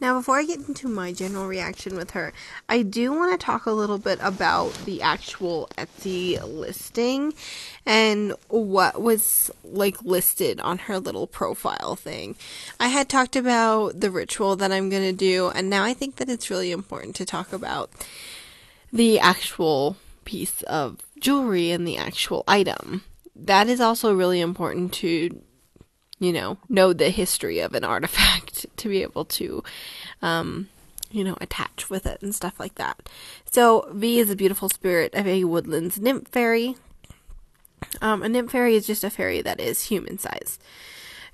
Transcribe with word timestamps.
Now, 0.00 0.18
before 0.18 0.38
I 0.38 0.44
get 0.44 0.66
into 0.68 0.88
my 0.88 1.12
general 1.12 1.46
reaction 1.46 1.96
with 1.96 2.10
her, 2.10 2.32
I 2.68 2.82
do 2.82 3.12
want 3.12 3.32
to 3.32 3.44
talk 3.44 3.64
a 3.64 3.70
little 3.70 3.98
bit 3.98 4.18
about 4.20 4.74
the 4.84 5.00
actual 5.00 5.68
Etsy 5.78 6.42
listing 6.42 7.32
and 7.86 8.34
what 8.48 9.00
was 9.00 9.52
like 9.62 10.02
listed 10.02 10.60
on 10.60 10.78
her 10.78 10.98
little 10.98 11.28
profile 11.28 11.94
thing. 11.94 12.34
I 12.80 12.88
had 12.88 13.08
talked 13.08 13.36
about 13.36 14.00
the 14.00 14.10
ritual 14.10 14.56
that 14.56 14.72
I'm 14.72 14.90
going 14.90 15.04
to 15.04 15.12
do, 15.12 15.48
and 15.48 15.70
now 15.70 15.84
I 15.84 15.94
think 15.94 16.16
that 16.16 16.28
it's 16.28 16.50
really 16.50 16.72
important 16.72 17.14
to 17.16 17.24
talk 17.24 17.52
about 17.52 17.90
the 18.92 19.20
actual 19.20 19.96
piece 20.24 20.62
of 20.62 20.98
jewelry 21.20 21.70
and 21.70 21.86
the 21.86 21.96
actual 21.96 22.42
item. 22.48 23.04
That 23.36 23.68
is 23.68 23.80
also 23.80 24.12
really 24.14 24.40
important 24.40 24.92
to 24.94 25.40
you 26.24 26.32
know, 26.32 26.58
know 26.68 26.92
the 26.92 27.10
history 27.10 27.60
of 27.60 27.74
an 27.74 27.84
artifact 27.94 28.66
to 28.76 28.88
be 28.88 29.02
able 29.02 29.24
to, 29.26 29.62
um, 30.22 30.68
you 31.10 31.24
know, 31.24 31.36
attach 31.40 31.90
with 31.90 32.06
it 32.06 32.22
and 32.22 32.34
stuff 32.34 32.58
like 32.58 32.76
that. 32.76 33.08
So, 33.50 33.88
V 33.92 34.18
is 34.18 34.30
a 34.30 34.36
beautiful 34.36 34.68
spirit 34.68 35.14
of 35.14 35.26
a 35.26 35.44
woodlands 35.44 35.98
nymph 36.00 36.28
fairy. 36.28 36.76
Um, 38.00 38.22
a 38.22 38.28
nymph 38.28 38.50
fairy 38.50 38.74
is 38.74 38.86
just 38.86 39.04
a 39.04 39.10
fairy 39.10 39.42
that 39.42 39.60
is 39.60 39.84
human 39.84 40.18
size. 40.18 40.58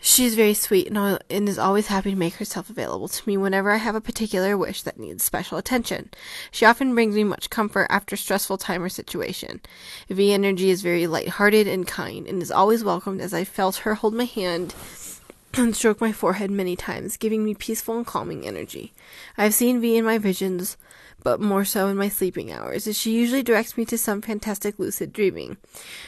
She's 0.02 0.34
very 0.34 0.54
sweet 0.54 0.86
and, 0.86 1.18
and 1.28 1.46
is 1.46 1.59
always 1.59 1.88
happy 1.88 2.10
to 2.10 2.16
make 2.16 2.34
herself 2.36 2.70
available 2.70 3.06
to 3.08 3.28
me 3.28 3.36
whenever 3.36 3.70
I 3.70 3.77
have 3.77 3.95
a 3.95 4.00
particular 4.00 4.56
wish 4.56 4.82
that 4.82 4.98
needs 4.98 5.22
special 5.22 5.58
attention. 5.58 6.08
She 6.50 6.64
often 6.64 6.95
brings 6.95 7.14
me 7.14 7.22
much 7.22 7.50
comfort 7.50 7.86
after 7.91 8.16
stressful 8.16 8.56
time 8.56 8.82
or 8.82 8.88
situation. 8.88 9.60
V 10.08 10.32
Energy 10.32 10.70
is 10.70 10.80
very 10.80 11.06
light-hearted 11.06 11.68
and 11.68 11.86
kind 11.86 12.27
and 12.27 12.42
is 12.42 12.50
always 12.50 12.82
welcomed 12.82 13.20
as 13.20 13.34
I 13.34 13.44
felt 13.44 13.77
her 13.77 13.96
hold 13.96 14.14
my 14.14 14.24
hand 14.24 14.74
and 15.55 15.77
stroke 15.77 16.00
my 16.00 16.12
forehead 16.12 16.50
many 16.50 16.77
times, 16.77 17.19
giving 17.19 17.44
me 17.44 17.55
peaceful 17.55 17.96
and 17.96 18.06
calming 18.06 18.46
energy. 18.46 18.92
I 19.36 19.44
have 19.44 19.55
seen 19.55 19.80
V 19.80 19.96
in 19.98 20.05
my 20.06 20.16
visions 20.16 20.78
but 21.23 21.41
more 21.41 21.65
so 21.65 21.88
in 21.88 21.97
my 21.97 22.09
sleeping 22.09 22.53
hours, 22.53 22.86
as 22.86 22.98
she 22.98 23.12
usually 23.12 23.42
directs 23.42 23.77
me 23.77 23.84
to 23.86 23.98
some 23.98 24.22
fantastic 24.22 24.78
lucid 24.78 25.12
dreaming. 25.12 25.56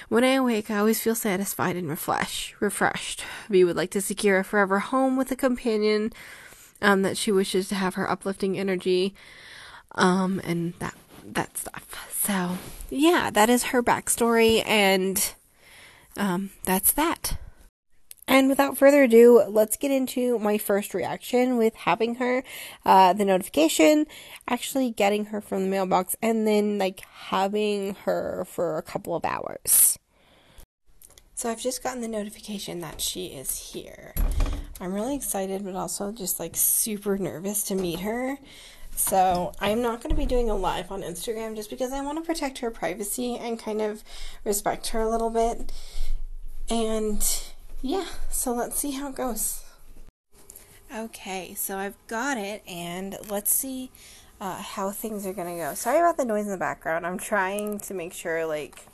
When 0.08 0.24
I 0.24 0.32
awake, 0.32 0.70
I 0.70 0.78
always 0.78 1.00
feel 1.00 1.14
satisfied 1.14 1.76
and 1.76 1.88
refresh, 1.88 2.54
refreshed. 2.60 3.24
V 3.48 3.64
would 3.64 3.76
like 3.76 3.90
to 3.90 4.00
secure 4.00 4.38
a 4.38 4.44
forever 4.44 4.78
home 4.78 5.16
with 5.16 5.30
a 5.30 5.36
companion 5.36 6.12
um, 6.80 7.02
that 7.02 7.16
she 7.16 7.30
wishes 7.32 7.68
to 7.68 7.74
have 7.74 7.94
her 7.94 8.10
uplifting 8.10 8.58
energy, 8.58 9.14
um, 9.94 10.40
and 10.44 10.74
that 10.78 10.94
that 11.24 11.56
stuff. 11.56 12.08
So, 12.20 12.58
yeah, 12.90 13.30
that 13.30 13.48
is 13.48 13.64
her 13.64 13.82
backstory, 13.82 14.66
and 14.66 15.34
um, 16.16 16.50
that's 16.64 16.92
that. 16.92 17.36
And 18.32 18.48
without 18.48 18.78
further 18.78 19.02
ado, 19.02 19.44
let's 19.46 19.76
get 19.76 19.90
into 19.90 20.38
my 20.38 20.56
first 20.56 20.94
reaction 20.94 21.58
with 21.58 21.74
having 21.74 22.14
her, 22.14 22.42
uh, 22.82 23.12
the 23.12 23.26
notification, 23.26 24.06
actually 24.48 24.90
getting 24.90 25.26
her 25.26 25.42
from 25.42 25.64
the 25.64 25.68
mailbox, 25.68 26.16
and 26.22 26.46
then 26.46 26.78
like 26.78 27.00
having 27.00 27.94
her 28.06 28.46
for 28.48 28.78
a 28.78 28.82
couple 28.82 29.14
of 29.14 29.26
hours. 29.26 29.98
So 31.34 31.50
I've 31.50 31.60
just 31.60 31.82
gotten 31.82 32.00
the 32.00 32.08
notification 32.08 32.80
that 32.80 33.02
she 33.02 33.26
is 33.26 33.74
here. 33.74 34.14
I'm 34.80 34.94
really 34.94 35.14
excited, 35.14 35.62
but 35.62 35.74
also 35.74 36.10
just 36.10 36.40
like 36.40 36.56
super 36.56 37.18
nervous 37.18 37.64
to 37.64 37.74
meet 37.74 38.00
her. 38.00 38.38
So 38.96 39.52
I'm 39.60 39.82
not 39.82 40.00
going 40.00 40.08
to 40.08 40.18
be 40.18 40.24
doing 40.24 40.48
a 40.48 40.56
live 40.56 40.90
on 40.90 41.02
Instagram 41.02 41.54
just 41.54 41.68
because 41.68 41.92
I 41.92 42.00
want 42.00 42.16
to 42.16 42.24
protect 42.24 42.60
her 42.60 42.70
privacy 42.70 43.36
and 43.36 43.58
kind 43.58 43.82
of 43.82 44.02
respect 44.42 44.86
her 44.88 45.02
a 45.02 45.10
little 45.10 45.28
bit. 45.28 45.70
And 46.70 47.22
yeah, 47.82 48.06
so 48.30 48.54
let's 48.54 48.78
see 48.78 48.92
how 48.92 49.08
it 49.08 49.16
goes. 49.16 49.64
Okay, 50.94 51.54
so 51.54 51.78
I've 51.78 51.96
got 52.06 52.38
it, 52.38 52.62
and 52.68 53.18
let's 53.28 53.52
see 53.52 53.90
uh, 54.40 54.62
how 54.62 54.90
things 54.90 55.26
are 55.26 55.32
gonna 55.32 55.56
go. 55.56 55.74
Sorry 55.74 55.98
about 55.98 56.16
the 56.16 56.24
noise 56.24 56.44
in 56.44 56.52
the 56.52 56.56
background. 56.58 57.04
I'm 57.04 57.18
trying 57.18 57.80
to 57.80 57.94
make 57.94 58.12
sure, 58.12 58.46
like, 58.46 58.86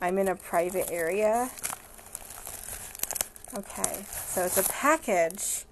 I'm 0.00 0.18
in 0.18 0.26
a 0.26 0.34
private 0.34 0.90
area. 0.90 1.50
Okay, 3.56 4.04
so 4.26 4.44
it's 4.44 4.58
a 4.58 4.68
package 4.68 5.64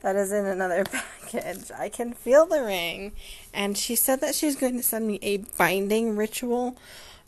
that 0.00 0.16
is 0.16 0.32
in 0.32 0.46
another 0.46 0.84
package. 1.30 1.70
I 1.76 1.90
can 1.90 2.14
feel 2.14 2.46
the 2.46 2.62
ring, 2.62 3.12
and 3.52 3.76
she 3.76 3.94
said 3.96 4.22
that 4.22 4.34
she's 4.34 4.56
going 4.56 4.76
to 4.78 4.82
send 4.82 5.06
me 5.06 5.18
a 5.20 5.38
binding 5.58 6.16
ritual 6.16 6.76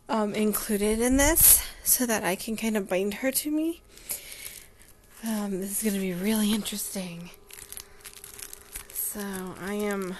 um, 0.08 0.34
included 0.34 1.00
in 1.00 1.18
this 1.18 1.62
so 1.84 2.06
that 2.06 2.24
I 2.24 2.34
can 2.34 2.56
kind 2.56 2.76
of 2.76 2.88
bind 2.88 3.14
her 3.14 3.30
to 3.30 3.50
me. 3.50 3.82
Um, 5.22 5.60
this 5.60 5.70
is 5.70 5.82
going 5.82 5.94
to 5.94 6.00
be 6.00 6.14
really 6.14 6.52
interesting. 6.52 7.28
So, 8.94 9.20
I 9.60 9.74
am 9.74 10.14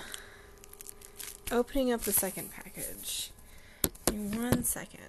opening 1.50 1.90
up 1.90 2.02
the 2.02 2.12
second 2.12 2.50
package. 2.52 3.30
In 4.08 4.30
one 4.36 4.62
second. 4.62 5.00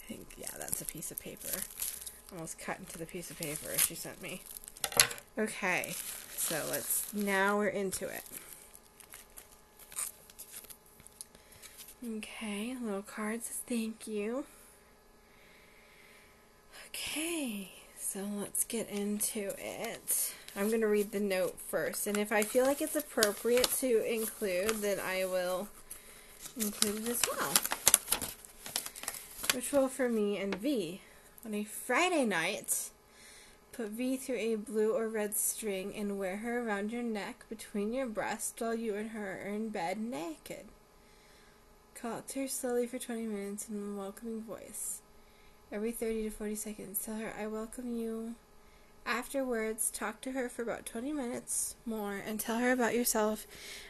I 0.00 0.06
think, 0.08 0.26
yeah, 0.36 0.46
that's 0.58 0.82
a 0.82 0.84
piece 0.84 1.12
of 1.12 1.20
paper. 1.20 1.48
Almost 2.32 2.58
cut 2.58 2.80
into 2.80 2.98
the 2.98 3.06
piece 3.06 3.30
of 3.30 3.38
paper 3.38 3.78
she 3.78 3.94
sent 3.94 4.20
me. 4.20 4.42
Okay, 5.38 5.94
so 6.36 6.60
let's, 6.68 7.12
now 7.14 7.58
we're 7.58 7.68
into 7.68 8.08
it. 8.08 8.22
Okay, 12.06 12.76
little 12.82 13.00
cards, 13.00 13.48
thank 13.66 14.06
you. 14.06 14.44
Okay, 16.88 17.70
so 17.98 18.28
let's 18.38 18.62
get 18.64 18.90
into 18.90 19.54
it. 19.56 20.34
I'm 20.54 20.68
going 20.68 20.82
to 20.82 20.86
read 20.86 21.12
the 21.12 21.20
note 21.20 21.58
first, 21.58 22.06
and 22.06 22.18
if 22.18 22.30
I 22.30 22.42
feel 22.42 22.66
like 22.66 22.82
it's 22.82 22.94
appropriate 22.94 23.70
to 23.78 24.04
include, 24.04 24.82
then 24.82 24.98
I 25.00 25.24
will 25.24 25.68
include 26.60 27.04
it 27.04 27.08
as 27.08 27.22
well. 27.32 27.54
Ritual 29.54 29.88
for 29.88 30.10
me 30.10 30.36
and 30.36 30.54
V. 30.56 31.00
On 31.46 31.54
a 31.54 31.64
Friday 31.64 32.26
night, 32.26 32.90
put 33.72 33.88
V 33.88 34.18
through 34.18 34.36
a 34.36 34.56
blue 34.56 34.92
or 34.92 35.08
red 35.08 35.38
string 35.38 35.94
and 35.96 36.18
wear 36.18 36.36
her 36.38 36.68
around 36.68 36.92
your 36.92 37.02
neck 37.02 37.46
between 37.48 37.94
your 37.94 38.06
breasts 38.06 38.60
while 38.60 38.74
you 38.74 38.94
and 38.94 39.12
her 39.12 39.40
are 39.42 39.48
in 39.48 39.70
bed 39.70 39.98
naked. 39.98 40.66
Talk 42.04 42.26
to 42.26 42.40
her 42.40 42.48
slowly 42.48 42.86
for 42.86 42.98
20 42.98 43.22
minutes 43.22 43.66
in 43.70 43.94
a 43.94 43.98
welcoming 43.98 44.42
voice. 44.42 45.00
Every 45.72 45.90
30 45.90 46.24
to 46.24 46.30
40 46.30 46.54
seconds, 46.54 47.02
tell 47.02 47.16
her, 47.16 47.32
I 47.40 47.46
welcome 47.46 47.96
you. 47.96 48.34
Afterwards, 49.06 49.90
talk 49.90 50.20
to 50.20 50.32
her 50.32 50.50
for 50.50 50.60
about 50.60 50.84
20 50.84 51.14
minutes 51.14 51.76
more 51.86 52.12
and 52.16 52.38
tell 52.38 52.58
her 52.58 52.72
about 52.72 52.94
yourself 52.94 53.46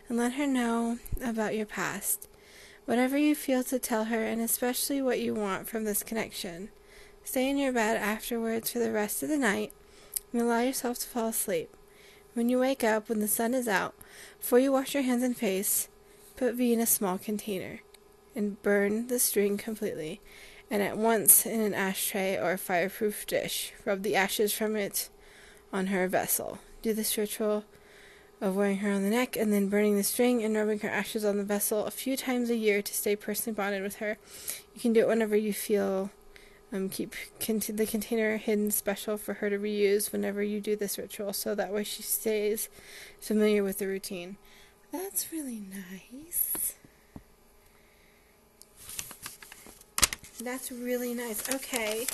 and 0.08 0.16
let 0.16 0.34
her 0.34 0.46
know 0.46 1.00
about 1.24 1.56
your 1.56 1.66
past. 1.66 2.28
Whatever 2.84 3.18
you 3.18 3.34
feel 3.34 3.64
to 3.64 3.80
tell 3.80 4.04
her, 4.04 4.22
and 4.22 4.40
especially 4.40 5.02
what 5.02 5.18
you 5.18 5.34
want 5.34 5.66
from 5.66 5.82
this 5.82 6.04
connection. 6.04 6.68
Stay 7.24 7.50
in 7.50 7.58
your 7.58 7.72
bed 7.72 7.96
afterwards 7.96 8.70
for 8.70 8.78
the 8.78 8.92
rest 8.92 9.24
of 9.24 9.28
the 9.28 9.36
night 9.36 9.72
and 10.32 10.40
allow 10.40 10.60
yourself 10.60 11.00
to 11.00 11.08
fall 11.08 11.30
asleep. 11.30 11.76
When 12.34 12.48
you 12.48 12.60
wake 12.60 12.84
up, 12.84 13.08
when 13.08 13.18
the 13.18 13.26
sun 13.26 13.54
is 13.54 13.66
out, 13.66 13.96
before 14.38 14.60
you 14.60 14.70
wash 14.70 14.94
your 14.94 15.02
hands 15.02 15.24
and 15.24 15.36
face, 15.36 15.88
put 16.36 16.54
V 16.54 16.72
in 16.72 16.78
a 16.78 16.86
small 16.86 17.18
container 17.18 17.80
and 18.34 18.62
burn 18.62 19.08
the 19.08 19.18
string 19.18 19.56
completely, 19.56 20.20
and 20.70 20.82
at 20.82 20.96
once 20.96 21.46
in 21.46 21.60
an 21.60 21.74
ashtray 21.74 22.36
or 22.36 22.56
fireproof 22.56 23.26
dish. 23.26 23.72
Rub 23.84 24.02
the 24.02 24.16
ashes 24.16 24.52
from 24.52 24.76
it 24.76 25.08
on 25.72 25.88
her 25.88 26.08
vessel. 26.08 26.58
Do 26.82 26.92
this 26.94 27.16
ritual 27.16 27.64
of 28.40 28.56
wearing 28.56 28.78
her 28.78 28.90
on 28.90 29.02
the 29.02 29.10
neck 29.10 29.36
and 29.36 29.52
then 29.52 29.68
burning 29.68 29.96
the 29.96 30.02
string 30.02 30.42
and 30.42 30.54
rubbing 30.54 30.80
her 30.80 30.88
ashes 30.88 31.24
on 31.24 31.38
the 31.38 31.44
vessel 31.44 31.86
a 31.86 31.90
few 31.90 32.16
times 32.16 32.50
a 32.50 32.56
year 32.56 32.82
to 32.82 32.94
stay 32.94 33.16
personally 33.16 33.54
bonded 33.54 33.82
with 33.82 33.96
her. 33.96 34.18
You 34.74 34.80
can 34.80 34.92
do 34.92 35.00
it 35.00 35.08
whenever 35.08 35.36
you 35.36 35.52
feel. 35.52 36.10
Um, 36.72 36.88
keep 36.88 37.14
cont- 37.38 37.76
the 37.76 37.86
container 37.86 38.36
hidden 38.36 38.72
special 38.72 39.16
for 39.16 39.34
her 39.34 39.48
to 39.48 39.58
reuse 39.58 40.10
whenever 40.10 40.42
you 40.42 40.60
do 40.60 40.74
this 40.74 40.98
ritual, 40.98 41.32
so 41.32 41.54
that 41.54 41.72
way 41.72 41.84
she 41.84 42.02
stays 42.02 42.68
familiar 43.20 43.62
with 43.62 43.78
the 43.78 43.86
routine. 43.86 44.38
That's 44.90 45.32
really 45.32 45.60
nice. 45.60 46.74
That's 50.40 50.72
really 50.72 51.14
nice. 51.14 51.48
Okay. 51.54 52.06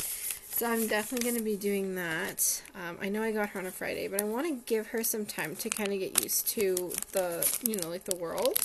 So 0.60 0.66
I'm 0.66 0.86
definitely 0.86 1.30
going 1.30 1.38
to 1.38 1.44
be 1.44 1.56
doing 1.56 1.94
that. 1.94 2.62
Um, 2.74 2.98
I 3.00 3.08
know 3.08 3.22
I 3.22 3.32
got 3.32 3.50
her 3.50 3.60
on 3.60 3.66
a 3.66 3.70
Friday, 3.70 4.08
but 4.08 4.20
I 4.20 4.24
want 4.24 4.46
to 4.46 4.60
give 4.66 4.88
her 4.88 5.02
some 5.02 5.24
time 5.24 5.56
to 5.56 5.70
kind 5.70 5.90
of 5.90 5.98
get 5.98 6.22
used 6.22 6.48
to 6.48 6.92
the, 7.12 7.50
you 7.66 7.76
know, 7.76 7.88
like 7.88 8.04
the 8.04 8.16
world. 8.16 8.58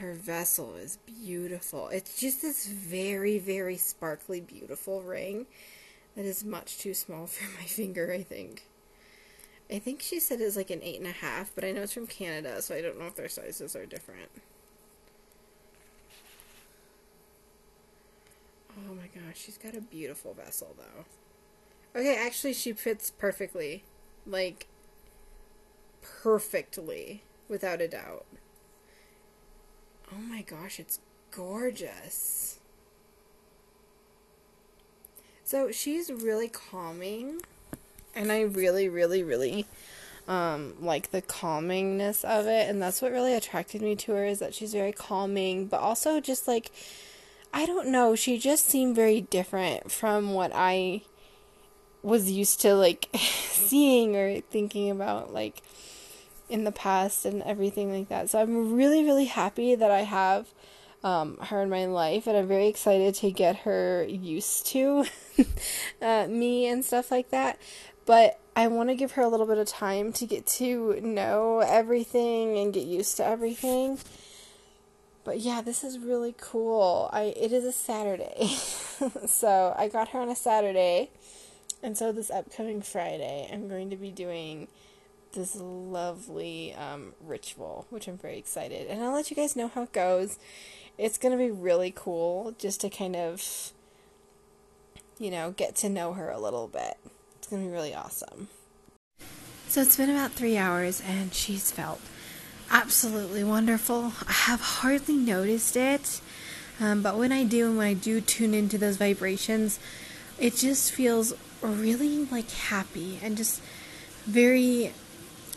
Her 0.00 0.14
vessel 0.14 0.74
is 0.74 0.98
beautiful. 1.06 1.88
It's 1.88 2.18
just 2.18 2.42
this 2.42 2.66
very, 2.66 3.38
very 3.38 3.76
sparkly, 3.76 4.40
beautiful 4.40 5.02
ring 5.02 5.46
that 6.16 6.24
is 6.24 6.42
much 6.44 6.78
too 6.78 6.94
small 6.94 7.26
for 7.28 7.44
my 7.60 7.66
finger, 7.66 8.12
I 8.12 8.24
think. 8.24 8.64
I 9.70 9.78
think 9.78 10.02
she 10.02 10.18
said 10.18 10.40
it's 10.40 10.56
like 10.56 10.70
an 10.70 10.82
eight 10.82 10.98
and 10.98 11.06
a 11.06 11.12
half, 11.12 11.52
but 11.54 11.64
I 11.64 11.70
know 11.70 11.82
it's 11.82 11.92
from 11.92 12.08
Canada, 12.08 12.60
so 12.60 12.74
I 12.74 12.82
don't 12.82 12.98
know 12.98 13.06
if 13.06 13.14
their 13.14 13.28
sizes 13.28 13.76
are 13.76 13.86
different. 13.86 14.30
Oh 18.76 18.94
my 18.94 19.08
gosh, 19.14 19.36
she's 19.36 19.58
got 19.58 19.76
a 19.76 19.80
beautiful 19.80 20.34
vessel 20.34 20.74
though. 20.76 21.04
Okay, 21.98 22.16
actually 22.16 22.52
she 22.54 22.72
fits 22.72 23.10
perfectly. 23.10 23.84
Like 24.26 24.66
perfectly, 26.22 27.22
without 27.48 27.80
a 27.80 27.88
doubt. 27.88 28.26
Oh 30.12 30.20
my 30.20 30.42
gosh, 30.42 30.78
it's 30.78 31.00
gorgeous. 31.30 32.58
So 35.44 35.70
she's 35.70 36.10
really 36.10 36.48
calming, 36.48 37.42
and 38.14 38.32
I 38.32 38.42
really, 38.42 38.88
really, 38.88 39.22
really 39.22 39.66
um, 40.26 40.74
like 40.80 41.10
the 41.10 41.20
calmingness 41.22 42.24
of 42.24 42.46
it, 42.46 42.68
and 42.68 42.80
that's 42.80 43.02
what 43.02 43.12
really 43.12 43.34
attracted 43.34 43.82
me 43.82 43.94
to 43.96 44.12
her 44.12 44.24
is 44.24 44.38
that 44.38 44.54
she's 44.54 44.72
very 44.72 44.92
calming, 44.92 45.66
but 45.66 45.80
also 45.80 46.20
just 46.20 46.48
like 46.48 46.70
I 47.54 47.66
don't 47.66 47.86
know, 47.86 48.16
she 48.16 48.36
just 48.36 48.66
seemed 48.66 48.96
very 48.96 49.20
different 49.20 49.92
from 49.92 50.34
what 50.34 50.50
I 50.52 51.02
was 52.02 52.28
used 52.28 52.60
to 52.62 52.74
like 52.74 53.08
seeing 53.14 54.16
or 54.16 54.40
thinking 54.40 54.90
about 54.90 55.32
like 55.32 55.62
in 56.48 56.64
the 56.64 56.72
past 56.72 57.24
and 57.24 57.44
everything 57.44 57.92
like 57.92 58.08
that. 58.08 58.28
So 58.28 58.40
I'm 58.40 58.74
really 58.74 59.04
really 59.04 59.26
happy 59.26 59.76
that 59.76 59.90
I 59.92 60.00
have 60.02 60.48
um, 61.04 61.36
her 61.42 61.62
in 61.62 61.70
my 61.70 61.86
life, 61.86 62.26
and 62.26 62.36
I'm 62.36 62.48
very 62.48 62.66
excited 62.66 63.14
to 63.16 63.30
get 63.30 63.58
her 63.58 64.04
used 64.08 64.66
to 64.68 65.04
uh, 66.02 66.26
me 66.28 66.66
and 66.66 66.84
stuff 66.84 67.12
like 67.12 67.30
that. 67.30 67.58
But 68.04 68.40
I 68.56 68.66
want 68.66 68.88
to 68.88 68.96
give 68.96 69.12
her 69.12 69.22
a 69.22 69.28
little 69.28 69.46
bit 69.46 69.58
of 69.58 69.68
time 69.68 70.12
to 70.14 70.26
get 70.26 70.44
to 70.46 71.00
know 71.00 71.60
everything 71.60 72.58
and 72.58 72.72
get 72.72 72.86
used 72.86 73.16
to 73.18 73.24
everything. 73.24 73.98
But 75.24 75.40
yeah, 75.40 75.62
this 75.62 75.82
is 75.82 75.98
really 75.98 76.34
cool. 76.38 77.08
I 77.12 77.34
it 77.36 77.52
is 77.52 77.64
a 77.64 77.72
Saturday. 77.72 78.46
so, 79.26 79.74
I 79.76 79.88
got 79.88 80.08
her 80.08 80.20
on 80.20 80.28
a 80.28 80.36
Saturday. 80.36 81.10
And 81.82 81.98
so 81.98 82.12
this 82.12 82.30
upcoming 82.30 82.80
Friday, 82.80 83.48
I'm 83.52 83.68
going 83.68 83.90
to 83.90 83.96
be 83.96 84.10
doing 84.10 84.68
this 85.32 85.56
lovely 85.56 86.72
um, 86.74 87.12
ritual, 87.20 87.86
which 87.90 88.08
I'm 88.08 88.16
very 88.16 88.38
excited. 88.38 88.86
And 88.88 89.02
I'll 89.02 89.12
let 89.12 89.30
you 89.30 89.36
guys 89.36 89.54
know 89.54 89.68
how 89.68 89.82
it 89.82 89.92
goes 89.92 90.38
it's 90.98 91.18
going 91.18 91.32
to 91.32 91.38
be 91.38 91.50
really 91.50 91.92
cool 91.94 92.54
just 92.58 92.80
to 92.82 92.90
kind 92.90 93.16
of, 93.16 93.72
you 95.18 95.30
know, 95.30 95.52
get 95.52 95.74
to 95.76 95.88
know 95.88 96.12
her 96.12 96.30
a 96.30 96.38
little 96.38 96.68
bit. 96.68 96.96
It's 97.36 97.48
going 97.48 97.62
to 97.62 97.68
be 97.68 97.72
really 97.72 97.94
awesome. 97.94 98.48
So 99.68 99.80
it's 99.80 99.96
been 99.96 100.10
about 100.10 100.32
three 100.32 100.56
hours 100.56 101.02
and 101.04 101.34
she's 101.34 101.72
felt 101.72 102.00
absolutely 102.74 103.44
wonderful. 103.44 104.12
I 104.26 104.32
have 104.32 104.60
hardly 104.60 105.14
noticed 105.14 105.76
it, 105.76 106.20
um, 106.80 107.02
but 107.02 107.16
when 107.16 107.30
I 107.30 107.44
do, 107.44 107.68
and 107.68 107.78
when 107.78 107.86
I 107.86 107.94
do 107.94 108.20
tune 108.20 108.52
into 108.52 108.76
those 108.76 108.96
vibrations, 108.96 109.78
it 110.40 110.56
just 110.56 110.90
feels 110.90 111.32
really 111.62 112.24
like 112.26 112.50
happy 112.50 113.20
and 113.22 113.36
just 113.36 113.62
very 114.26 114.92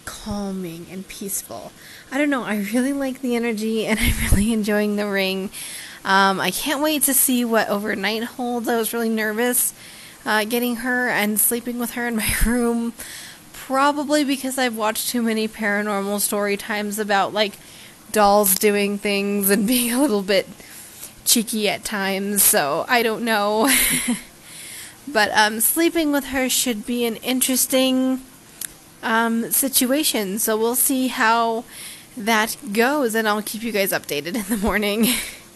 calming 0.05 0.85
and 0.91 1.07
peaceful. 1.07 1.71
I 2.11 2.19
don't 2.19 2.29
know, 2.29 2.43
I 2.43 2.57
really 2.73 2.93
like 3.05 3.21
the 3.21 3.35
energy 3.35 3.87
and 3.87 3.99
I'm 4.01 4.29
really 4.29 4.53
enjoying 4.53 4.95
the 4.95 5.09
ring. 5.09 5.49
Um, 6.05 6.39
I 6.39 6.51
can't 6.51 6.81
wait 6.81 7.03
to 7.03 7.13
see 7.15 7.43
what 7.43 7.67
overnight 7.67 8.23
holds. 8.23 8.67
I 8.67 8.77
was 8.77 8.93
really 8.93 9.09
nervous 9.09 9.73
uh, 10.27 10.43
getting 10.43 10.77
her 10.77 11.07
and 11.07 11.39
sleeping 11.39 11.79
with 11.79 11.91
her 11.91 12.07
in 12.07 12.17
my 12.17 12.35
room. 12.45 12.93
Probably 13.67 14.23
because 14.23 14.57
I've 14.57 14.77
watched 14.77 15.09
too 15.09 15.21
many 15.21 15.45
paranormal 15.45 16.21
story 16.21 16.55
times 16.55 16.99
about 16.99 17.33
like 17.33 17.51
dolls 18.13 18.55
doing 18.55 18.97
things 18.97 19.49
and 19.49 19.67
being 19.67 19.91
a 19.91 19.99
little 19.99 20.21
bit 20.21 20.47
cheeky 21.25 21.67
at 21.67 21.83
times, 21.83 22.43
so 22.43 22.85
I 22.87 23.03
don't 23.03 23.25
know. 23.25 23.69
but 25.07 25.31
um, 25.33 25.59
sleeping 25.59 26.13
with 26.13 26.27
her 26.27 26.47
should 26.47 26.85
be 26.85 27.03
an 27.03 27.17
interesting 27.17 28.21
um, 29.03 29.51
situation. 29.51 30.39
So 30.39 30.57
we'll 30.57 30.75
see 30.75 31.09
how 31.09 31.65
that 32.15 32.55
goes, 32.71 33.15
and 33.15 33.27
I'll 33.27 33.41
keep 33.41 33.63
you 33.63 33.73
guys 33.73 33.91
updated 33.91 34.35
in 34.35 34.43
the 34.43 34.55
morning. 34.65 35.09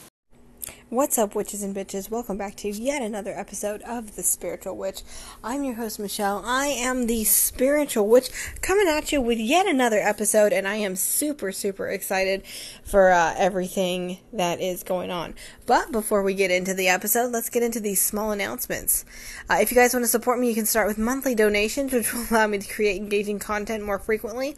What's 0.92 1.18
up, 1.18 1.36
witches 1.36 1.64
and 1.64 1.74
bitches? 1.74 2.12
Welcome 2.12 2.36
back 2.36 2.58
to 2.58 2.68
yet 2.68 3.02
another 3.02 3.32
episode 3.32 3.82
of 3.84 4.18
The 4.18 4.24
Spiritual 4.24 4.76
Witch. 4.76 5.04
I'm 5.42 5.64
your 5.64 5.76
host, 5.76 6.00
Michell. 6.00 6.44
I 6.46 6.66
am 6.66 7.08
the 7.08 7.24
Spiritual 7.24 8.10
Witch 8.10 8.30
coming 8.62 8.90
at 8.90 9.10
you 9.14 9.22
with 9.22 9.40
yet 9.40 9.68
another 9.68 10.00
episode, 10.00 10.52
and 10.52 10.68
I 10.68 10.76
am 10.76 10.98
super, 10.98 11.54
super 11.54 11.88
excited 11.88 12.46
for 12.84 13.10
uh, 13.10 13.34
everything 13.38 14.18
that 14.34 14.60
is 14.60 14.84
going 14.84 15.12
on. 15.12 15.34
But 15.66 15.94
before 15.94 16.24
we 16.24 16.34
get 16.34 16.52
into 16.52 16.74
the 16.74 16.90
episode, 16.90 17.32
let's 17.32 17.50
get 17.50 17.64
into 17.64 17.80
these 17.80 18.02
small 18.02 18.32
announcements. 18.32 19.06
Uh, 19.50 19.60
if 19.62 19.72
you 19.72 19.78
guys 19.78 19.94
want 19.94 20.04
to 20.04 20.10
support 20.10 20.40
me, 20.40 20.50
you 20.50 20.56
can 20.56 20.66
start 20.66 20.90
with 20.90 20.98
monthly 20.98 21.36
donations, 21.36 21.94
which 21.94 22.14
will 22.14 22.26
allow 22.30 22.48
me 22.48 22.58
to 22.58 22.68
create 22.68 22.98
engaging 22.98 23.40
content 23.40 23.86
more 23.86 23.98
frequently. 23.98 24.58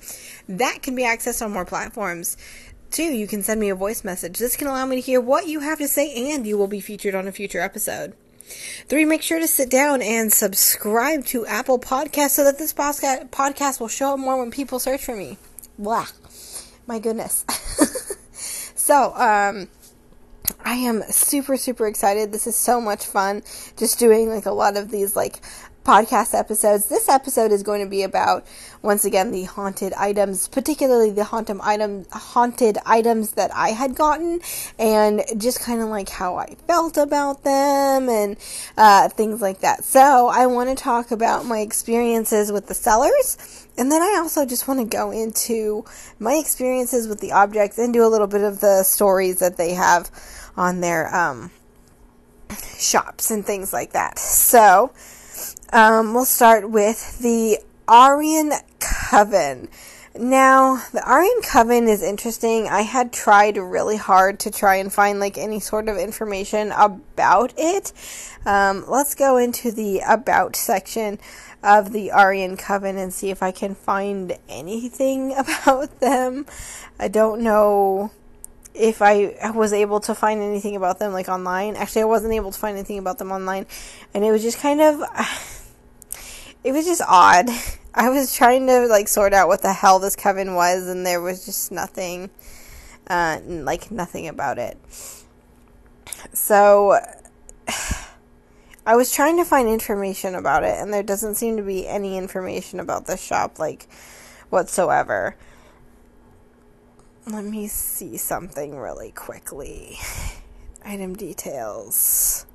That 0.49 0.81
can 0.81 0.95
be 0.95 1.03
accessed 1.03 1.45
on 1.45 1.51
more 1.51 1.63
platforms. 1.63 2.37
Two, 2.93 3.11
you 3.11 3.25
can 3.25 3.41
send 3.41 3.59
me 3.59 3.69
a 3.69 3.75
voice 3.75 4.03
message. 4.03 4.37
This 4.37 4.55
can 4.55 4.67
allow 4.67 4.85
me 4.85 4.97
to 4.97 5.01
hear 5.01 5.19
what 5.19 5.47
you 5.47 5.61
have 5.61 5.79
to 5.79 5.87
say 5.87 6.31
and 6.31 6.45
you 6.45 6.59
will 6.59 6.67
be 6.67 6.79
featured 6.79 7.15
on 7.15 7.27
a 7.27 7.31
future 7.31 7.59
episode. 7.59 8.13
Three, 8.87 9.03
make 9.03 9.23
sure 9.23 9.39
to 9.39 9.47
sit 9.47 9.67
down 9.67 10.03
and 10.03 10.31
subscribe 10.31 11.25
to 11.25 11.43
Apple 11.47 11.79
Podcasts 11.79 12.31
so 12.31 12.43
that 12.43 12.59
this 12.59 12.71
podcast 12.71 13.79
will 13.79 13.87
show 13.87 14.13
up 14.13 14.19
more 14.19 14.37
when 14.37 14.51
people 14.51 14.77
search 14.77 15.03
for 15.03 15.15
me. 15.15 15.39
Blah. 15.79 16.05
My 16.85 16.99
goodness. 16.99 17.45
so, 18.75 19.15
um, 19.15 19.69
I 20.63 20.75
am 20.75 21.01
super, 21.09 21.57
super 21.57 21.87
excited. 21.87 22.31
This 22.31 22.45
is 22.45 22.55
so 22.55 22.79
much 22.79 23.07
fun. 23.07 23.41
Just 23.75 23.97
doing 23.97 24.29
like 24.29 24.45
a 24.45 24.51
lot 24.51 24.77
of 24.77 24.91
these 24.91 25.15
like 25.15 25.41
podcast 25.83 26.37
episodes. 26.37 26.85
This 26.85 27.09
episode 27.09 27.51
is 27.51 27.61
going 27.61 27.83
to 27.83 27.89
be 27.89 28.03
about 28.03 28.45
once 28.81 29.03
again 29.03 29.31
the 29.31 29.43
haunted 29.43 29.93
items, 29.93 30.47
particularly 30.47 31.11
the 31.11 31.25
haunted 31.25 31.59
item 31.61 32.05
haunted 32.11 32.77
items 32.85 33.31
that 33.31 33.53
I 33.53 33.69
had 33.69 33.95
gotten, 33.95 34.39
and 34.79 35.23
just 35.37 35.59
kind 35.59 35.81
of 35.81 35.89
like 35.89 36.09
how 36.09 36.37
I 36.37 36.55
felt 36.67 36.97
about 36.97 37.43
them 37.43 38.09
and 38.09 38.37
uh, 38.77 39.09
things 39.09 39.41
like 39.41 39.59
that. 39.59 39.83
So 39.83 40.27
I 40.27 40.45
want 40.47 40.69
to 40.69 40.75
talk 40.75 41.11
about 41.11 41.45
my 41.45 41.59
experiences 41.59 42.51
with 42.51 42.67
the 42.67 42.73
sellers. 42.73 43.67
And 43.77 43.91
then 43.91 44.01
I 44.01 44.19
also 44.21 44.45
just 44.45 44.67
want 44.67 44.79
to 44.79 44.85
go 44.85 45.11
into 45.11 45.83
my 46.19 46.35
experiences 46.35 47.07
with 47.07 47.19
the 47.19 47.31
objects 47.31 47.77
and 47.77 47.91
do 47.91 48.05
a 48.05 48.07
little 48.07 48.27
bit 48.27 48.41
of 48.41 48.59
the 48.61 48.83
stories 48.83 49.39
that 49.39 49.57
they 49.57 49.73
have 49.73 50.11
on 50.55 50.79
their 50.79 51.13
um, 51.13 51.49
shops 52.77 53.31
and 53.31 53.45
things 53.45 53.73
like 53.73 53.93
that. 53.93 54.19
So, 54.19 54.91
um, 55.73 56.13
we'll 56.13 56.23
start 56.23 56.69
with 56.69 57.17
the 57.19 57.57
Aryan 57.87 58.53
Coven. 58.79 59.67
Now, 60.15 60.83
the 60.93 61.03
Aryan 61.03 61.41
Coven 61.41 61.87
is 61.87 62.03
interesting. 62.03 62.67
I 62.67 62.81
had 62.81 63.11
tried 63.11 63.57
really 63.57 63.97
hard 63.97 64.39
to 64.41 64.51
try 64.51 64.75
and 64.75 64.93
find 64.93 65.19
like 65.19 65.35
any 65.35 65.59
sort 65.59 65.89
of 65.89 65.97
information 65.97 66.71
about 66.73 67.53
it. 67.57 67.91
Um, 68.45 68.85
let's 68.87 69.15
go 69.15 69.37
into 69.37 69.71
the 69.71 70.01
about 70.07 70.55
section 70.55 71.17
of 71.63 71.91
the 71.91 72.11
Aryan 72.11 72.55
Coven 72.55 72.99
and 72.99 73.11
see 73.11 73.31
if 73.31 73.41
I 73.41 73.49
can 73.49 73.73
find 73.73 74.37
anything 74.47 75.33
about 75.37 75.99
them. 75.99 76.45
I 76.99 77.07
don't 77.07 77.41
know 77.41 78.11
if 78.75 79.01
I 79.01 79.51
was 79.55 79.73
able 79.73 79.99
to 80.01 80.13
find 80.13 80.39
anything 80.39 80.75
about 80.75 80.99
them 80.99 81.13
like 81.13 81.29
online. 81.29 81.75
Actually, 81.75 82.03
I 82.03 82.05
wasn't 82.05 82.33
able 82.33 82.51
to 82.51 82.59
find 82.59 82.77
anything 82.77 82.99
about 82.99 83.17
them 83.17 83.31
online, 83.31 83.65
and 84.13 84.23
it 84.23 84.31
was 84.31 84.43
just 84.43 84.59
kind 84.59 84.79
of 84.79 85.01
it 86.63 86.71
was 86.71 86.85
just 86.85 87.01
odd. 87.07 87.49
I 87.95 88.09
was 88.09 88.35
trying 88.35 88.65
to 88.67 88.87
like 88.87 89.07
sort 89.07 89.33
out 89.33 89.47
what 89.47 89.61
the 89.61 89.73
hell 89.73 89.99
this 89.99 90.15
coven 90.15 90.55
was, 90.55 90.87
and 90.87 91.05
there 91.05 91.21
was 91.21 91.45
just 91.45 91.71
nothing, 91.71 92.31
uh, 93.07 93.39
like 93.45 93.91
nothing 93.91 94.27
about 94.27 94.57
it. 94.57 94.77
So 96.33 96.99
I 98.85 98.95
was 98.95 99.11
trying 99.11 99.37
to 99.37 99.45
find 99.45 99.69
information 99.69 100.33
about 100.33 100.63
it, 100.63 100.75
and 100.79 100.91
there 100.91 101.03
doesn't 101.03 101.35
seem 101.35 101.55
to 101.57 101.63
be 101.63 101.87
any 101.87 102.17
information 102.17 102.79
about 102.79 103.05
the 103.05 103.15
shop, 103.15 103.59
like 103.59 103.87
whatsoever. 104.49 105.35
Let 107.27 107.45
me 107.45 107.67
see 107.67 108.17
something 108.17 108.75
really 108.75 109.11
quickly. 109.11 109.97
Item 110.85 111.15
details. 111.15 112.45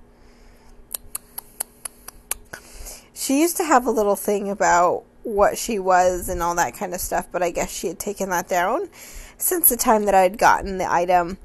She 3.18 3.40
used 3.40 3.56
to 3.56 3.64
have 3.64 3.84
a 3.84 3.90
little 3.90 4.14
thing 4.14 4.48
about 4.48 5.02
what 5.24 5.58
she 5.58 5.80
was 5.80 6.28
and 6.28 6.40
all 6.40 6.54
that 6.54 6.76
kind 6.76 6.94
of 6.94 7.00
stuff, 7.00 7.26
but 7.32 7.42
I 7.42 7.50
guess 7.50 7.68
she 7.68 7.88
had 7.88 7.98
taken 7.98 8.30
that 8.30 8.48
down 8.48 8.88
since 9.36 9.68
the 9.68 9.76
time 9.76 10.04
that 10.04 10.14
I 10.14 10.20
had 10.20 10.38
gotten 10.38 10.78
the 10.78 10.88
item. 10.88 11.36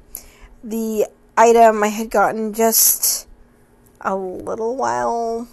The 0.62 1.08
item 1.36 1.82
I 1.82 1.88
had 1.88 2.10
gotten 2.10 2.54
just 2.54 3.26
a 4.00 4.14
little 4.14 4.76
while 4.76 5.48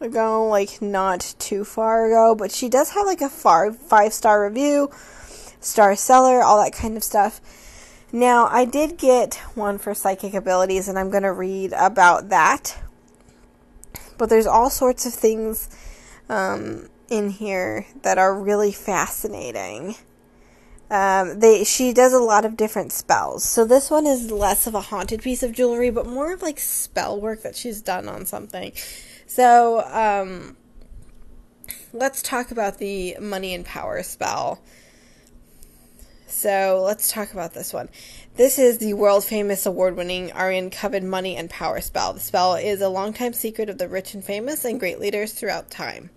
ago, 0.00 0.46
like 0.46 0.80
not 0.80 1.34
too 1.40 1.64
far 1.64 2.06
ago, 2.06 2.36
but 2.36 2.52
she 2.52 2.68
does 2.68 2.90
have 2.90 3.06
like 3.06 3.20
a 3.20 3.28
far 3.28 3.72
five 3.72 4.12
star 4.12 4.46
review, 4.46 4.88
star 5.58 5.96
seller, 5.96 6.42
all 6.42 6.62
that 6.62 6.72
kind 6.72 6.96
of 6.96 7.02
stuff. 7.02 7.40
Now, 8.12 8.46
I 8.46 8.66
did 8.66 8.96
get 8.96 9.34
one 9.56 9.78
for 9.78 9.94
psychic 9.94 10.32
abilities, 10.32 10.86
and 10.86 10.96
I'm 10.96 11.10
going 11.10 11.24
to 11.24 11.32
read 11.32 11.72
about 11.72 12.28
that. 12.28 12.76
But 14.20 14.28
there's 14.28 14.46
all 14.46 14.68
sorts 14.68 15.06
of 15.06 15.14
things 15.14 15.70
um, 16.28 16.90
in 17.08 17.30
here 17.30 17.86
that 18.02 18.18
are 18.18 18.38
really 18.38 18.70
fascinating. 18.70 19.94
Um, 20.90 21.40
they 21.40 21.64
she 21.64 21.94
does 21.94 22.12
a 22.12 22.18
lot 22.18 22.44
of 22.44 22.54
different 22.54 22.92
spells. 22.92 23.44
So 23.44 23.64
this 23.64 23.90
one 23.90 24.06
is 24.06 24.30
less 24.30 24.66
of 24.66 24.74
a 24.74 24.82
haunted 24.82 25.22
piece 25.22 25.42
of 25.42 25.52
jewelry, 25.52 25.88
but 25.88 26.06
more 26.06 26.34
of 26.34 26.42
like 26.42 26.60
spell 26.60 27.18
work 27.18 27.40
that 27.44 27.56
she's 27.56 27.80
done 27.80 28.10
on 28.10 28.26
something. 28.26 28.72
So 29.26 29.86
um, 29.86 30.54
let's 31.94 32.20
talk 32.20 32.50
about 32.50 32.76
the 32.76 33.16
money 33.22 33.54
and 33.54 33.64
power 33.64 34.02
spell. 34.02 34.60
So 36.26 36.82
let's 36.84 37.10
talk 37.10 37.32
about 37.32 37.54
this 37.54 37.72
one. 37.72 37.88
This 38.36 38.60
is 38.60 38.78
the 38.78 38.94
world 38.94 39.24
famous 39.24 39.66
award 39.66 39.96
winning 39.96 40.30
Aryan 40.32 40.70
Coven 40.70 41.08
Money 41.08 41.36
and 41.36 41.50
Power 41.50 41.80
spell. 41.80 42.12
The 42.12 42.20
spell 42.20 42.54
is 42.54 42.80
a 42.80 42.88
long-time 42.88 43.32
secret 43.32 43.68
of 43.68 43.76
the 43.76 43.88
rich 43.88 44.14
and 44.14 44.24
famous 44.24 44.64
and 44.64 44.78
great 44.78 45.00
leaders 45.00 45.32
throughout 45.32 45.68
time. 45.68 46.10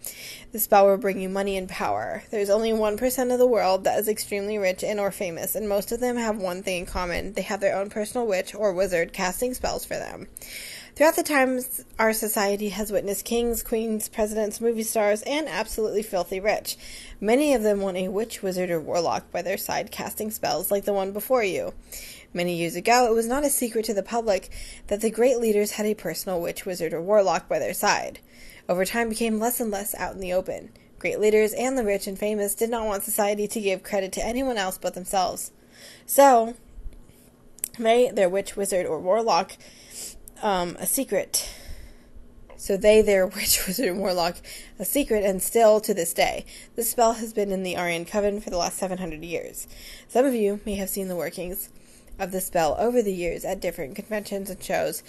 The 0.51 0.59
spell 0.59 0.85
will 0.85 0.97
bring 0.97 1.19
you 1.19 1.27
money 1.27 1.57
and 1.57 1.67
power. 1.67 2.23
There's 2.29 2.51
only 2.51 2.71
1% 2.71 3.33
of 3.33 3.39
the 3.39 3.47
world 3.47 3.83
that 3.83 3.99
is 3.99 4.07
extremely 4.07 4.59
rich 4.59 4.83
and 4.83 4.99
or 4.99 5.11
famous, 5.11 5.55
and 5.55 5.67
most 5.67 5.91
of 5.91 5.99
them 5.99 6.15
have 6.15 6.37
one 6.37 6.61
thing 6.61 6.81
in 6.81 6.85
common. 6.85 7.33
They 7.33 7.41
have 7.41 7.59
their 7.59 7.75
own 7.75 7.89
personal 7.89 8.27
witch 8.27 8.53
or 8.53 8.73
wizard 8.73 9.11
casting 9.11 9.55
spells 9.55 9.83
for 9.83 9.95
them. 9.95 10.27
Throughout 10.95 11.15
the 11.15 11.23
times, 11.23 11.83
our 11.97 12.13
society 12.13 12.69
has 12.69 12.91
witnessed 12.91 13.25
kings, 13.25 13.63
queens, 13.63 14.07
presidents, 14.07 14.61
movie 14.61 14.83
stars, 14.83 15.23
and 15.23 15.47
absolutely 15.47 16.03
filthy 16.03 16.39
rich. 16.39 16.77
Many 17.19 17.55
of 17.55 17.63
them 17.63 17.81
want 17.81 17.97
a 17.97 18.09
witch, 18.09 18.43
wizard, 18.43 18.69
or 18.69 18.79
warlock 18.79 19.31
by 19.31 19.41
their 19.41 19.57
side 19.57 19.89
casting 19.89 20.29
spells 20.29 20.69
like 20.69 20.85
the 20.85 20.93
one 20.93 21.11
before 21.11 21.43
you. 21.43 21.73
Many 22.31 22.55
years 22.55 22.75
ago, 22.75 23.07
it 23.07 23.15
was 23.15 23.25
not 23.25 23.43
a 23.43 23.49
secret 23.49 23.85
to 23.85 23.95
the 23.95 24.03
public 24.03 24.51
that 24.85 25.01
the 25.01 25.09
great 25.09 25.39
leaders 25.39 25.71
had 25.71 25.87
a 25.87 25.95
personal 25.95 26.39
witch, 26.39 26.63
wizard, 26.63 26.93
or 26.93 27.01
warlock 27.01 27.49
by 27.49 27.57
their 27.57 27.73
side. 27.73 28.19
Over 28.69 28.85
time 28.85 29.09
became 29.09 29.39
less 29.39 29.59
and 29.59 29.71
less 29.71 29.95
out 29.95 30.13
in 30.13 30.21
the 30.21 30.33
open. 30.33 30.73
Great 30.99 31.19
leaders 31.19 31.53
and 31.53 31.75
the 31.75 31.83
rich 31.83 32.05
and 32.05 32.19
famous 32.19 32.53
did 32.53 32.69
not 32.69 32.85
want 32.85 33.01
society 33.01 33.47
to 33.47 33.59
give 33.59 33.81
credit 33.81 34.11
to 34.11 34.23
anyone 34.23 34.57
else 34.57 34.77
but 34.77 34.93
themselves. 34.93 35.51
So, 36.05 36.53
they, 37.79 38.11
their 38.11 38.29
witch, 38.29 38.55
wizard, 38.55 38.85
or 38.85 38.99
warlock, 38.99 39.57
um, 40.43 40.75
a 40.79 40.85
secret. 40.85 41.49
So 42.57 42.77
they, 42.77 43.01
their 43.01 43.25
witch, 43.35 43.65
wizard, 43.65 43.87
and 43.87 43.99
warlock, 43.99 44.37
a 44.77 44.85
secret, 44.85 45.23
and 45.23 45.41
still 45.41 45.79
to 45.81 45.93
this 45.93 46.13
day. 46.13 46.45
This 46.75 46.91
spell 46.91 47.13
has 47.13 47.33
been 47.33 47.51
in 47.51 47.63
the 47.63 47.75
Aryan 47.75 48.05
Coven 48.05 48.39
for 48.39 48.51
the 48.51 48.57
last 48.57 48.77
700 48.77 49.23
years. 49.23 49.67
Some 50.07 50.25
of 50.25 50.35
you 50.35 50.59
may 50.65 50.75
have 50.75 50.89
seen 50.89 51.07
the 51.07 51.15
workings 51.15 51.69
of 52.19 52.31
the 52.31 52.41
spell 52.41 52.75
over 52.77 53.01
the 53.01 53.13
years 53.13 53.43
at 53.43 53.59
different 53.59 53.95
conventions 53.95 54.49
and 54.49 54.61
shows 54.61 55.01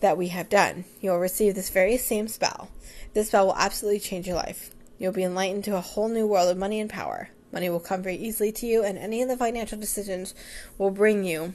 that 0.00 0.18
we 0.18 0.28
have 0.28 0.48
done. 0.48 0.84
You'll 1.00 1.18
receive 1.18 1.54
this 1.54 1.70
very 1.70 1.96
same 1.96 2.26
spell. 2.26 2.70
This 3.14 3.28
spell 3.28 3.46
will 3.46 3.56
absolutely 3.56 4.00
change 4.00 4.26
your 4.26 4.36
life. 4.36 4.70
You'll 4.98 5.12
be 5.12 5.24
enlightened 5.24 5.64
to 5.64 5.76
a 5.76 5.80
whole 5.80 6.08
new 6.08 6.26
world 6.26 6.50
of 6.50 6.58
money 6.58 6.80
and 6.80 6.90
power. 6.90 7.30
Money 7.52 7.68
will 7.68 7.80
come 7.80 8.02
very 8.02 8.16
easily 8.16 8.52
to 8.52 8.66
you, 8.66 8.82
and 8.82 8.96
any 8.96 9.22
of 9.22 9.28
the 9.28 9.36
financial 9.36 9.78
decisions 9.78 10.34
will 10.78 10.90
bring 10.90 11.24
you 11.24 11.54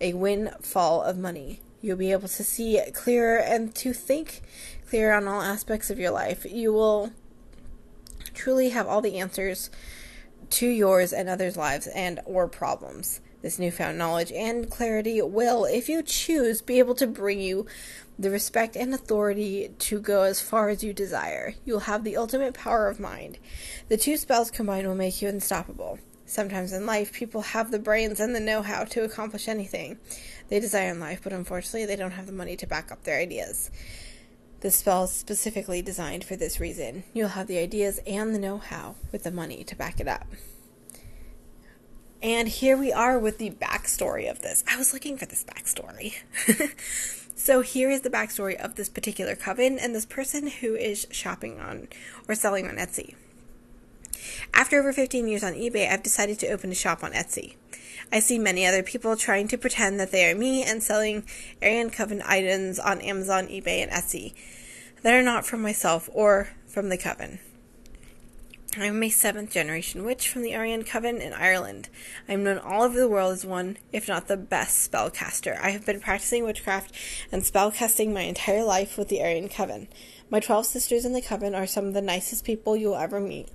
a 0.00 0.14
windfall 0.14 1.02
of 1.02 1.18
money. 1.18 1.60
You'll 1.86 1.96
be 1.96 2.10
able 2.10 2.26
to 2.26 2.42
see 2.42 2.80
clearer 2.92 3.38
and 3.38 3.72
to 3.76 3.92
think 3.92 4.42
clearer 4.88 5.14
on 5.14 5.28
all 5.28 5.40
aspects 5.40 5.88
of 5.88 6.00
your 6.00 6.10
life. 6.10 6.44
You 6.44 6.72
will 6.72 7.12
truly 8.34 8.70
have 8.70 8.88
all 8.88 9.00
the 9.00 9.20
answers 9.20 9.70
to 10.50 10.66
yours 10.66 11.12
and 11.12 11.28
others' 11.28 11.56
lives 11.56 11.86
and 11.86 12.18
or 12.24 12.48
problems. 12.48 13.20
This 13.40 13.60
newfound 13.60 13.98
knowledge 13.98 14.32
and 14.32 14.68
clarity 14.68 15.22
will, 15.22 15.64
if 15.64 15.88
you 15.88 16.02
choose, 16.02 16.60
be 16.60 16.80
able 16.80 16.96
to 16.96 17.06
bring 17.06 17.40
you 17.40 17.66
the 18.18 18.30
respect 18.30 18.74
and 18.74 18.92
authority 18.92 19.70
to 19.78 20.00
go 20.00 20.22
as 20.22 20.40
far 20.40 20.68
as 20.70 20.82
you 20.82 20.92
desire. 20.92 21.54
You 21.64 21.74
will 21.74 21.80
have 21.80 22.02
the 22.02 22.16
ultimate 22.16 22.54
power 22.54 22.88
of 22.88 22.98
mind. 22.98 23.38
The 23.88 23.96
two 23.96 24.16
spells 24.16 24.50
combined 24.50 24.88
will 24.88 24.96
make 24.96 25.22
you 25.22 25.28
unstoppable. 25.28 26.00
Sometimes 26.28 26.72
in 26.72 26.86
life, 26.86 27.12
people 27.12 27.42
have 27.42 27.70
the 27.70 27.78
brains 27.78 28.18
and 28.18 28.34
the 28.34 28.40
know 28.40 28.62
how 28.62 28.82
to 28.82 29.04
accomplish 29.04 29.46
anything 29.46 30.00
they 30.48 30.60
desire 30.60 30.90
in 30.90 31.00
life, 31.00 31.20
but 31.22 31.32
unfortunately, 31.32 31.86
they 31.86 31.96
don't 31.96 32.12
have 32.12 32.26
the 32.26 32.32
money 32.32 32.56
to 32.56 32.66
back 32.66 32.92
up 32.92 33.04
their 33.04 33.18
ideas. 33.18 33.70
This 34.60 34.76
spell 34.76 35.04
is 35.04 35.12
specifically 35.12 35.82
designed 35.82 36.24
for 36.24 36.36
this 36.36 36.60
reason. 36.60 37.04
You'll 37.12 37.28
have 37.28 37.46
the 37.46 37.58
ideas 37.58 38.00
and 38.06 38.34
the 38.34 38.38
know 38.38 38.58
how 38.58 38.96
with 39.12 39.24
the 39.24 39.30
money 39.30 39.64
to 39.64 39.76
back 39.76 40.00
it 40.00 40.08
up. 40.08 40.26
And 42.22 42.48
here 42.48 42.76
we 42.76 42.92
are 42.92 43.18
with 43.18 43.38
the 43.38 43.50
backstory 43.50 44.30
of 44.30 44.40
this. 44.40 44.64
I 44.68 44.76
was 44.76 44.92
looking 44.92 45.18
for 45.18 45.26
this 45.26 45.44
backstory. 45.44 46.14
so 47.36 47.60
here 47.60 47.90
is 47.90 48.00
the 48.00 48.10
backstory 48.10 48.56
of 48.56 48.76
this 48.76 48.88
particular 48.88 49.36
coven 49.36 49.78
and 49.78 49.94
this 49.94 50.06
person 50.06 50.48
who 50.48 50.74
is 50.74 51.06
shopping 51.10 51.60
on 51.60 51.88
or 52.26 52.34
selling 52.34 52.66
on 52.66 52.76
Etsy. 52.76 53.14
After 54.54 54.80
over 54.80 54.92
15 54.92 55.28
years 55.28 55.44
on 55.44 55.52
eBay, 55.52 55.90
I've 55.90 56.02
decided 56.02 56.38
to 56.40 56.48
open 56.48 56.70
a 56.70 56.74
shop 56.74 57.04
on 57.04 57.12
Etsy. 57.12 57.56
I 58.12 58.20
see 58.20 58.38
many 58.38 58.66
other 58.66 58.82
people 58.82 59.16
trying 59.16 59.48
to 59.48 59.58
pretend 59.58 59.98
that 60.00 60.12
they 60.12 60.30
are 60.30 60.34
me 60.34 60.62
and 60.62 60.82
selling 60.82 61.24
Aryan 61.60 61.90
Coven 61.90 62.22
items 62.24 62.78
on 62.78 63.00
Amazon, 63.00 63.48
eBay, 63.48 63.82
and 63.82 63.90
Etsy 63.90 64.34
that 65.02 65.14
are 65.14 65.22
not 65.22 65.46
from 65.46 65.60
myself 65.62 66.08
or 66.12 66.50
from 66.66 66.88
the 66.88 66.96
Coven. 66.96 67.40
I 68.78 68.86
am 68.86 69.02
a 69.02 69.08
seventh 69.08 69.52
generation 69.52 70.04
witch 70.04 70.28
from 70.28 70.42
the 70.42 70.54
Aryan 70.54 70.84
Coven 70.84 71.22
in 71.22 71.32
Ireland. 71.32 71.88
I 72.28 72.34
am 72.34 72.44
known 72.44 72.58
all 72.58 72.82
over 72.82 72.98
the 72.98 73.08
world 73.08 73.32
as 73.32 73.46
one, 73.46 73.78
if 73.90 74.06
not 74.06 74.28
the 74.28 74.36
best, 74.36 74.90
spellcaster. 74.90 75.58
I 75.58 75.70
have 75.70 75.86
been 75.86 76.00
practicing 76.00 76.44
witchcraft 76.44 76.94
and 77.32 77.42
spellcasting 77.42 78.12
my 78.12 78.22
entire 78.22 78.64
life 78.64 78.98
with 78.98 79.08
the 79.08 79.22
Aryan 79.22 79.48
Coven. 79.48 79.88
My 80.28 80.40
twelve 80.40 80.66
sisters 80.66 81.06
in 81.06 81.14
the 81.14 81.22
Coven 81.22 81.54
are 81.54 81.66
some 81.66 81.86
of 81.86 81.94
the 81.94 82.02
nicest 82.02 82.44
people 82.44 82.76
you'll 82.76 82.96
ever 82.96 83.18
meet. 83.18 83.48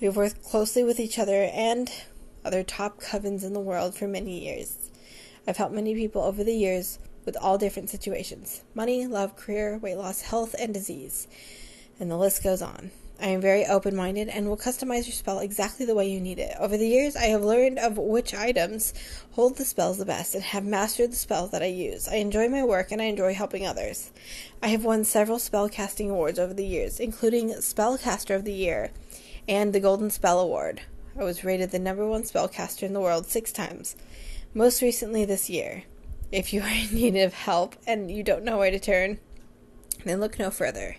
We 0.00 0.10
worked 0.10 0.42
closely 0.42 0.84
with 0.84 1.00
each 1.00 1.18
other 1.18 1.44
and 1.44 1.90
other 2.44 2.62
top 2.62 3.00
covens 3.00 3.44
in 3.44 3.52
the 3.52 3.60
world 3.60 3.94
for 3.94 4.06
many 4.06 4.44
years. 4.44 4.90
I've 5.46 5.56
helped 5.56 5.74
many 5.74 5.94
people 5.94 6.22
over 6.22 6.44
the 6.44 6.54
years 6.54 6.98
with 7.24 7.36
all 7.40 7.58
different 7.58 7.90
situations 7.90 8.62
money, 8.74 9.06
love, 9.06 9.36
career, 9.36 9.78
weight 9.78 9.96
loss, 9.96 10.22
health, 10.22 10.54
and 10.58 10.72
disease. 10.72 11.28
And 12.00 12.10
the 12.10 12.16
list 12.16 12.42
goes 12.42 12.62
on. 12.62 12.90
I 13.20 13.26
am 13.26 13.40
very 13.40 13.64
open 13.64 13.94
minded 13.94 14.28
and 14.28 14.48
will 14.48 14.56
customize 14.56 15.06
your 15.06 15.12
spell 15.12 15.38
exactly 15.38 15.86
the 15.86 15.94
way 15.94 16.10
you 16.10 16.20
need 16.20 16.40
it. 16.40 16.56
Over 16.58 16.76
the 16.76 16.88
years, 16.88 17.14
I 17.14 17.26
have 17.26 17.44
learned 17.44 17.78
of 17.78 17.96
which 17.96 18.34
items 18.34 18.92
hold 19.32 19.56
the 19.56 19.64
spells 19.64 19.98
the 19.98 20.04
best 20.04 20.34
and 20.34 20.42
have 20.42 20.64
mastered 20.64 21.12
the 21.12 21.16
spells 21.16 21.52
that 21.52 21.62
I 21.62 21.66
use. 21.66 22.08
I 22.08 22.16
enjoy 22.16 22.48
my 22.48 22.64
work 22.64 22.90
and 22.90 23.00
I 23.00 23.04
enjoy 23.04 23.34
helping 23.34 23.64
others. 23.64 24.10
I 24.60 24.68
have 24.68 24.84
won 24.84 25.04
several 25.04 25.38
spell 25.38 25.68
casting 25.68 26.10
awards 26.10 26.40
over 26.40 26.52
the 26.52 26.66
years, 26.66 26.98
including 26.98 27.50
Spellcaster 27.50 28.34
of 28.34 28.44
the 28.44 28.52
Year 28.52 28.90
and 29.46 29.72
the 29.72 29.78
Golden 29.78 30.10
Spell 30.10 30.40
Award. 30.40 30.82
I 31.18 31.24
was 31.24 31.44
rated 31.44 31.70
the 31.70 31.78
number 31.78 32.06
one 32.06 32.22
spellcaster 32.22 32.84
in 32.84 32.92
the 32.92 33.00
world 33.00 33.26
six 33.26 33.52
times, 33.52 33.96
most 34.54 34.80
recently 34.80 35.24
this 35.24 35.50
year. 35.50 35.84
If 36.30 36.52
you 36.52 36.62
are 36.62 36.68
in 36.68 36.94
need 36.94 37.16
of 37.16 37.34
help 37.34 37.76
and 37.86 38.10
you 38.10 38.22
don't 38.22 38.44
know 38.44 38.58
where 38.58 38.70
to 38.70 38.78
turn, 38.78 39.18
then 40.04 40.20
look 40.20 40.38
no 40.38 40.50
further. 40.50 40.96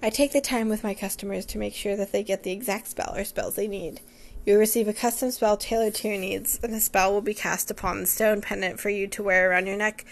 I 0.00 0.10
take 0.10 0.32
the 0.32 0.40
time 0.40 0.68
with 0.68 0.84
my 0.84 0.94
customers 0.94 1.46
to 1.46 1.58
make 1.58 1.74
sure 1.74 1.96
that 1.96 2.12
they 2.12 2.22
get 2.22 2.42
the 2.42 2.52
exact 2.52 2.88
spell 2.88 3.14
or 3.16 3.24
spells 3.24 3.54
they 3.56 3.68
need. 3.68 4.00
You'll 4.44 4.58
receive 4.58 4.88
a 4.88 4.92
custom 4.92 5.30
spell 5.30 5.56
tailored 5.56 5.94
to 5.96 6.08
your 6.08 6.18
needs, 6.18 6.58
and 6.62 6.74
the 6.74 6.80
spell 6.80 7.12
will 7.12 7.20
be 7.20 7.34
cast 7.34 7.70
upon 7.70 8.00
the 8.00 8.06
stone 8.06 8.40
pendant 8.40 8.80
for 8.80 8.90
you 8.90 9.06
to 9.06 9.22
wear 9.22 9.50
around 9.50 9.66
your 9.66 9.76
neck. 9.76 10.04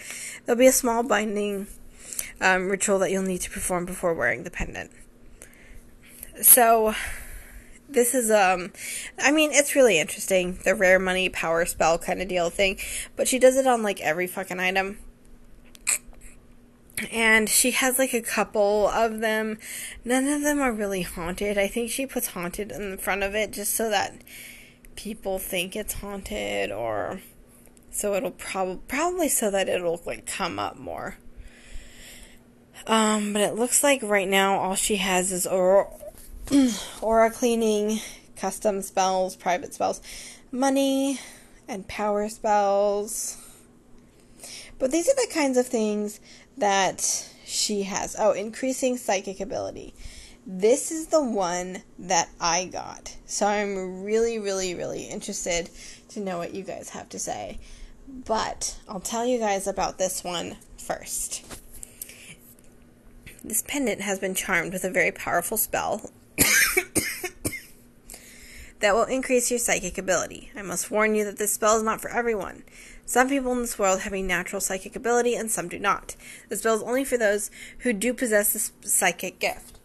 There'll 0.44 0.58
be 0.58 0.68
a 0.68 0.72
small 0.72 1.02
binding 1.02 1.66
um, 2.40 2.68
ritual 2.68 3.00
that 3.00 3.10
you'll 3.10 3.22
need 3.22 3.40
to 3.40 3.50
perform 3.50 3.86
before 3.86 4.14
wearing 4.14 4.44
the 4.44 4.50
pendant. 4.50 4.92
So, 6.40 6.94
this 7.92 8.14
is 8.14 8.30
um 8.30 8.72
I 9.18 9.32
mean 9.32 9.50
it's 9.52 9.74
really 9.74 9.98
interesting 9.98 10.58
the 10.64 10.74
rare 10.74 10.98
money 10.98 11.28
power 11.28 11.64
spell 11.66 11.98
kind 11.98 12.22
of 12.22 12.28
deal 12.28 12.50
thing 12.50 12.78
but 13.16 13.28
she 13.28 13.38
does 13.38 13.56
it 13.56 13.66
on 13.66 13.82
like 13.82 14.00
every 14.00 14.26
fucking 14.26 14.60
item 14.60 14.98
and 17.10 17.48
she 17.48 17.70
has 17.70 17.98
like 17.98 18.12
a 18.12 18.20
couple 18.20 18.88
of 18.88 19.20
them. 19.20 19.58
None 20.04 20.28
of 20.28 20.42
them 20.42 20.60
are 20.60 20.72
really 20.72 21.02
haunted. 21.02 21.56
I 21.56 21.66
think 21.66 21.90
she 21.90 22.06
puts 22.06 22.28
haunted 22.28 22.70
in 22.70 22.90
the 22.90 22.98
front 22.98 23.22
of 23.22 23.34
it 23.34 23.52
just 23.52 23.74
so 23.74 23.90
that 23.90 24.14
people 24.96 25.38
think 25.38 25.74
it's 25.74 25.94
haunted 25.94 26.70
or 26.70 27.20
so 27.90 28.14
it'll 28.14 28.30
probably 28.32 28.80
probably 28.86 29.28
so 29.28 29.50
that 29.50 29.68
it'll 29.68 30.00
like 30.04 30.26
come 30.26 30.58
up 30.58 30.76
more. 30.78 31.16
Um, 32.86 33.32
but 33.32 33.42
it 33.42 33.54
looks 33.54 33.82
like 33.82 34.02
right 34.02 34.28
now 34.28 34.58
all 34.58 34.74
she 34.74 34.96
has 34.96 35.32
is 35.32 35.46
aura 37.00 37.30
cleaning, 37.30 38.00
custom 38.36 38.82
spells, 38.82 39.36
private 39.36 39.72
spells, 39.72 40.00
money, 40.50 41.20
and 41.68 41.86
power 41.86 42.28
spells. 42.28 43.36
But 44.78 44.90
these 44.90 45.08
are 45.08 45.14
the 45.14 45.32
kinds 45.32 45.56
of 45.56 45.66
things 45.66 46.20
that 46.58 47.28
she 47.44 47.82
has. 47.82 48.16
Oh, 48.18 48.32
increasing 48.32 48.96
psychic 48.96 49.40
ability. 49.40 49.94
This 50.46 50.90
is 50.90 51.08
the 51.08 51.22
one 51.22 51.82
that 51.98 52.30
I 52.40 52.64
got. 52.64 53.16
So 53.26 53.46
I'm 53.46 54.02
really, 54.02 54.38
really, 54.38 54.74
really 54.74 55.04
interested 55.04 55.70
to 56.08 56.20
know 56.20 56.38
what 56.38 56.54
you 56.54 56.64
guys 56.64 56.90
have 56.90 57.08
to 57.10 57.18
say. 57.18 57.58
But 58.08 58.76
I'll 58.88 59.00
tell 59.00 59.24
you 59.24 59.38
guys 59.38 59.68
about 59.68 59.98
this 59.98 60.24
one 60.24 60.56
first. 60.78 61.44
This 63.44 63.62
pendant 63.62 64.00
has 64.00 64.18
been 64.18 64.34
charmed 64.34 64.72
with 64.72 64.84
a 64.84 64.90
very 64.90 65.12
powerful 65.12 65.56
spell 65.56 66.10
that 68.80 68.94
will 68.94 69.04
increase 69.04 69.50
your 69.50 69.58
psychic 69.58 69.96
ability. 69.98 70.50
I 70.56 70.62
must 70.62 70.90
warn 70.90 71.14
you 71.14 71.24
that 71.24 71.36
this 71.38 71.52
spell 71.52 71.76
is 71.76 71.82
not 71.82 72.00
for 72.00 72.10
everyone. 72.10 72.64
Some 73.06 73.28
people 73.28 73.52
in 73.52 73.60
this 73.60 73.78
world 73.78 74.00
have 74.00 74.14
a 74.14 74.22
natural 74.22 74.60
psychic 74.60 74.96
ability 74.96 75.34
and 75.34 75.50
some 75.50 75.68
do 75.68 75.78
not. 75.78 76.16
The 76.48 76.56
spell 76.56 76.76
is 76.76 76.82
only 76.82 77.04
for 77.04 77.18
those 77.18 77.50
who 77.78 77.92
do 77.92 78.14
possess 78.14 78.52
this 78.52 78.72
psychic 78.82 79.38
gift. 79.38 79.78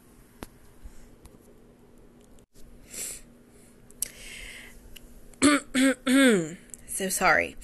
so 6.88 7.10
sorry. 7.10 7.56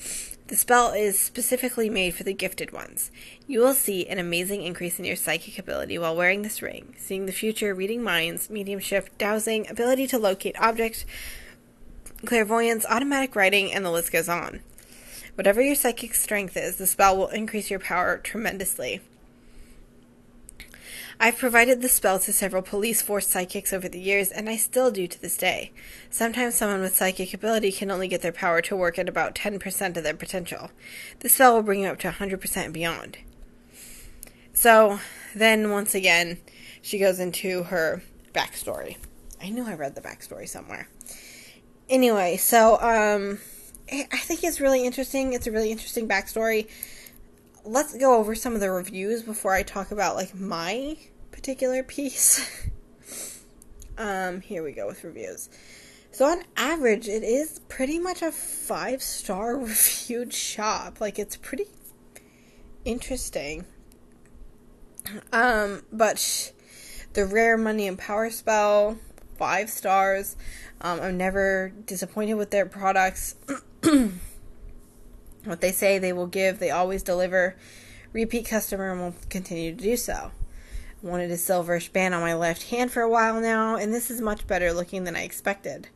The 0.52 0.58
spell 0.58 0.92
is 0.92 1.18
specifically 1.18 1.90
made 1.90 2.14
for 2.14 2.24
the 2.24 2.34
gifted 2.34 2.74
ones. 2.74 3.10
You 3.48 3.62
will 3.62 3.74
see 3.74 4.06
an 4.06 4.20
amazing 4.20 4.64
increase 4.64 5.00
in 5.00 5.06
your 5.06 5.16
psychic 5.16 5.58
ability 5.58 5.98
while 5.98 6.14
wearing 6.14 6.42
this 6.42 6.62
ring, 6.62 6.94
seeing 6.98 7.26
the 7.26 7.32
future, 7.32 7.74
reading 7.74 8.04
minds, 8.04 8.50
mediumship, 8.50 9.18
dowsing, 9.18 9.66
ability 9.70 10.08
to 10.08 10.20
locate 10.20 10.60
objects, 10.60 11.06
clairvoyance, 12.26 12.86
automatic 12.90 13.34
writing, 13.34 13.72
and 13.72 13.86
the 13.86 13.92
list 13.92 14.12
goes 14.12 14.28
on. 14.28 14.60
Whatever 15.36 15.62
your 15.62 15.76
psychic 15.76 16.14
strength 16.14 16.58
is, 16.58 16.76
the 16.76 16.86
spell 16.86 17.16
will 17.16 17.30
increase 17.30 17.70
your 17.70 17.80
power 17.80 18.18
tremendously. 18.18 19.00
I've 21.24 21.38
provided 21.38 21.84
the 21.84 21.88
spell 21.88 22.18
to 22.18 22.34
several 22.34 22.64
police 22.64 23.04
force 23.04 23.28
psychics 23.28 23.72
over 23.72 23.88
the 23.88 24.00
years, 24.00 24.32
and 24.32 24.50
I 24.50 24.58
still 24.58 24.90
do 24.90 25.06
to 25.06 25.22
this 25.22 25.38
day. 25.38 25.72
Sometimes 26.10 26.56
someone 26.56 26.82
with 26.82 26.96
psychic 26.96 27.32
ability 27.32 27.72
can 27.74 27.92
only 27.92 28.08
get 28.08 28.24
their 28.24 28.32
power 28.32 28.60
to 28.64 28.76
work 28.76 28.98
at 28.98 29.08
about 29.08 29.36
10% 29.36 29.98
of 29.98 30.04
their 30.04 30.16
potential. 30.16 30.72
The 31.20 31.30
spell 31.30 31.54
will 31.54 31.62
bring 31.62 31.82
you 31.82 31.90
up 31.90 32.00
to 32.00 32.10
100% 32.10 32.58
and 32.58 32.74
beyond. 32.74 33.20
So, 34.54 35.00
then 35.36 35.70
once 35.70 35.94
again, 35.94 36.40
she 36.82 36.98
goes 36.98 37.20
into 37.20 37.64
her 37.66 38.02
backstory. 38.34 38.98
I 39.40 39.50
knew 39.52 39.68
I 39.68 39.76
read 39.76 39.94
the 39.94 40.02
backstory 40.02 40.50
somewhere. 40.50 40.90
Anyway, 41.88 42.38
so, 42.38 42.82
um, 42.82 43.38
I 43.92 44.18
think 44.18 44.44
it's 44.44 44.60
really 44.60 44.88
interesting. 44.88 45.34
It's 45.34 45.46
a 45.46 45.52
really 45.52 45.72
interesting 45.72 46.08
backstory 46.08 46.68
let's 47.64 47.96
go 47.98 48.18
over 48.18 48.36
some 48.36 48.54
of 48.54 48.60
the 48.60 48.72
reviews 48.72 49.24
before 49.24 49.54
I 49.54 49.64
talk 49.64 49.92
about 49.92 50.16
like 50.16 50.36
my 50.36 50.98
particular 51.32 51.84
piece. 51.98 52.68
um, 53.98 54.42
here 54.42 54.64
we 54.64 54.72
go 54.72 54.88
with 54.88 55.04
reviews. 55.04 55.50
So 56.12 56.26
on 56.26 56.44
average, 56.58 57.08
it 57.08 57.24
is 57.24 57.60
pretty 57.70 57.98
much 57.98 58.22
a 58.22 58.32
five 58.32 59.02
star 59.02 59.58
reviewed 59.58 60.34
shop. 60.34 61.00
Like 61.00 61.18
it's 61.18 61.38
pretty 61.38 61.68
interesting. 62.86 63.66
Um, 65.32 65.84
but 65.92 66.20
sh- 66.20 66.50
the 67.14 67.26
rare 67.26 67.58
money 67.58 67.88
and 67.88 67.98
power 67.98 68.30
spell, 68.30 68.98
five 69.38 69.70
stars. 69.70 70.36
Um, 70.82 71.00
I'm 71.00 71.18
never 71.18 71.74
disappointed 71.86 72.36
with 72.36 72.52
their 72.52 72.66
products. 72.66 73.36
what 75.46 75.62
they 75.62 75.72
say 75.72 75.98
they 75.98 76.14
will 76.14 76.28
give, 76.28 76.60
they 76.60 76.72
always 76.72 77.04
deliver. 77.04 77.56
Repeat 78.14 78.46
customer 78.46 78.92
and 78.92 79.02
will 79.02 79.16
continue 79.30 79.74
to 79.74 79.82
do 79.82 79.96
so 79.96 80.32
I 81.04 81.08
wanted 81.08 81.32
a 81.32 81.36
silverish 81.36 81.92
band 81.92 82.14
on 82.14 82.22
my 82.22 82.36
left 82.36 82.70
hand 82.70 82.92
for 82.92 83.02
a 83.02 83.10
while 83.10 83.42
now, 83.42 83.76
and 83.76 83.94
this 83.94 84.12
is 84.12 84.22
much 84.22 84.46
better 84.46 84.72
looking 84.72 85.04
than 85.04 85.16
I 85.16 85.24
expected. 85.24 85.88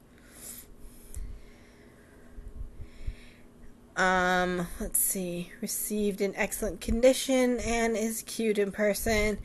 Um, 3.96 4.68
let's 4.80 5.00
see. 5.00 5.52
Received 5.62 6.22
in 6.22 6.36
excellent 6.36 6.82
condition 6.82 7.60
and 7.60 7.96
is 7.96 8.24
cute 8.24 8.58
in 8.58 8.72
person. 8.72 9.38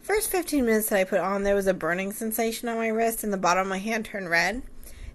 First 0.00 0.30
15 0.30 0.64
minutes 0.64 0.90
that 0.90 1.00
I 1.00 1.04
put 1.04 1.18
on, 1.18 1.42
there 1.42 1.56
was 1.56 1.66
a 1.66 1.74
burning 1.74 2.12
sensation 2.12 2.68
on 2.68 2.76
my 2.76 2.88
wrist, 2.88 3.24
and 3.24 3.32
the 3.32 3.38
bottom 3.38 3.62
of 3.62 3.68
my 3.68 3.78
hand 3.78 4.04
turned 4.04 4.30
red. 4.30 4.62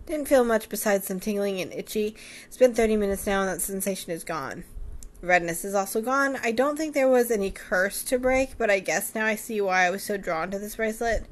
Didn't 0.05 0.27
feel 0.27 0.43
much 0.43 0.69
besides 0.69 1.07
some 1.07 1.19
tingling 1.19 1.61
and 1.61 1.71
itchy. 1.71 2.15
It's 2.45 2.57
been 2.57 2.73
30 2.73 2.97
minutes 2.97 3.25
now, 3.25 3.41
and 3.41 3.49
that 3.49 3.61
sensation 3.61 4.11
is 4.11 4.23
gone 4.23 4.63
redness 5.21 5.63
is 5.63 5.75
also 5.75 6.01
gone. 6.01 6.37
I 6.43 6.51
don't 6.51 6.77
think 6.77 6.93
there 6.93 7.07
was 7.07 7.31
any 7.31 7.51
curse 7.51 8.03
to 8.05 8.19
break, 8.19 8.57
but 8.57 8.69
I 8.69 8.79
guess 8.79 9.15
now 9.15 9.25
I 9.25 9.35
see 9.35 9.61
why 9.61 9.85
I 9.85 9.89
was 9.89 10.03
so 10.03 10.17
drawn 10.17 10.51
to 10.51 10.59
this 10.59 10.75
bracelet. 10.75 11.25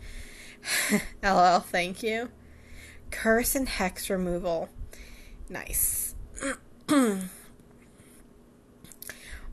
LL, 1.23 1.59
thank 1.59 2.03
you. 2.03 2.29
Curse 3.11 3.55
and 3.55 3.67
hex 3.67 4.09
removal. 4.09 4.69
Nice. 5.49 6.15
when 6.87 7.29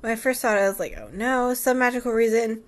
I 0.05 0.17
first 0.17 0.41
saw 0.41 0.55
it, 0.55 0.61
I 0.61 0.69
was 0.69 0.79
like, 0.79 0.97
oh 0.99 1.09
no, 1.13 1.55
some 1.55 1.79
magical 1.79 2.13
reason. 2.13 2.63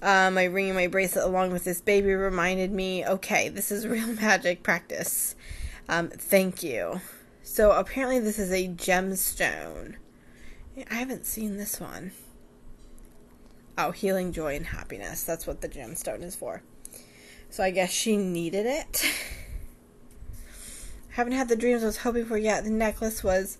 Uh, 0.00 0.30
my 0.30 0.44
ring 0.44 0.66
and 0.66 0.76
my 0.76 0.86
bracelet, 0.86 1.24
along 1.24 1.52
with 1.52 1.64
this 1.64 1.80
baby, 1.80 2.12
reminded 2.12 2.72
me 2.72 3.04
okay, 3.04 3.48
this 3.48 3.70
is 3.70 3.86
real 3.86 4.06
magic 4.14 4.62
practice. 4.62 5.34
Um, 5.88 6.08
thank 6.08 6.62
you. 6.62 7.00
So 7.42 7.72
apparently, 7.72 8.20
this 8.20 8.38
is 8.38 8.52
a 8.52 8.68
gemstone. 8.68 9.94
I 10.90 10.94
haven't 10.94 11.26
seen 11.26 11.56
this 11.56 11.80
one. 11.80 12.12
Oh, 13.76 13.90
healing 13.90 14.32
joy 14.32 14.56
and 14.56 14.66
happiness. 14.66 15.22
That's 15.22 15.46
what 15.46 15.60
the 15.60 15.68
gemstone 15.68 16.22
is 16.22 16.36
for. 16.36 16.62
So 17.50 17.64
I 17.64 17.70
guess 17.70 17.90
she 17.90 18.16
needed 18.16 18.66
it. 18.66 19.04
haven't 21.18 21.32
had 21.32 21.48
the 21.48 21.56
dreams 21.56 21.82
I 21.82 21.86
was 21.86 21.98
hoping 21.98 22.26
for 22.26 22.36
yet. 22.36 22.62
The 22.62 22.70
necklace 22.70 23.24
was 23.24 23.58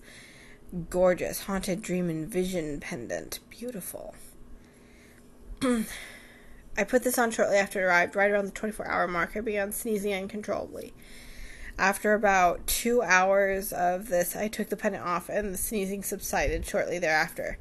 gorgeous. 0.89 1.43
Haunted 1.43 1.81
dream 1.81 2.09
and 2.09 2.25
vision 2.25 2.79
pendant. 2.79 3.39
Beautiful. 3.49 4.15
I 5.61 6.83
put 6.87 7.03
this 7.03 7.17
on 7.17 7.31
shortly 7.31 7.57
after 7.57 7.81
it 7.81 7.83
arrived. 7.83 8.15
Right 8.15 8.31
around 8.31 8.45
the 8.45 8.51
24 8.51 8.87
hour 8.87 9.07
mark, 9.09 9.35
I 9.35 9.41
began 9.41 9.73
sneezing 9.73 10.13
uncontrollably. 10.13 10.93
After 11.79 12.13
about 12.13 12.67
two 12.67 13.01
hours 13.01 13.71
of 13.71 14.09
this, 14.09 14.35
I 14.35 14.49
took 14.49 14.67
the 14.67 14.75
pendant 14.75 15.05
off 15.05 15.29
and 15.29 15.53
the 15.53 15.57
sneezing 15.57 16.03
subsided 16.03 16.65
shortly 16.65 16.99
thereafter. 16.99 17.57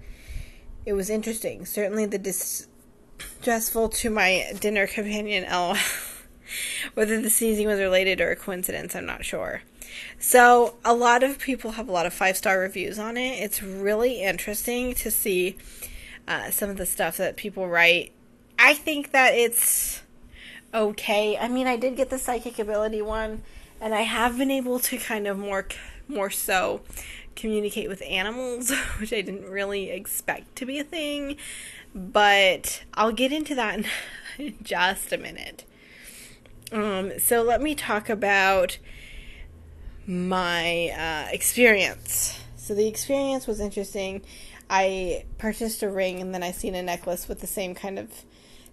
It 0.84 0.94
was 0.94 1.08
interesting, 1.08 1.64
certainly 1.64 2.04
the 2.04 2.18
distressful 2.18 3.88
to 3.90 4.10
my 4.10 4.52
dinner 4.58 4.88
companion, 4.88 5.44
L. 5.48 5.76
Whether 6.94 7.20
the 7.22 7.30
sneezing 7.30 7.68
was 7.68 7.78
related 7.78 8.20
or 8.20 8.32
a 8.32 8.36
coincidence, 8.36 8.96
I'm 8.96 9.06
not 9.06 9.24
sure. 9.24 9.62
So, 10.18 10.74
a 10.84 10.94
lot 10.94 11.22
of 11.22 11.38
people 11.38 11.72
have 11.72 11.88
a 11.88 11.92
lot 11.92 12.04
of 12.04 12.12
five 12.12 12.36
star 12.36 12.58
reviews 12.58 12.98
on 12.98 13.16
it. 13.16 13.40
It's 13.40 13.62
really 13.62 14.20
interesting 14.20 14.94
to 14.94 15.12
see 15.12 15.56
uh, 16.26 16.50
some 16.50 16.70
of 16.70 16.76
the 16.76 16.86
stuff 16.86 17.16
that 17.18 17.36
people 17.36 17.68
write. 17.68 18.10
I 18.58 18.74
think 18.74 19.12
that 19.12 19.34
it's 19.34 20.02
okay. 20.74 21.38
I 21.38 21.46
mean, 21.46 21.68
I 21.68 21.76
did 21.76 21.94
get 21.96 22.10
the 22.10 22.18
psychic 22.18 22.58
ability 22.58 23.00
one 23.00 23.42
and 23.80 23.94
I 23.94 24.02
have 24.02 24.38
been 24.38 24.50
able 24.50 24.78
to 24.80 24.98
kind 24.98 25.26
of 25.26 25.38
more 25.38 25.66
more 26.08 26.30
so 26.30 26.80
communicate 27.36 27.88
with 27.88 28.02
animals, 28.02 28.70
which 28.98 29.12
I 29.12 29.20
didn't 29.20 29.48
really 29.48 29.90
expect 29.90 30.56
to 30.56 30.66
be 30.66 30.78
a 30.78 30.84
thing, 30.84 31.36
but 31.94 32.82
I'll 32.94 33.12
get 33.12 33.32
into 33.32 33.54
that 33.54 33.84
in 34.38 34.56
just 34.62 35.12
a 35.12 35.18
minute. 35.18 35.64
Um, 36.70 37.18
so 37.18 37.42
let 37.42 37.62
me 37.62 37.74
talk 37.74 38.08
about 38.08 38.78
my 40.06 40.88
uh, 40.88 41.32
experience. 41.32 42.38
So 42.56 42.74
the 42.74 42.86
experience 42.86 43.46
was 43.46 43.60
interesting. 43.60 44.22
I 44.68 45.24
purchased 45.38 45.82
a 45.82 45.88
ring 45.88 46.20
and 46.20 46.34
then 46.34 46.42
I 46.42 46.50
seen 46.50 46.74
a 46.74 46.82
necklace 46.82 47.28
with 47.28 47.40
the 47.40 47.46
same 47.46 47.74
kind 47.74 47.98
of 47.98 48.10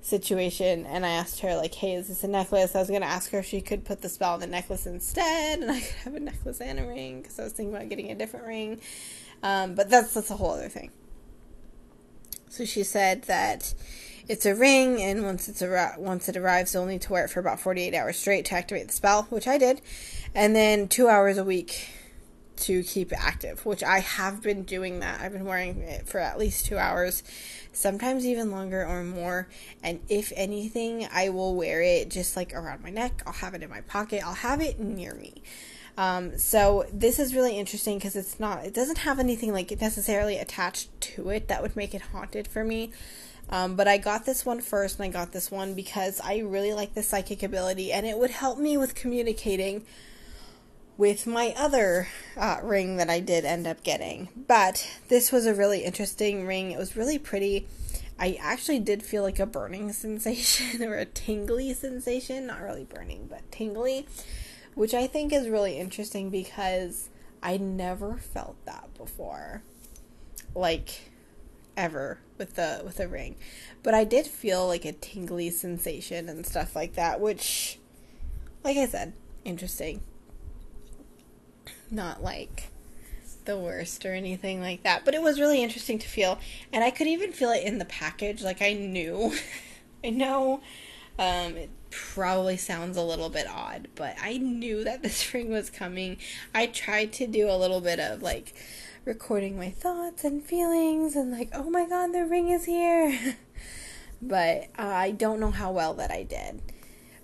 situation 0.06 0.86
and 0.86 1.04
I 1.04 1.10
asked 1.10 1.40
her 1.40 1.56
like, 1.56 1.74
"Hey, 1.74 1.96
is 1.96 2.08
this 2.08 2.24
a 2.24 2.28
necklace?" 2.28 2.76
I 2.76 2.80
was 2.80 2.90
gonna 2.90 3.06
ask 3.06 3.32
her 3.32 3.40
if 3.40 3.46
she 3.46 3.60
could 3.60 3.86
put 3.86 4.02
the 4.02 4.10
spell 4.10 4.34
on 4.34 4.40
the 4.40 4.48
necklace 4.48 4.86
instead, 4.86 5.60
and 5.60 5.72
I 5.72 5.80
could 5.80 5.96
have 6.04 6.16
a 6.16 6.20
necklace 6.20 6.62
and 6.62 6.80
a 6.80 6.86
ring 6.86 7.22
because 7.22 7.40
I 7.40 7.44
was 7.44 7.54
thinking 7.54 7.76
about 7.76 7.90
getting 7.90 8.12
a 8.12 8.16
different 8.16 8.46
ring. 8.46 8.80
Um, 9.42 9.74
but 9.74 9.90
that's 9.90 10.14
that's 10.14 10.30
a 10.30 10.36
whole 10.36 10.52
other 10.52 10.70
thing. 10.70 10.92
So 12.50 12.66
she 12.66 12.84
said 12.84 13.24
that 13.24 13.74
it's 14.28 14.46
a 14.46 14.56
ring, 14.56 15.02
and 15.02 15.24
once 15.24 15.50
it's 15.50 15.62
ar- 15.62 15.96
once 15.98 16.30
it 16.30 16.38
arrives, 16.38 16.74
you'll 16.74 16.86
need 16.86 17.02
to 17.02 17.12
wear 17.12 17.26
it 17.26 17.30
for 17.30 17.40
about 17.40 17.60
forty 17.60 17.82
eight 17.82 17.96
hours 17.96 18.18
straight 18.18 18.46
to 18.46 18.56
activate 18.56 18.88
the 18.88 18.94
spell, 18.94 19.24
which 19.24 19.48
I 19.48 19.58
did, 19.58 19.82
and 20.36 20.56
then 20.56 20.88
two 20.88 21.08
hours 21.08 21.38
a 21.38 21.44
week 21.44 21.90
to 22.58 22.84
keep 22.84 23.12
active, 23.16 23.66
which 23.66 23.84
I 23.84 24.00
have 24.00 24.42
been 24.42 24.64
doing 24.64 25.00
that. 25.00 25.22
I've 25.22 25.34
been 25.34 25.46
wearing 25.46 25.80
it 25.82 26.08
for 26.08 26.20
at 26.20 26.38
least 26.38 26.66
two 26.66 26.78
hours 26.78 27.24
sometimes 27.74 28.26
even 28.26 28.52
longer 28.52 28.86
or 28.86 29.04
more. 29.04 29.48
And 29.84 30.00
if 30.10 30.32
anything, 30.36 31.08
I 31.12 31.30
will 31.30 31.56
wear 31.56 31.82
it 31.82 32.10
just 32.10 32.36
like 32.36 32.54
around 32.54 32.82
my 32.82 32.90
neck. 32.90 33.22
I'll 33.26 33.34
have 33.34 33.54
it 33.54 33.64
in 33.64 33.70
my 33.70 33.82
pocket. 33.82 34.26
I'll 34.26 34.34
have 34.34 34.62
it 34.62 34.80
near 34.80 35.14
me. 35.14 35.42
Um, 35.98 36.38
so 36.38 36.86
this 36.92 37.20
is 37.20 37.34
really 37.34 37.58
interesting 37.58 37.98
because 37.98 38.16
it's 38.16 38.40
not, 38.40 38.66
it 38.66 38.74
doesn't 38.74 39.00
have 39.00 39.20
anything 39.20 39.54
like 39.54 39.80
necessarily 39.80 40.38
attached 40.38 40.90
to 41.02 41.30
it 41.30 41.48
that 41.48 41.62
would 41.62 41.76
make 41.76 41.94
it 41.94 42.02
haunted 42.02 42.48
for 42.48 42.64
me. 42.64 42.92
Um, 43.50 43.76
but 43.76 43.88
I 43.88 43.98
got 43.98 44.26
this 44.26 44.46
one 44.46 44.60
first, 44.60 45.00
and 45.00 45.06
I 45.06 45.10
got 45.10 45.32
this 45.32 45.52
one 45.52 45.76
because 45.76 46.20
I 46.24 46.40
really 46.40 46.74
like 46.74 46.96
the 46.96 47.04
psychic 47.04 47.44
ability, 47.44 47.94
and 47.94 48.06
it 48.06 48.18
would 48.18 48.32
help 48.32 48.58
me 48.58 48.76
with 48.76 48.96
communicating 48.96 49.86
with 50.98 51.28
my 51.28 51.54
other 51.58 52.08
uh, 52.38 52.58
ring 52.64 52.98
that 52.98 53.10
I 53.10 53.20
did 53.20 53.46
end 53.46 53.68
up 53.68 53.84
getting. 53.84 54.30
But 54.48 54.88
this 55.10 55.32
was 55.32 55.46
a 55.46 55.54
really 55.54 55.84
interesting 55.84 56.46
ring. 56.46 56.72
It 56.72 56.78
was 56.78 56.96
really 56.96 57.20
pretty. 57.20 57.68
I 58.18 58.38
actually 58.40 58.80
did 58.80 59.04
feel 59.04 59.24
like 59.24 59.40
a 59.40 59.46
burning 59.46 59.92
sensation 59.94 60.84
or 60.84 60.96
a 60.96 61.06
tingly 61.06 61.74
sensation. 61.74 62.48
Not 62.48 62.62
really 62.62 62.86
burning, 62.86 63.28
but 63.30 63.52
tingly, 63.52 64.08
which 64.74 64.94
I 64.94 65.08
think 65.08 65.34
is 65.34 65.50
really 65.50 65.78
interesting 65.78 66.30
because 66.30 67.10
I 67.44 67.58
never 67.58 68.18
felt 68.18 68.56
that 68.66 68.94
before. 68.98 69.62
Like 70.54 71.12
ever 71.78 72.20
with 72.38 72.56
the 72.56 72.82
with 72.86 73.00
a 73.00 73.08
ring. 73.08 73.36
But 73.84 73.94
I 73.94 74.04
did 74.06 74.26
feel 74.26 74.66
like 74.66 74.86
a 74.86 74.94
tingly 74.94 75.50
sensation 75.50 76.30
and 76.30 76.46
stuff 76.46 76.76
like 76.76 76.94
that, 76.94 77.20
which 77.20 77.80
like 78.64 78.78
I 78.78 78.88
said, 78.88 79.14
interesting. 79.44 80.02
Not 81.92 82.24
like 82.24 82.70
the 83.46 83.58
worst 83.58 84.06
or 84.06 84.14
anything 84.14 84.62
like 84.62 84.84
that, 84.84 85.06
but 85.06 85.14
it 85.14 85.22
was 85.22 85.40
really 85.40 85.62
interesting 85.62 86.00
to 86.00 86.08
feel 86.08 86.40
and 86.74 86.84
I 86.84 86.92
could 86.92 87.08
even 87.08 87.32
feel 87.32 87.52
it 87.52 87.64
in 87.64 87.78
the 87.78 87.86
package 87.86 88.44
like 88.44 88.62
I 88.62 88.74
knew. 88.74 89.34
I 90.04 90.10
know 90.10 90.62
um, 91.18 91.56
it 91.56 91.70
probably 91.90 92.58
sounds 92.58 92.98
a 92.98 93.02
little 93.02 93.30
bit 93.30 93.48
odd, 93.48 93.88
but 93.96 94.16
I 94.22 94.38
knew 94.38 94.84
that 94.84 95.02
this 95.02 95.34
ring 95.34 95.50
was 95.50 95.70
coming. 95.70 96.18
I 96.54 96.68
tried 96.68 97.14
to 97.14 97.28
do 97.28 97.50
a 97.50 97.58
little 97.58 97.82
bit 97.82 98.00
of 98.00 98.22
like 98.22 98.54
recording 99.06 99.58
my 99.58 99.70
thoughts 99.70 100.24
and 100.24 100.44
feelings 100.44 101.16
and 101.16 101.32
like, 101.32 101.50
oh 101.54 101.70
my 101.70 101.88
god, 101.88 102.08
the 102.08 102.26
ring 102.26 102.50
is 102.50 102.66
here. 102.66 103.38
but 104.22 104.68
uh, 104.78 104.84
I 104.84 105.12
don't 105.12 105.40
know 105.40 105.52
how 105.52 105.72
well 105.72 105.94
that 105.96 106.12
I 106.12 106.24
did. 106.24 106.62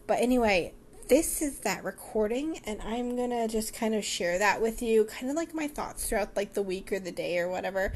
But 0.07 0.19
anyway, 0.19 0.73
this 1.11 1.41
is 1.41 1.59
that 1.59 1.83
recording 1.83 2.57
and 2.65 2.81
I'm 2.81 3.17
to 3.17 3.45
just 3.49 3.73
kind 3.73 3.93
of 3.93 4.05
share 4.05 4.39
that 4.39 4.61
with 4.61 4.81
you, 4.81 5.03
kind 5.03 5.29
of 5.29 5.35
like 5.35 5.53
my 5.53 5.67
thoughts 5.67 6.07
throughout 6.07 6.37
like 6.37 6.53
the 6.53 6.61
week 6.61 6.89
or 6.93 6.99
the 6.99 7.11
day 7.11 7.37
or 7.37 7.49
whatever. 7.49 7.91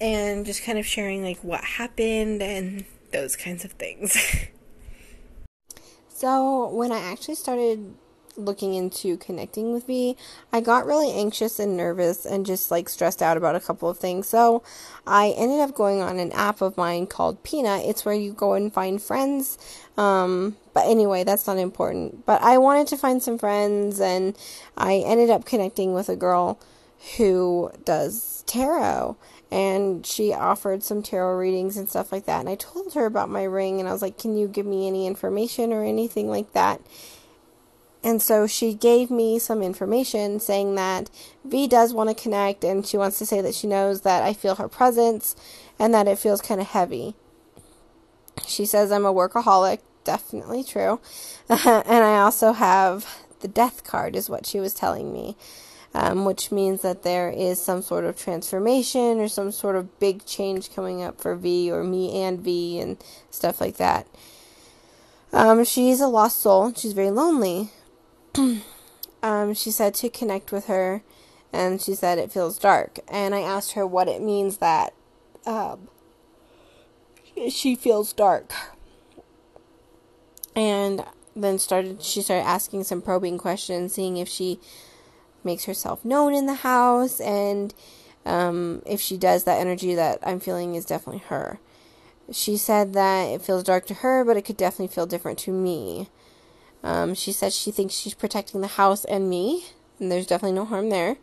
And 0.00 0.46
just 0.46 0.64
kind 0.64 0.78
of 0.78 0.86
sharing 0.86 1.22
like 1.22 1.44
what 1.44 1.62
happened 1.62 2.40
and 2.40 2.86
those 3.12 3.36
kinds 3.36 3.66
of 3.66 3.72
things. 3.72 4.16
so, 6.08 6.70
when 6.70 6.92
I 6.92 6.98
actually 6.98 7.34
started 7.34 7.94
looking 8.36 8.74
into 8.74 9.16
connecting 9.16 9.72
with 9.72 9.88
me, 9.88 10.16
I 10.52 10.60
got 10.60 10.86
really 10.86 11.12
anxious 11.12 11.58
and 11.58 11.76
nervous 11.76 12.24
and 12.24 12.46
just 12.46 12.70
like 12.70 12.88
stressed 12.88 13.22
out 13.22 13.36
about 13.36 13.56
a 13.56 13.60
couple 13.60 13.88
of 13.88 13.98
things. 13.98 14.28
So 14.28 14.62
I 15.06 15.34
ended 15.36 15.60
up 15.60 15.74
going 15.74 16.00
on 16.00 16.18
an 16.18 16.32
app 16.32 16.60
of 16.60 16.76
mine 16.76 17.06
called 17.06 17.42
Peanut. 17.42 17.84
It's 17.84 18.04
where 18.04 18.14
you 18.14 18.32
go 18.32 18.54
and 18.54 18.72
find 18.72 19.02
friends. 19.02 19.58
Um, 19.96 20.56
but 20.72 20.86
anyway, 20.86 21.24
that's 21.24 21.46
not 21.46 21.58
important. 21.58 22.26
But 22.26 22.42
I 22.42 22.58
wanted 22.58 22.86
to 22.88 22.96
find 22.96 23.22
some 23.22 23.38
friends 23.38 24.00
and 24.00 24.36
I 24.76 24.96
ended 24.96 25.30
up 25.30 25.44
connecting 25.44 25.94
with 25.94 26.08
a 26.08 26.16
girl 26.16 26.58
who 27.16 27.70
does 27.84 28.44
tarot 28.46 29.16
and 29.50 30.06
she 30.06 30.32
offered 30.32 30.82
some 30.82 31.02
tarot 31.02 31.36
readings 31.36 31.76
and 31.76 31.88
stuff 31.88 32.10
like 32.10 32.24
that 32.24 32.40
and 32.40 32.48
I 32.48 32.54
told 32.54 32.94
her 32.94 33.04
about 33.04 33.28
my 33.28 33.44
ring 33.44 33.78
and 33.78 33.88
I 33.88 33.92
was 33.92 34.00
like, 34.00 34.18
"Can 34.18 34.36
you 34.36 34.48
give 34.48 34.64
me 34.64 34.86
any 34.88 35.06
information 35.06 35.72
or 35.72 35.84
anything 35.84 36.28
like 36.28 36.52
that?" 36.54 36.80
And 38.04 38.20
so 38.20 38.46
she 38.46 38.74
gave 38.74 39.10
me 39.10 39.38
some 39.38 39.62
information 39.62 40.38
saying 40.38 40.74
that 40.74 41.08
V 41.42 41.66
does 41.66 41.94
want 41.94 42.10
to 42.10 42.22
connect 42.22 42.62
and 42.62 42.86
she 42.86 42.98
wants 42.98 43.18
to 43.18 43.26
say 43.26 43.40
that 43.40 43.54
she 43.54 43.66
knows 43.66 44.02
that 44.02 44.22
I 44.22 44.34
feel 44.34 44.56
her 44.56 44.68
presence 44.68 45.34
and 45.78 45.94
that 45.94 46.06
it 46.06 46.18
feels 46.18 46.42
kind 46.42 46.60
of 46.60 46.66
heavy. 46.66 47.14
She 48.46 48.66
says 48.66 48.92
I'm 48.92 49.06
a 49.06 49.14
workaholic, 49.14 49.78
definitely 50.04 50.62
true. 50.62 51.00
and 51.48 52.04
I 52.04 52.18
also 52.20 52.52
have 52.52 53.24
the 53.40 53.48
death 53.48 53.84
card, 53.84 54.16
is 54.16 54.28
what 54.28 54.44
she 54.44 54.60
was 54.60 54.74
telling 54.74 55.10
me, 55.10 55.34
um, 55.94 56.26
which 56.26 56.52
means 56.52 56.82
that 56.82 57.04
there 57.04 57.30
is 57.30 57.60
some 57.60 57.80
sort 57.80 58.04
of 58.04 58.18
transformation 58.18 59.18
or 59.18 59.28
some 59.28 59.50
sort 59.50 59.76
of 59.76 59.98
big 59.98 60.26
change 60.26 60.74
coming 60.74 61.02
up 61.02 61.22
for 61.22 61.34
V 61.36 61.70
or 61.70 61.82
me 61.82 62.22
and 62.22 62.40
V 62.40 62.80
and 62.80 63.02
stuff 63.30 63.62
like 63.62 63.78
that. 63.78 64.06
Um, 65.32 65.64
she's 65.64 66.00
a 66.00 66.06
lost 66.06 66.42
soul. 66.42 66.72
She's 66.74 66.92
very 66.92 67.10
lonely, 67.10 67.70
um, 69.22 69.54
she 69.54 69.70
said 69.70 69.94
to 69.94 70.08
connect 70.08 70.52
with 70.52 70.66
her, 70.66 71.02
and 71.52 71.80
she 71.80 71.94
said 71.94 72.18
it 72.18 72.32
feels 72.32 72.58
dark. 72.58 72.98
And 73.08 73.34
I 73.34 73.40
asked 73.40 73.72
her 73.72 73.86
what 73.86 74.08
it 74.08 74.20
means 74.20 74.58
that 74.58 74.92
um, 75.46 75.88
she 77.48 77.74
feels 77.74 78.12
dark. 78.12 78.52
And 80.56 81.04
then 81.36 81.58
started 81.58 82.02
she 82.02 82.22
started 82.22 82.46
asking 82.46 82.84
some 82.84 83.02
probing 83.02 83.38
questions, 83.38 83.94
seeing 83.94 84.16
if 84.16 84.28
she 84.28 84.60
makes 85.42 85.64
herself 85.64 86.04
known 86.04 86.32
in 86.32 86.46
the 86.46 86.54
house 86.54 87.20
and 87.20 87.74
um, 88.24 88.82
if 88.86 89.00
she 89.00 89.16
does 89.16 89.44
that 89.44 89.60
energy 89.60 89.94
that 89.94 90.18
I'm 90.22 90.40
feeling 90.40 90.74
is 90.74 90.84
definitely 90.84 91.22
her. 91.26 91.58
She 92.32 92.56
said 92.56 92.94
that 92.94 93.24
it 93.24 93.42
feels 93.42 93.62
dark 93.62 93.84
to 93.86 93.94
her, 93.94 94.24
but 94.24 94.36
it 94.36 94.42
could 94.42 94.56
definitely 94.56 94.94
feel 94.94 95.06
different 95.06 95.38
to 95.40 95.50
me. 95.50 96.08
Um, 96.84 97.14
she 97.14 97.32
says 97.32 97.56
she 97.56 97.70
thinks 97.70 97.94
she's 97.94 98.14
protecting 98.14 98.60
the 98.60 98.66
house 98.68 99.06
and 99.06 99.28
me, 99.28 99.64
and 99.98 100.12
there's 100.12 100.26
definitely 100.26 100.54
no 100.54 100.66
harm 100.66 100.90
there. 100.90 101.16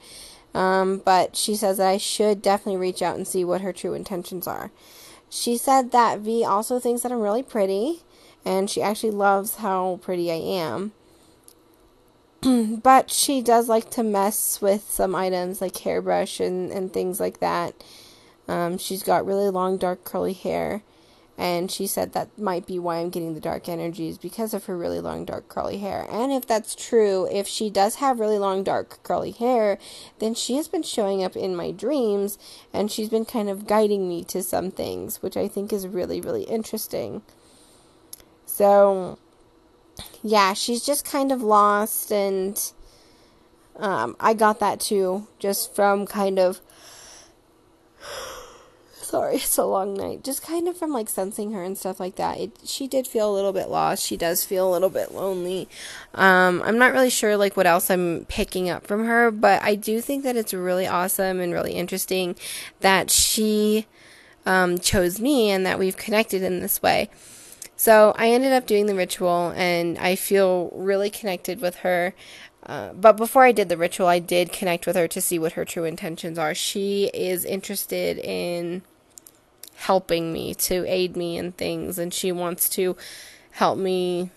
Um, 0.56 0.98
but 1.06 1.36
she 1.36 1.56
says 1.56 1.78
that 1.78 1.88
I 1.88 1.98
should 1.98 2.42
definitely 2.42 2.82
reach 2.82 3.02
out 3.02 3.16
and 3.16 3.28
see 3.28 3.46
what 3.46 3.62
her 3.62 3.72
true 3.72 3.94
intentions 3.94 4.48
are. 4.48 4.72
She 5.30 5.56
said 5.56 5.92
that 5.92 6.20
V 6.20 6.44
also 6.44 6.80
thinks 6.80 7.04
that 7.04 7.12
I'm 7.12 7.22
really 7.22 7.44
pretty, 7.44 8.02
and 8.44 8.70
she 8.70 8.82
actually 8.82 9.12
loves 9.12 9.58
how 9.58 10.00
pretty 10.02 10.32
I 10.32 10.36
am. 10.36 10.94
but 12.82 13.12
she 13.12 13.42
does 13.42 13.70
like 13.70 13.92
to 13.92 14.04
mess 14.04 14.62
with 14.62 14.90
some 14.90 15.14
items 15.14 15.62
like 15.62 15.78
hairbrush 15.78 16.40
and, 16.40 16.72
and 16.72 16.92
things 16.92 17.20
like 17.20 17.40
that. 17.40 17.76
Um, 18.48 18.80
she's 18.80 19.04
got 19.04 19.28
really 19.28 19.50
long, 19.50 19.78
dark, 19.78 20.04
curly 20.04 20.34
hair 20.34 20.82
and 21.38 21.72
she 21.72 21.88
said 21.88 22.14
that 22.14 22.38
might 22.38 22.68
be 22.68 22.78
why 22.78 22.98
I'm 22.98 23.10
getting 23.10 23.34
the 23.34 23.40
dark 23.40 23.68
energies 23.68 24.18
because 24.18 24.54
of 24.54 24.66
her 24.66 24.78
really 24.78 25.00
long 25.00 25.26
dark 25.26 25.48
curly 25.48 25.78
hair. 25.78 26.06
And 26.12 26.32
if 26.32 26.46
that's 26.46 26.76
true, 26.76 27.28
if 27.32 27.48
she 27.48 27.70
does 27.70 27.96
have 27.96 28.20
really 28.20 28.38
long 28.38 28.64
dark 28.64 29.02
curly 29.04 29.32
hair, 29.32 29.80
then 30.20 30.36
she 30.36 30.56
has 30.58 30.68
been 30.68 30.84
showing 30.84 31.24
up 31.24 31.36
in 31.36 31.56
my 31.56 31.72
dreams 31.72 32.38
and 32.74 32.92
she's 32.92 33.10
been 33.10 33.26
kind 33.26 33.50
of 33.50 33.66
guiding 33.66 34.08
me 34.08 34.24
to 34.26 34.44
some 34.44 34.72
things, 34.72 35.22
which 35.24 35.38
I 35.38 35.48
think 35.48 35.74
is 35.74 35.88
really 35.88 36.22
really 36.22 36.44
interesting. 36.44 37.22
So 38.46 39.18
yeah, 40.22 40.54
she's 40.54 40.86
just 40.86 41.06
kind 41.06 41.32
of 41.32 41.42
lost 41.42 42.12
and 42.12 42.62
um, 43.78 44.16
I 44.20 44.34
got 44.34 44.60
that 44.60 44.80
too 44.80 45.28
just 45.40 45.74
from 45.74 46.06
kind 46.06 46.38
of 46.38 46.62
sorry, 49.12 49.36
it's 49.36 49.58
a 49.58 49.66
long 49.66 49.94
night. 49.94 50.24
Just 50.24 50.42
kind 50.42 50.68
of 50.68 50.78
from 50.78 50.92
like 50.92 51.10
sensing 51.10 51.52
her 51.52 51.62
and 51.62 51.78
stuff 51.78 52.00
like 52.00 52.16
that. 52.16 52.40
It 52.40 52.52
she 52.64 52.88
did 52.88 53.06
feel 53.06 53.30
a 53.30 53.36
little 53.36 53.54
bit 53.54 53.70
lost. 53.70 54.06
She 54.06 54.18
does 54.18 54.44
feel 54.46 54.70
a 54.70 54.72
little 54.72 54.90
bit 54.90 55.14
lonely. 55.14 55.68
Um, 56.16 56.64
I'm 56.66 56.78
not 56.78 56.94
really 56.94 57.10
sure 57.10 57.38
like 57.38 57.56
what 57.56 57.68
else 57.68 57.92
I'm 57.92 58.26
picking 58.28 58.70
up 58.70 58.88
from 58.88 59.06
her, 59.06 59.30
but 59.30 59.62
I 59.62 59.76
do 59.76 60.02
think 60.02 60.24
that 60.24 60.38
it's 60.38 60.54
really 60.54 60.88
awesome 60.88 61.40
and 61.40 61.54
really 61.54 61.74
interesting 61.74 62.36
that 62.80 63.12
she 63.12 63.86
um, 64.46 64.80
chose 64.80 65.20
me 65.20 65.52
and 65.52 65.66
that 65.66 65.78
we've 65.78 65.98
connected 65.98 66.42
in 66.42 66.62
this 66.62 66.82
way. 66.82 67.10
So 67.76 68.14
I 68.16 68.30
ended 68.30 68.54
up 68.54 68.68
doing 68.68 68.86
the 68.86 68.96
ritual 68.96 69.54
and 69.56 69.98
I 69.98 70.16
feel 70.16 70.70
really 70.74 71.10
connected 71.10 71.60
with 71.62 71.78
her. 71.78 72.14
Uh, 72.64 72.94
but 72.94 73.18
before 73.18 73.44
I 73.44 73.52
did 73.52 73.70
the 73.70 73.78
ritual, 73.78 74.06
I 74.06 74.20
did 74.20 74.54
connect 74.54 74.86
with 74.86 74.96
her 74.96 75.08
to 75.08 75.20
see 75.20 75.40
what 75.40 75.54
her 75.54 75.66
true 75.66 75.84
intentions 75.84 76.38
are. 76.38 76.54
She 76.54 77.10
is 77.12 77.44
interested 77.44 78.20
in 78.20 78.84
helping 79.82 80.32
me 80.32 80.54
to 80.54 80.86
aid 80.88 81.16
me 81.18 81.38
in 81.38 81.52
things 81.52 81.98
and 81.98 82.14
she 82.14 82.32
wants 82.32 82.70
to 82.70 82.96
help 83.52 83.78
me 83.78 84.30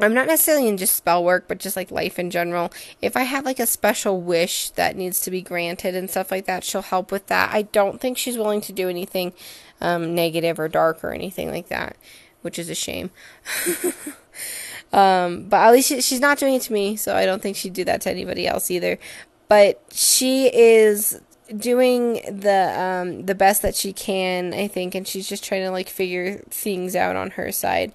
I'm 0.00 0.14
not 0.14 0.26
necessarily 0.26 0.66
in 0.66 0.76
just 0.76 0.96
spell 0.96 1.22
work, 1.22 1.46
but 1.46 1.58
just 1.58 1.76
like 1.76 1.90
life 1.90 2.18
in 2.18 2.30
general. 2.30 2.72
If 3.00 3.16
I 3.16 3.22
have 3.22 3.44
like 3.44 3.60
a 3.60 3.66
special 3.66 4.20
wish 4.20 4.70
that 4.70 4.96
needs 4.96 5.20
to 5.20 5.30
be 5.30 5.40
granted 5.40 5.94
and 5.94 6.10
stuff 6.10 6.32
like 6.32 6.46
that, 6.46 6.64
she'll 6.64 6.82
help 6.82 7.12
with 7.12 7.28
that. 7.28 7.54
I 7.54 7.62
don't 7.62 8.00
think 8.00 8.18
she's 8.18 8.36
willing 8.36 8.60
to 8.62 8.72
do 8.72 8.88
anything 8.88 9.32
um, 9.80 10.14
negative 10.14 10.58
or 10.58 10.68
dark 10.68 11.04
or 11.04 11.12
anything 11.12 11.48
like 11.48 11.68
that, 11.68 11.96
which 12.42 12.58
is 12.58 12.68
a 12.68 12.74
shame. 12.74 13.10
um, 14.92 15.44
but 15.48 15.60
at 15.60 15.70
least 15.70 15.88
she, 15.88 16.00
she's 16.00 16.20
not 16.20 16.38
doing 16.38 16.54
it 16.54 16.62
to 16.62 16.72
me, 16.72 16.96
so 16.96 17.14
I 17.14 17.24
don't 17.24 17.40
think 17.40 17.56
she'd 17.56 17.72
do 17.72 17.84
that 17.84 18.00
to 18.00 18.10
anybody 18.10 18.48
else 18.48 18.72
either. 18.72 18.98
But 19.46 19.80
she 19.92 20.50
is 20.52 21.20
doing 21.56 22.14
the 22.30 22.74
um 22.78 23.26
the 23.26 23.34
best 23.34 23.62
that 23.62 23.74
she 23.74 23.92
can, 23.92 24.54
I 24.54 24.68
think, 24.68 24.94
and 24.94 25.06
she's 25.06 25.28
just 25.28 25.44
trying 25.44 25.62
to 25.62 25.70
like 25.70 25.88
figure 25.88 26.42
things 26.50 26.96
out 26.96 27.16
on 27.16 27.30
her 27.32 27.52
side. 27.52 27.92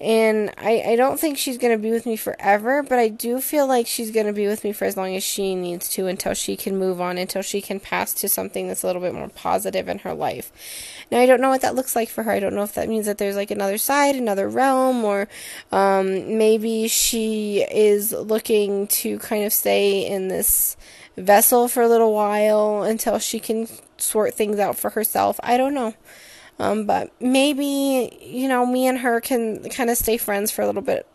And 0.00 0.50
I, 0.56 0.82
I 0.86 0.96
don't 0.96 1.20
think 1.20 1.36
she's 1.36 1.58
going 1.58 1.76
to 1.76 1.82
be 1.82 1.90
with 1.90 2.06
me 2.06 2.16
forever, 2.16 2.82
but 2.82 2.98
I 2.98 3.08
do 3.08 3.38
feel 3.38 3.66
like 3.66 3.86
she's 3.86 4.10
going 4.10 4.26
to 4.26 4.32
be 4.32 4.46
with 4.46 4.64
me 4.64 4.72
for 4.72 4.86
as 4.86 4.96
long 4.96 5.14
as 5.14 5.22
she 5.22 5.54
needs 5.54 5.90
to 5.90 6.06
until 6.06 6.32
she 6.32 6.56
can 6.56 6.78
move 6.78 7.02
on, 7.02 7.18
until 7.18 7.42
she 7.42 7.60
can 7.60 7.80
pass 7.80 8.14
to 8.14 8.28
something 8.28 8.66
that's 8.66 8.82
a 8.82 8.86
little 8.86 9.02
bit 9.02 9.12
more 9.12 9.28
positive 9.28 9.90
in 9.90 9.98
her 9.98 10.14
life. 10.14 10.50
Now, 11.10 11.18
I 11.18 11.26
don't 11.26 11.42
know 11.42 11.50
what 11.50 11.60
that 11.60 11.74
looks 11.74 11.94
like 11.94 12.08
for 12.08 12.22
her. 12.22 12.30
I 12.30 12.40
don't 12.40 12.54
know 12.54 12.62
if 12.62 12.72
that 12.74 12.88
means 12.88 13.04
that 13.04 13.18
there's 13.18 13.36
like 13.36 13.50
another 13.50 13.76
side, 13.76 14.16
another 14.16 14.48
realm, 14.48 15.04
or 15.04 15.28
um, 15.70 16.38
maybe 16.38 16.88
she 16.88 17.66
is 17.70 18.12
looking 18.12 18.86
to 18.86 19.18
kind 19.18 19.44
of 19.44 19.52
stay 19.52 20.06
in 20.06 20.28
this 20.28 20.78
vessel 21.16 21.68
for 21.68 21.82
a 21.82 21.88
little 21.88 22.14
while 22.14 22.82
until 22.82 23.18
she 23.18 23.40
can 23.40 23.68
sort 23.98 24.34
things 24.34 24.58
out 24.58 24.78
for 24.78 24.90
herself. 24.90 25.38
I 25.42 25.56
don't 25.56 25.74
know. 25.74 25.94
Um, 26.58 26.84
but 26.84 27.10
maybe, 27.20 28.18
you 28.20 28.46
know, 28.46 28.66
me 28.66 28.86
and 28.86 28.98
her 28.98 29.20
can 29.20 29.68
kind 29.70 29.88
of 29.88 29.96
stay 29.96 30.18
friends 30.18 30.50
for 30.50 30.60
a 30.60 30.66
little 30.66 30.82
bit 30.82 31.06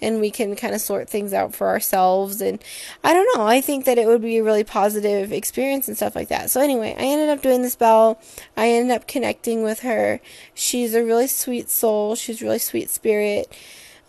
and 0.00 0.20
we 0.20 0.30
can 0.30 0.56
kind 0.56 0.74
of 0.74 0.80
sort 0.80 1.08
things 1.08 1.32
out 1.32 1.54
for 1.54 1.68
ourselves. 1.68 2.40
And 2.40 2.62
I 3.02 3.12
don't 3.12 3.36
know, 3.36 3.46
I 3.46 3.60
think 3.60 3.84
that 3.84 3.98
it 3.98 4.06
would 4.06 4.22
be 4.22 4.38
a 4.38 4.42
really 4.42 4.64
positive 4.64 5.32
experience 5.32 5.88
and 5.88 5.96
stuff 5.96 6.14
like 6.14 6.28
that. 6.28 6.50
So, 6.50 6.60
anyway, 6.60 6.94
I 6.98 7.02
ended 7.02 7.28
up 7.28 7.42
doing 7.42 7.62
this 7.62 7.76
bell. 7.76 8.20
I 8.56 8.70
ended 8.70 8.94
up 8.94 9.06
connecting 9.06 9.62
with 9.62 9.80
her. 9.80 10.20
She's 10.54 10.94
a 10.94 11.04
really 11.04 11.26
sweet 11.26 11.70
soul, 11.70 12.14
she's 12.14 12.42
a 12.42 12.44
really 12.44 12.58
sweet 12.58 12.90
spirit. 12.90 13.52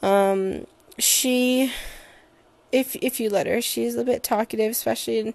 Um, 0.01 0.65
she, 0.97 1.71
if, 2.71 2.95
if 2.97 3.19
you 3.19 3.29
let 3.29 3.47
her, 3.47 3.61
she's 3.61 3.95
a 3.95 4.03
bit 4.03 4.23
talkative, 4.23 4.71
especially 4.71 5.19
in 5.19 5.33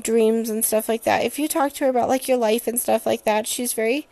dreams 0.00 0.48
and 0.48 0.64
stuff 0.64 0.88
like 0.88 1.04
that. 1.04 1.24
If 1.24 1.38
you 1.38 1.48
talk 1.48 1.72
to 1.74 1.84
her 1.84 1.90
about 1.90 2.08
like 2.08 2.28
your 2.28 2.38
life 2.38 2.66
and 2.66 2.80
stuff 2.80 3.06
like 3.06 3.24
that, 3.24 3.46
she's 3.46 3.72
very 3.72 4.08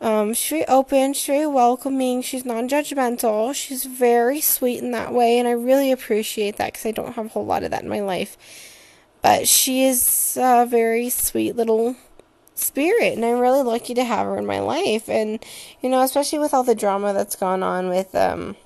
um, 0.00 0.34
she's 0.34 0.50
very 0.50 0.66
open, 0.66 1.12
she's 1.12 1.26
very 1.26 1.46
welcoming, 1.46 2.22
she's 2.22 2.44
non 2.44 2.68
judgmental, 2.68 3.54
she's 3.54 3.84
very 3.84 4.40
sweet 4.40 4.82
in 4.82 4.90
that 4.90 5.12
way, 5.14 5.38
and 5.38 5.46
I 5.46 5.52
really 5.52 5.92
appreciate 5.92 6.56
that 6.56 6.72
because 6.72 6.86
I 6.86 6.90
don't 6.90 7.12
have 7.12 7.26
a 7.26 7.28
whole 7.28 7.46
lot 7.46 7.62
of 7.62 7.70
that 7.70 7.84
in 7.84 7.88
my 7.88 8.00
life. 8.00 8.36
But 9.22 9.46
she 9.46 9.84
is 9.84 10.36
a 10.40 10.66
very 10.66 11.08
sweet 11.08 11.54
little 11.54 11.94
spirit, 12.56 13.12
and 13.12 13.24
I'm 13.24 13.38
really 13.38 13.62
lucky 13.62 13.94
to 13.94 14.02
have 14.02 14.26
her 14.26 14.36
in 14.36 14.44
my 14.44 14.58
life. 14.58 15.08
And, 15.08 15.38
you 15.80 15.88
know, 15.88 16.02
especially 16.02 16.40
with 16.40 16.52
all 16.52 16.64
the 16.64 16.74
drama 16.74 17.12
that's 17.12 17.36
gone 17.36 17.62
on 17.62 17.88
with, 17.88 18.12
um, 18.16 18.56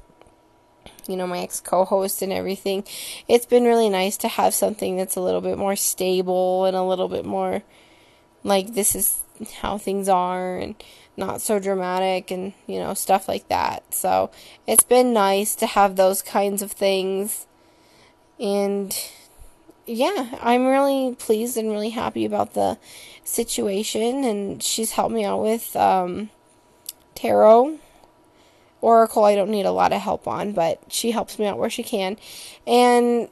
you 1.09 1.17
know, 1.17 1.27
my 1.27 1.41
ex 1.41 1.61
co 1.61 1.85
host 1.85 2.23
and 2.23 2.33
everything, 2.33 2.85
it's 3.29 3.47
been 3.47 3.65
really 3.65 3.89
nice 3.89 4.17
to 4.19 4.29
have 4.29 4.55
something 4.55 4.97
that's 4.97 5.17
a 5.17 5.21
little 5.21 5.41
bit 5.41 5.59
more 5.59 5.77
stable 5.77 6.65
and 6.65 6.77
a 6.77 6.83
little 6.83 7.09
bit 7.09 7.25
more 7.25 7.63
like 8.45 8.75
this 8.75 8.95
is 8.95 9.23
how 9.61 9.77
things 9.77 10.09
are 10.09 10.57
and 10.57 10.75
not 11.17 11.41
so 11.41 11.59
dramatic 11.59 12.31
and 12.31 12.53
you 12.67 12.79
know 12.79 12.95
stuff 12.95 13.29
like 13.29 13.49
that. 13.49 13.95
So 13.95 14.31
it's 14.67 14.85
been 14.85 15.13
nice 15.13 15.55
to 15.57 15.67
have 15.67 15.97
those 15.97 16.23
kinds 16.23 16.63
of 16.63 16.73
things. 16.73 17.47
And 18.39 18.97
yeah 19.87 20.37
i'm 20.43 20.67
really 20.67 21.15
pleased 21.15 21.57
and 21.57 21.71
really 21.71 21.91
happy 21.91 22.25
about 22.25 22.55
the 22.55 22.79
situation. 23.25 24.25
And 24.25 24.63
she's 24.63 24.93
helped 24.93 25.15
me 25.15 25.25
out 25.25 25.43
with 25.43 25.75
um, 25.77 26.31
tarot 27.15 27.79
oracle 28.81 29.25
i 29.25 29.35
don't 29.35 29.51
need 29.51 29.67
a 29.67 29.73
lot 29.73 29.93
of 29.93 30.01
help 30.01 30.27
on 30.29 30.53
but 30.53 30.81
she 30.89 31.11
helps 31.11 31.39
me 31.39 31.47
out 31.47 31.59
where 31.59 31.71
she 31.71 31.83
can. 31.83 32.17
And 32.67 33.29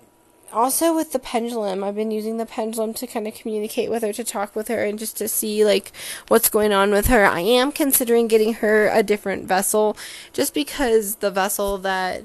also 0.53 0.95
with 0.95 1.13
the 1.13 1.19
pendulum 1.19 1.83
i've 1.83 1.97
been 1.97 2.13
using 2.13 2.37
the 2.37 2.47
pendulum 2.47 2.95
to 2.95 3.07
kind 3.07 3.27
of 3.27 3.35
communicate 3.35 3.91
with 3.91 4.03
her 4.03 4.13
to 4.13 4.23
talk 4.23 4.55
with 4.55 4.69
her 4.69 4.85
and 4.85 4.99
just 4.99 5.17
to 5.17 5.27
see 5.27 5.65
like 5.65 5.91
what's 6.29 6.49
going 6.49 6.73
on 6.73 6.91
with 6.93 7.09
her. 7.09 7.25
I 7.25 7.41
am 7.41 7.73
considering 7.73 8.29
getting 8.29 8.55
her 8.55 8.89
a 8.89 9.03
different 9.03 9.47
vessel 9.47 9.97
just 10.33 10.55
because 10.55 11.17
the 11.17 11.31
vessel 11.31 11.79
that 11.79 12.23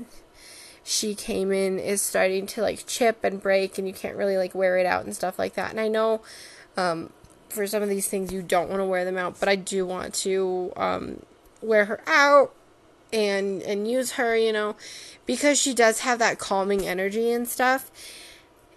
she 0.90 1.14
came 1.14 1.52
in 1.52 1.78
is 1.78 2.02
starting 2.02 2.48
to 2.48 2.62
like 2.62 2.88
chip 2.88 3.24
and 3.24 3.42
break 3.42 3.78
and 3.78 3.88
you 3.88 3.94
can't 3.94 4.16
really 4.16 4.38
like 4.38 4.56
wear 4.56 4.78
it 4.78 4.88
out 4.88 5.06
and 5.06 5.16
stuff 5.16 5.38
like 5.38 5.54
that. 5.54 5.70
And 5.70 5.80
i 5.80 5.88
know 5.88 6.22
um, 6.78 7.12
for 7.50 7.68
some 7.68 7.84
of 7.84 7.90
these 7.90 8.08
things 8.08 8.34
you 8.34 8.42
don't 8.42 8.70
want 8.70 8.80
to 8.80 8.86
wear 8.86 9.06
them 9.06 9.18
out 9.18 9.40
but 9.40 9.50
i 9.50 9.56
do 9.56 9.86
want 9.86 10.14
to 10.14 10.72
um, 10.76 11.22
wear 11.62 11.86
her 11.86 12.02
out 12.08 12.54
and 13.12 13.62
and 13.64 13.90
use 13.90 14.14
her, 14.14 14.36
you 14.36 14.54
know, 14.54 14.76
because 15.26 15.60
she 15.60 15.74
does 15.74 16.02
have 16.02 16.20
that 16.20 16.40
calming 16.40 16.86
energy 16.88 17.32
and 17.32 17.48
stuff. 17.48 17.92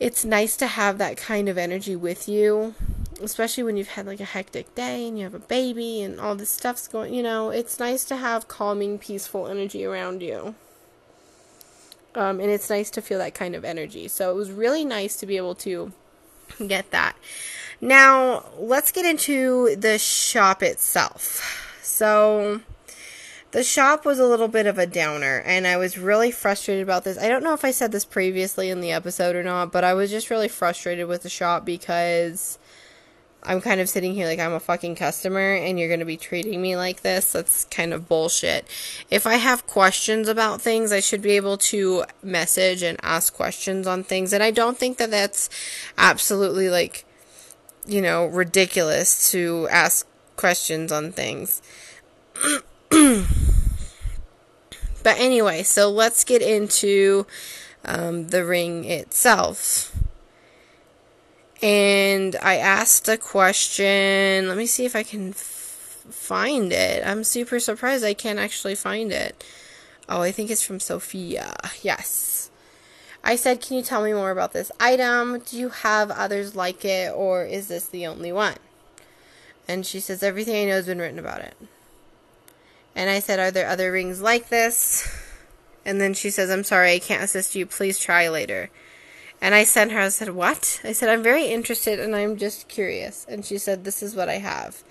It's 0.00 0.24
nice 0.24 0.56
to 0.56 0.66
have 0.66 0.98
that 0.98 1.16
kind 1.16 1.48
of 1.48 1.56
energy 1.56 1.94
with 1.94 2.28
you, 2.28 2.74
especially 3.22 3.62
when 3.62 3.76
you've 3.76 3.88
had 3.88 4.06
like 4.06 4.20
a 4.20 4.24
hectic 4.24 4.74
day 4.74 5.06
and 5.06 5.16
you 5.16 5.24
have 5.24 5.34
a 5.34 5.38
baby 5.38 6.02
and 6.02 6.18
all 6.18 6.34
this 6.34 6.50
stuff's 6.50 6.88
going, 6.88 7.14
you 7.14 7.22
know, 7.22 7.50
it's 7.50 7.78
nice 7.78 8.04
to 8.06 8.16
have 8.16 8.48
calming, 8.48 8.98
peaceful 8.98 9.46
energy 9.46 9.84
around 9.84 10.20
you. 10.20 10.56
Um, 12.14 12.40
and 12.40 12.50
it's 12.50 12.68
nice 12.68 12.90
to 12.90 13.00
feel 13.00 13.18
that 13.20 13.34
kind 13.34 13.54
of 13.54 13.64
energy. 13.64 14.08
So 14.08 14.30
it 14.30 14.34
was 14.34 14.50
really 14.50 14.84
nice 14.84 15.16
to 15.16 15.26
be 15.26 15.36
able 15.36 15.54
to 15.56 15.92
get 16.66 16.90
that. 16.90 17.16
Now, 17.80 18.44
let's 18.58 18.92
get 18.92 19.04
into 19.04 19.76
the 19.76 19.98
shop 19.98 20.62
itself. 20.62 21.78
So, 21.82 22.60
the 23.52 23.62
shop 23.62 24.04
was 24.06 24.18
a 24.18 24.26
little 24.26 24.48
bit 24.48 24.66
of 24.66 24.78
a 24.78 24.86
downer, 24.86 25.42
and 25.44 25.66
I 25.66 25.76
was 25.76 25.98
really 25.98 26.30
frustrated 26.30 26.82
about 26.82 27.04
this. 27.04 27.18
I 27.18 27.28
don't 27.28 27.44
know 27.44 27.52
if 27.52 27.64
I 27.64 27.70
said 27.70 27.92
this 27.92 28.06
previously 28.06 28.70
in 28.70 28.80
the 28.80 28.92
episode 28.92 29.36
or 29.36 29.42
not, 29.42 29.70
but 29.70 29.84
I 29.84 29.92
was 29.92 30.10
just 30.10 30.30
really 30.30 30.48
frustrated 30.48 31.06
with 31.06 31.22
the 31.22 31.28
shop 31.28 31.66
because 31.66 32.58
I'm 33.42 33.60
kind 33.60 33.80
of 33.80 33.90
sitting 33.90 34.14
here 34.14 34.26
like 34.26 34.38
I'm 34.38 34.54
a 34.54 34.60
fucking 34.60 34.94
customer 34.94 35.54
and 35.54 35.78
you're 35.78 35.88
going 35.88 36.00
to 36.00 36.06
be 36.06 36.16
treating 36.16 36.62
me 36.62 36.76
like 36.76 37.02
this. 37.02 37.32
That's 37.32 37.64
kind 37.66 37.92
of 37.92 38.08
bullshit. 38.08 38.66
If 39.10 39.26
I 39.26 39.34
have 39.34 39.66
questions 39.66 40.28
about 40.28 40.62
things, 40.62 40.90
I 40.90 41.00
should 41.00 41.22
be 41.22 41.32
able 41.32 41.58
to 41.58 42.04
message 42.22 42.82
and 42.82 42.98
ask 43.02 43.34
questions 43.34 43.86
on 43.86 44.02
things. 44.02 44.32
And 44.32 44.42
I 44.42 44.50
don't 44.50 44.78
think 44.78 44.96
that 44.96 45.10
that's 45.10 45.50
absolutely 45.98 46.70
like, 46.70 47.04
you 47.84 48.00
know, 48.00 48.26
ridiculous 48.26 49.30
to 49.32 49.68
ask 49.70 50.06
questions 50.36 50.90
on 50.90 51.12
things. 51.12 51.60
but 55.02 55.18
anyway, 55.18 55.62
so 55.62 55.90
let's 55.90 56.24
get 56.24 56.42
into 56.42 57.26
um, 57.84 58.28
the 58.28 58.44
ring 58.44 58.84
itself. 58.84 59.96
And 61.60 62.36
I 62.42 62.56
asked 62.56 63.08
a 63.08 63.16
question. 63.16 64.48
Let 64.48 64.56
me 64.56 64.66
see 64.66 64.84
if 64.84 64.94
I 64.94 65.02
can 65.02 65.30
f- 65.30 66.04
find 66.10 66.72
it. 66.72 67.06
I'm 67.06 67.24
super 67.24 67.60
surprised 67.60 68.04
I 68.04 68.14
can't 68.14 68.38
actually 68.38 68.74
find 68.74 69.12
it. 69.12 69.44
Oh, 70.08 70.22
I 70.22 70.32
think 70.32 70.50
it's 70.50 70.64
from 70.64 70.80
Sophia. 70.80 71.54
Yes. 71.82 72.50
I 73.24 73.36
said, 73.36 73.60
Can 73.60 73.76
you 73.76 73.82
tell 73.82 74.02
me 74.02 74.12
more 74.12 74.32
about 74.32 74.52
this 74.52 74.72
item? 74.80 75.40
Do 75.40 75.56
you 75.56 75.68
have 75.68 76.10
others 76.10 76.56
like 76.56 76.84
it, 76.84 77.12
or 77.14 77.44
is 77.44 77.68
this 77.68 77.86
the 77.86 78.06
only 78.06 78.32
one? 78.32 78.56
And 79.68 79.86
she 79.86 80.00
says, 80.00 80.22
Everything 80.22 80.56
I 80.56 80.68
know 80.68 80.76
has 80.76 80.86
been 80.86 80.98
written 80.98 81.20
about 81.20 81.40
it. 81.40 81.54
And 82.94 83.10
I 83.10 83.20
said, 83.20 83.38
Are 83.38 83.50
there 83.50 83.68
other 83.68 83.92
rings 83.92 84.20
like 84.20 84.48
this? 84.48 85.08
And 85.84 86.00
then 86.00 86.14
she 86.14 86.30
says, 86.30 86.50
I'm 86.50 86.64
sorry, 86.64 86.92
I 86.92 86.98
can't 86.98 87.24
assist 87.24 87.54
you. 87.54 87.66
Please 87.66 87.98
try 87.98 88.28
later. 88.28 88.70
And 89.40 89.56
I 89.56 89.64
sent 89.64 89.90
her, 89.90 89.98
I 89.98 90.08
said, 90.10 90.30
What? 90.30 90.80
I 90.84 90.92
said, 90.92 91.08
I'm 91.08 91.22
very 91.22 91.46
interested 91.46 91.98
and 91.98 92.14
I'm 92.14 92.36
just 92.36 92.68
curious. 92.68 93.26
And 93.28 93.44
she 93.44 93.58
said, 93.58 93.84
This 93.84 94.02
is 94.02 94.14
what 94.14 94.28
I 94.28 94.38
have. 94.38 94.84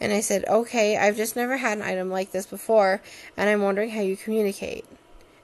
And 0.00 0.12
I 0.12 0.20
said, 0.20 0.44
Okay, 0.48 0.96
I've 0.96 1.16
just 1.16 1.36
never 1.36 1.58
had 1.58 1.78
an 1.78 1.84
item 1.84 2.10
like 2.10 2.32
this 2.32 2.46
before, 2.46 3.00
and 3.36 3.48
I'm 3.48 3.62
wondering 3.62 3.90
how 3.90 4.00
you 4.00 4.16
communicate. 4.16 4.84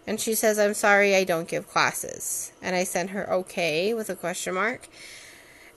And 0.07 0.21
she 0.21 0.35
says, 0.35 0.59
I'm 0.59 0.75
sorry, 0.75 1.15
I 1.15 1.23
don't 1.23 1.47
give 1.47 1.69
classes. 1.69 2.53
And 2.61 2.75
I 2.75 2.83
sent 2.83 3.11
her, 3.11 3.33
Okay, 3.33 3.95
with 3.95 4.11
a 4.11 4.17
question 4.17 4.55
mark. 4.55 4.89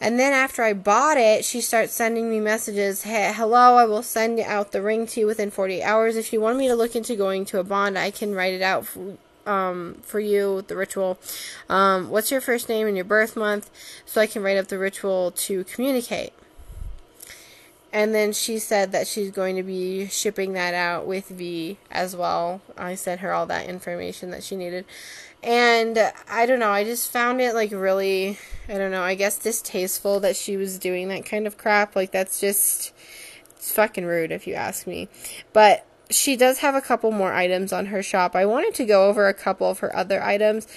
And 0.04 0.20
then 0.20 0.34
after 0.34 0.64
I 0.64 0.74
bought 0.74 1.16
it, 1.16 1.46
she 1.46 1.62
starts 1.62 1.94
sending 1.94 2.30
me 2.30 2.42
messages. 2.42 3.04
Hey, 3.04 3.32
hello, 3.34 3.78
I 3.78 3.86
will 3.86 4.04
send 4.04 4.38
out 4.42 4.74
the 4.74 4.82
ring 4.82 5.08
to 5.08 5.22
you 5.22 5.26
within 5.26 5.50
48 5.50 5.82
hours. 5.82 6.18
If 6.18 6.34
you 6.34 6.42
want 6.42 6.58
me 6.58 6.68
to 6.68 6.76
look 6.76 6.94
into 6.94 7.16
going 7.16 7.46
to 7.46 7.60
a 7.60 7.64
bond, 7.64 7.98
I 7.98 8.12
can 8.12 8.36
write 8.36 8.54
it 8.54 8.62
out 8.62 8.86
for, 8.86 9.18
um, 9.46 10.02
for 10.02 10.20
you, 10.20 10.66
the 10.68 10.76
ritual. 10.76 11.18
Um, 11.70 12.10
what's 12.10 12.32
your 12.32 12.42
first 12.42 12.68
name 12.68 12.86
and 12.86 12.98
your 12.98 13.06
birth 13.06 13.38
month? 13.38 13.70
So 14.06 14.20
I 14.20 14.28
can 14.28 14.44
write 14.44 14.58
up 14.58 14.68
the 14.68 14.78
ritual 14.78 15.32
to 15.32 15.64
communicate. 15.64 16.34
And 17.94 18.14
then 18.14 18.34
she 18.34 18.60
said 18.60 18.92
that 18.92 19.08
she's 19.08 19.32
going 19.32 19.56
to 19.56 19.64
be 19.64 20.08
shipping 20.08 20.52
that 20.52 20.74
out 20.74 21.08
with 21.08 21.30
V 21.30 21.78
as 21.90 22.14
well. 22.14 22.60
I 22.78 22.96
sent 22.96 23.22
her 23.22 23.32
all 23.32 23.46
that 23.46 23.70
information 23.70 24.32
that 24.32 24.44
she 24.44 24.58
needed. 24.58 24.84
And 25.44 26.00
I 26.30 26.46
don't 26.46 26.60
know, 26.60 26.72
I 26.72 26.86
just 26.86 27.12
found 27.12 27.42
it 27.42 27.54
like 27.54 27.72
really, 27.72 28.38
I 28.70 28.78
don't 28.78 28.92
know, 28.92 29.04
I 29.04 29.16
guess 29.16 29.38
distasteful 29.38 30.22
that 30.22 30.38
she 30.38 30.56
was 30.56 30.80
doing 30.80 31.10
that 31.10 31.26
kind 31.26 31.46
of 31.46 31.58
crap. 31.58 31.96
Like, 31.96 32.12
that's 32.12 32.40
just, 32.40 32.94
it's 33.58 33.72
fucking 33.72 34.06
rude 34.06 34.32
if 34.32 34.48
you 34.48 34.54
ask 34.54 34.88
me. 34.88 35.10
But 35.52 35.86
she 36.10 36.38
does 36.38 36.60
have 36.60 36.76
a 36.76 36.82
couple 36.82 37.12
more 37.12 37.34
items 37.34 37.74
on 37.74 37.88
her 37.88 38.02
shop. 38.02 38.36
I 38.36 38.46
wanted 38.46 38.74
to 38.76 38.86
go 38.86 39.10
over 39.10 39.28
a 39.28 39.34
couple 39.34 39.70
of 39.70 39.80
her 39.80 39.94
other 39.94 40.24
items. 40.24 40.68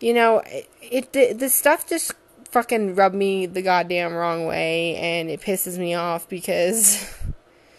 You 0.00 0.14
know, 0.14 0.42
it, 0.46 1.14
it 1.14 1.38
the 1.38 1.48
stuff 1.48 1.88
just 1.88 2.12
fucking 2.50 2.96
rubbed 2.96 3.14
me 3.14 3.46
the 3.46 3.62
goddamn 3.62 4.12
wrong 4.12 4.46
way 4.46 4.96
and 4.96 5.30
it 5.30 5.40
pisses 5.40 5.78
me 5.78 5.94
off 5.94 6.28
because 6.28 7.14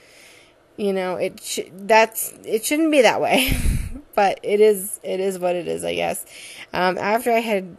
you 0.78 0.94
know, 0.94 1.16
it 1.16 1.42
sh- 1.42 1.70
that's 1.72 2.34
it 2.46 2.64
shouldn't 2.66 2.92
be 2.92 3.02
that 3.02 3.22
way. 3.22 3.52
but 4.16 4.40
it 4.44 4.60
is 4.60 5.00
it 5.04 5.20
is 5.20 5.40
what 5.40 5.56
it 5.56 5.68
is, 5.68 5.84
I 5.84 5.96
guess. 5.96 6.26
Um, 6.74 6.98
after 6.98 7.32
I 7.32 7.40
had 7.40 7.78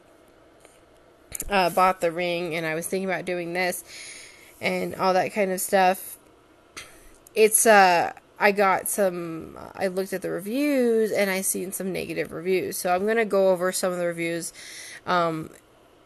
uh, 1.48 1.70
bought 1.70 2.00
the 2.00 2.12
ring 2.12 2.54
and 2.54 2.66
I 2.66 2.74
was 2.74 2.86
thinking 2.86 3.08
about 3.08 3.24
doing 3.24 3.52
this 3.52 3.84
and 4.60 4.94
all 4.94 5.14
that 5.14 5.32
kind 5.32 5.50
of 5.50 5.60
stuff, 5.60 6.18
it's 7.34 7.66
uh 7.66 8.12
I 8.38 8.52
got 8.52 8.88
some 8.88 9.56
I 9.74 9.86
looked 9.86 10.12
at 10.12 10.22
the 10.22 10.30
reviews 10.30 11.12
and 11.12 11.30
I 11.30 11.42
seen 11.42 11.72
some 11.72 11.92
negative 11.92 12.32
reviews. 12.32 12.76
So 12.76 12.94
I'm 12.94 13.04
to 13.16 13.24
go 13.24 13.50
over 13.50 13.72
some 13.72 13.92
of 13.92 13.98
the 13.98 14.06
reviews 14.06 14.52
um 15.06 15.50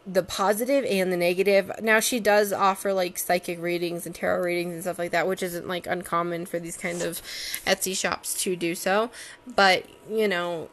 the 0.07 0.23
positive 0.23 0.85
and 0.85 1.11
the 1.11 1.17
negative. 1.17 1.69
Now 1.81 1.99
she 1.99 2.19
does 2.21 2.53
offer 2.53 2.93
like 2.93 3.17
psychic 3.17 3.61
readings 3.61 4.05
and 4.05 4.15
tarot 4.15 4.41
readings 4.41 4.73
and 4.73 4.81
stuff 4.83 4.97
like 4.97 5.11
that, 5.11 5.27
which 5.27 5.43
isn't 5.43 5.67
like 5.67 5.85
uncommon 5.85 6.45
for 6.45 6.59
these 6.59 6.77
kind 6.77 7.01
of 7.01 7.21
Etsy 7.65 7.95
shops 7.95 8.41
to 8.43 8.55
do 8.55 8.73
so. 8.73 9.11
But, 9.45 9.85
you 10.09 10.27
know, 10.29 10.69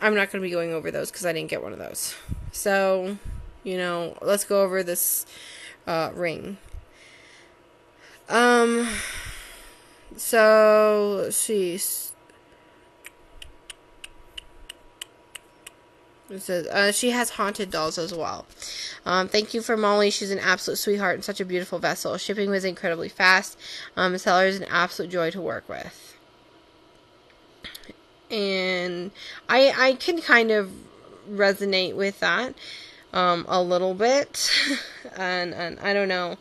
I'm 0.00 0.14
not 0.14 0.32
going 0.32 0.42
to 0.42 0.48
be 0.48 0.50
going 0.50 0.72
over 0.72 0.90
those 0.90 1.10
cuz 1.10 1.26
I 1.26 1.32
didn't 1.32 1.50
get 1.50 1.62
one 1.62 1.74
of 1.74 1.78
those. 1.78 2.14
So, 2.52 3.18
you 3.64 3.76
know, 3.76 4.16
let's 4.22 4.44
go 4.44 4.62
over 4.62 4.82
this 4.82 5.26
uh, 5.86 6.10
ring. 6.14 6.56
Um 8.28 8.88
so 10.16 11.24
let's 11.24 12.11
It 16.32 16.40
says 16.40 16.66
uh, 16.68 16.92
she 16.92 17.10
has 17.10 17.30
haunted 17.30 17.70
dolls 17.70 17.98
as 17.98 18.14
well. 18.14 18.46
Um, 19.04 19.28
thank 19.28 19.52
you 19.52 19.60
for 19.60 19.76
Molly. 19.76 20.10
She's 20.10 20.30
an 20.30 20.38
absolute 20.38 20.76
sweetheart 20.76 21.16
and 21.16 21.24
such 21.24 21.40
a 21.40 21.44
beautiful 21.44 21.78
vessel. 21.78 22.16
Shipping 22.16 22.48
was 22.48 22.64
incredibly 22.64 23.10
fast. 23.10 23.58
Um, 23.96 24.16
seller 24.16 24.46
is 24.46 24.56
an 24.56 24.66
absolute 24.70 25.10
joy 25.10 25.30
to 25.30 25.40
work 25.40 25.68
with. 25.68 26.16
And 28.30 29.10
I 29.48 29.74
I 29.76 29.92
can 29.94 30.22
kind 30.22 30.50
of 30.50 30.70
resonate 31.30 31.94
with 31.94 32.20
that 32.20 32.54
um, 33.12 33.44
a 33.46 33.62
little 33.62 33.92
bit, 33.92 34.50
and 35.16 35.52
and 35.52 35.78
I 35.80 35.92
don't 35.92 36.08
know. 36.08 36.38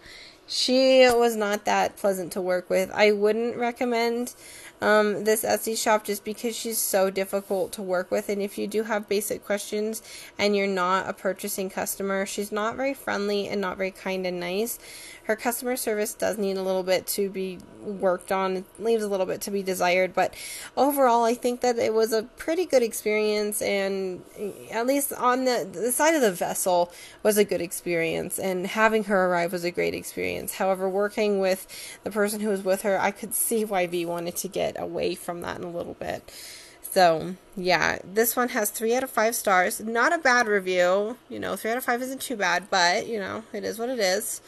She 0.47 1.08
was 1.10 1.36
not 1.36 1.65
that 1.65 1.97
pleasant 1.97 2.34
to 2.34 2.41
work 2.41 2.69
with. 2.69 2.91
I 2.93 3.12
wouldn't 3.12 3.58
recommend 3.58 4.34
um, 4.82 5.24
this 5.24 5.44
Etsy 5.44 5.78
shop 5.78 6.04
just 6.04 6.24
because 6.24 6.56
she's 6.56 6.78
so 6.78 7.10
difficult 7.10 7.72
to 7.74 7.82
work 7.82 8.10
with. 8.12 8.30
And 8.30 8.41
if 8.41 8.58
you 8.58 8.67
do 8.67 8.84
have 8.84 9.08
basic 9.08 9.46
questions 9.46 10.02
and 10.38 10.56
you're 10.56 10.67
not 10.67 11.08
a 11.08 11.13
purchasing 11.13 11.70
customer, 11.70 12.26
she's 12.26 12.52
not 12.52 12.76
very 12.76 12.94
friendly 12.94 13.48
and 13.48 13.62
not 13.62 13.78
very 13.78 13.91
kind 13.91 14.26
and 14.26 14.39
nice. 14.39 14.80
Her 15.32 15.38
customer 15.38 15.78
service 15.78 16.13
does 16.13 16.38
need 16.38 16.58
a 16.58 16.62
little 16.62 16.84
bit 16.84 17.08
to 17.08 17.30
be 17.30 17.58
worked 17.82 18.34
on. 18.34 18.58
It 18.58 18.65
leaves 18.80 19.02
a 19.02 19.08
little 19.08 19.26
bit 19.26 19.39
to 19.44 19.52
be 19.52 19.63
desired, 19.63 20.13
but 20.13 20.34
overall, 20.76 21.24
I 21.24 21.36
think 21.36 21.62
that 21.62 21.80
it 21.80 21.94
was 21.94 22.12
a 22.12 22.24
pretty 22.24 22.65
good 22.65 22.84
experience, 22.84 23.62
and 23.62 24.24
at 24.72 24.86
least 24.86 25.13
on 25.13 25.46
the 25.46 25.65
the 25.72 25.94
side 25.94 26.15
of 26.15 26.22
the 26.22 26.34
vessel 26.34 26.91
was 27.24 27.38
a 27.38 27.46
good 27.46 27.62
experience, 27.62 28.39
and 28.39 28.67
having 28.67 29.06
her 29.06 29.28
arrive 29.28 29.54
was 29.54 29.63
a 29.63 29.72
great 29.72 29.94
experience. 29.94 30.56
However, 30.56 30.89
working 30.89 31.39
with 31.39 31.65
the 32.04 32.12
person 32.12 32.41
who 32.41 32.50
was 32.50 32.62
with 32.62 32.82
her, 32.82 33.00
I 33.00 33.12
could 33.12 33.34
see 33.34 33.63
why 33.63 33.88
V 33.88 34.06
wanted 34.06 34.36
to 34.36 34.50
get 34.50 34.78
away 34.78 35.15
from 35.15 35.39
that 35.44 35.60
in 35.60 35.63
a 35.63 35.72
little 35.72 35.94
bit. 35.94 36.30
So, 36.91 37.36
yeah, 37.56 37.99
this 38.04 38.36
one 38.36 38.49
has 38.49 38.69
three 38.69 38.93
out 38.93 39.04
of 39.04 39.10
five 39.10 39.34
stars. 39.34 39.80
Not 39.80 40.12
a 40.12 40.17
bad 40.17 40.47
review. 40.47 41.15
You 41.30 41.39
know, 41.39 41.56
three 41.56 41.71
out 41.71 41.77
of 41.77 41.86
five 41.86 42.01
isn't 42.01 42.19
too 42.19 42.36
bad, 42.36 42.69
but, 42.69 43.08
you 43.08 43.17
know, 43.17 43.45
it 43.54 43.63
is 43.63 43.80
what 43.80 43.88
it 43.88 43.97
is. 43.97 44.41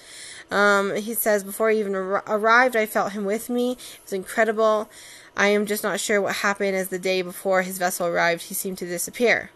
Um, 0.52 0.94
he 0.94 1.14
says, 1.14 1.46
Before 1.46 1.70
he 1.70 1.80
even 1.80 1.96
ar- 1.96 2.24
arrived, 2.28 2.76
I 2.76 2.86
felt 2.86 3.14
him 3.14 3.24
with 3.24 3.50
me. 3.50 3.72
It 3.72 4.00
was 4.04 4.12
incredible. 4.12 4.90
I 5.38 5.48
am 5.48 5.66
just 5.66 5.84
not 5.84 6.02
sure 6.02 6.22
what 6.22 6.36
happened 6.36 6.76
as 6.76 6.90
the 6.90 7.00
day 7.00 7.22
before 7.22 7.62
his 7.62 7.78
vessel 7.78 8.08
arrived, 8.08 8.44
he 8.44 8.54
seemed 8.54 8.78
to 8.80 8.86
disappear. 8.86 9.50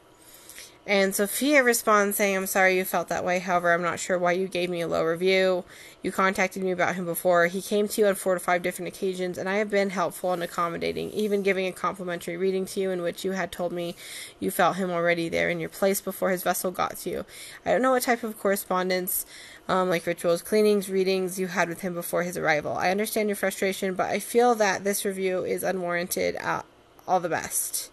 And 0.88 1.14
Sophia 1.14 1.64
responds 1.64 2.16
saying, 2.16 2.38
I'm 2.38 2.46
sorry 2.46 2.78
you 2.78 2.86
felt 2.86 3.10
that 3.10 3.26
way. 3.26 3.40
However, 3.40 3.74
I'm 3.74 3.82
not 3.82 4.00
sure 4.00 4.18
why 4.18 4.32
you 4.32 4.48
gave 4.48 4.70
me 4.70 4.80
a 4.80 4.88
low 4.88 5.04
review. 5.04 5.66
You 6.02 6.14
contacted 6.14 6.64
me 6.64 6.72
about 6.72 6.96
him 6.96 7.04
before. 7.04 7.48
He 7.48 7.62
came 7.62 7.90
to 7.90 8.02
you 8.02 8.08
on 8.08 8.16
four 8.16 8.36
to 8.36 8.40
five 8.40 8.64
different 8.64 8.88
occasions, 8.88 9.38
and 9.38 9.50
I 9.50 9.58
have 9.58 9.70
been 9.70 9.90
helpful 9.90 10.32
and 10.32 10.42
accommodating, 10.42 11.12
even 11.12 11.44
giving 11.44 11.68
a 11.68 11.74
complimentary 11.74 12.38
reading 12.38 12.66
to 12.68 12.80
you 12.80 12.92
in 12.92 13.02
which 13.02 13.26
you 13.26 13.34
had 13.34 13.52
told 13.52 13.74
me 13.74 13.96
you 14.40 14.50
felt 14.50 14.78
him 14.78 14.90
already 14.90 15.28
there 15.28 15.50
in 15.50 15.60
your 15.60 15.68
place 15.68 16.00
before 16.00 16.30
his 16.30 16.44
vessel 16.44 16.72
got 16.72 16.96
to 17.00 17.10
you. 17.10 17.26
I 17.66 17.72
don't 17.72 17.82
know 17.82 17.92
what 17.92 18.04
type 18.04 18.24
of 18.24 18.40
correspondence, 18.40 19.26
um, 19.68 19.90
like 19.90 20.06
rituals, 20.06 20.42
cleanings, 20.42 20.90
readings 20.90 21.38
you 21.38 21.48
had 21.48 21.68
with 21.68 21.82
him 21.82 21.96
before 21.96 22.24
his 22.24 22.38
arrival. 22.38 22.78
I 22.78 22.92
understand 22.92 23.28
your 23.28 23.36
frustration, 23.36 23.94
but 23.94 24.10
I 24.10 24.20
feel 24.20 24.56
that 24.56 24.86
this 24.86 25.04
review 25.04 25.44
is 25.44 25.64
unwarranted. 25.64 26.38
Uh, 26.38 26.62
all 27.08 27.20
the 27.20 27.30
best. 27.30 27.90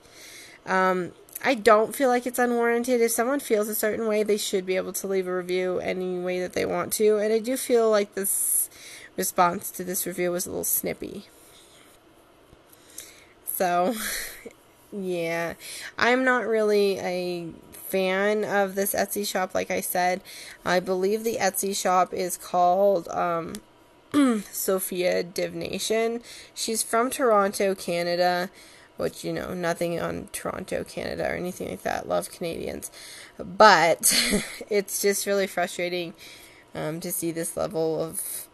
Um, 0.66 1.12
I 1.42 1.54
don't 1.54 1.94
feel 1.94 2.08
like 2.08 2.26
it's 2.26 2.38
unwarranted. 2.38 3.00
If 3.00 3.10
someone 3.10 3.40
feels 3.40 3.68
a 3.68 3.74
certain 3.74 4.06
way, 4.06 4.22
they 4.22 4.36
should 4.36 4.64
be 4.64 4.76
able 4.76 4.92
to 4.94 5.06
leave 5.06 5.26
a 5.26 5.36
review 5.36 5.78
any 5.78 6.18
way 6.18 6.40
that 6.40 6.54
they 6.54 6.64
want 6.64 6.92
to. 6.94 7.18
And 7.18 7.32
I 7.32 7.38
do 7.38 7.56
feel 7.56 7.90
like 7.90 8.14
this 8.14 8.70
response 9.16 9.70
to 9.72 9.84
this 9.84 10.06
review 10.06 10.32
was 10.32 10.46
a 10.46 10.50
little 10.50 10.64
snippy. 10.64 11.26
So, 13.46 13.94
yeah. 14.92 15.54
I'm 15.98 16.24
not 16.24 16.46
really 16.46 16.98
a 16.98 17.48
fan 17.72 18.44
of 18.44 18.74
this 18.74 18.94
Etsy 18.94 19.26
shop, 19.26 19.54
like 19.54 19.70
I 19.70 19.80
said. 19.80 20.20
I 20.64 20.80
believe 20.80 21.24
the 21.24 21.36
Etsy 21.36 21.76
shop 21.76 22.12
is 22.12 22.36
called 22.36 23.06
um, 23.08 23.54
Sophia 24.50 25.22
Divination. 25.22 26.22
She's 26.54 26.82
from 26.82 27.10
Toronto, 27.10 27.74
Canada 27.74 28.50
which 28.96 29.24
you 29.24 29.32
know 29.32 29.54
nothing 29.54 30.00
on 30.00 30.28
Toronto, 30.32 30.84
Canada, 30.84 31.28
or 31.30 31.34
anything 31.34 31.68
like 31.68 31.82
that. 31.82 32.08
Love 32.08 32.30
Canadians, 32.30 32.90
but 33.38 34.12
it's 34.70 35.00
just 35.02 35.26
really 35.26 35.46
frustrating 35.46 36.14
um, 36.74 37.00
to 37.00 37.12
see 37.12 37.30
this 37.30 37.56
level 37.56 38.02
of 38.02 38.48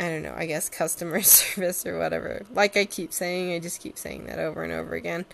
I 0.00 0.08
don't 0.08 0.22
know. 0.22 0.34
I 0.34 0.46
guess 0.46 0.68
customer 0.70 1.20
service 1.22 1.84
or 1.84 1.98
whatever. 1.98 2.46
Like 2.52 2.76
I 2.76 2.86
keep 2.86 3.12
saying, 3.12 3.52
I 3.52 3.58
just 3.58 3.80
keep 3.80 3.98
saying 3.98 4.26
that 4.26 4.38
over 4.38 4.62
and 4.64 4.72
over 4.72 4.94
again. 4.94 5.26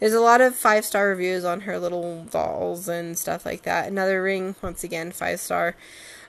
There's 0.00 0.12
a 0.12 0.20
lot 0.20 0.40
of 0.40 0.54
five 0.54 0.84
star 0.84 1.08
reviews 1.08 1.44
on 1.44 1.62
her 1.62 1.78
little 1.78 2.24
dolls 2.24 2.88
and 2.88 3.16
stuff 3.16 3.46
like 3.46 3.62
that. 3.62 3.88
Another 3.88 4.22
ring, 4.22 4.56
once 4.60 4.82
again, 4.82 5.12
five 5.12 5.40
star 5.40 5.76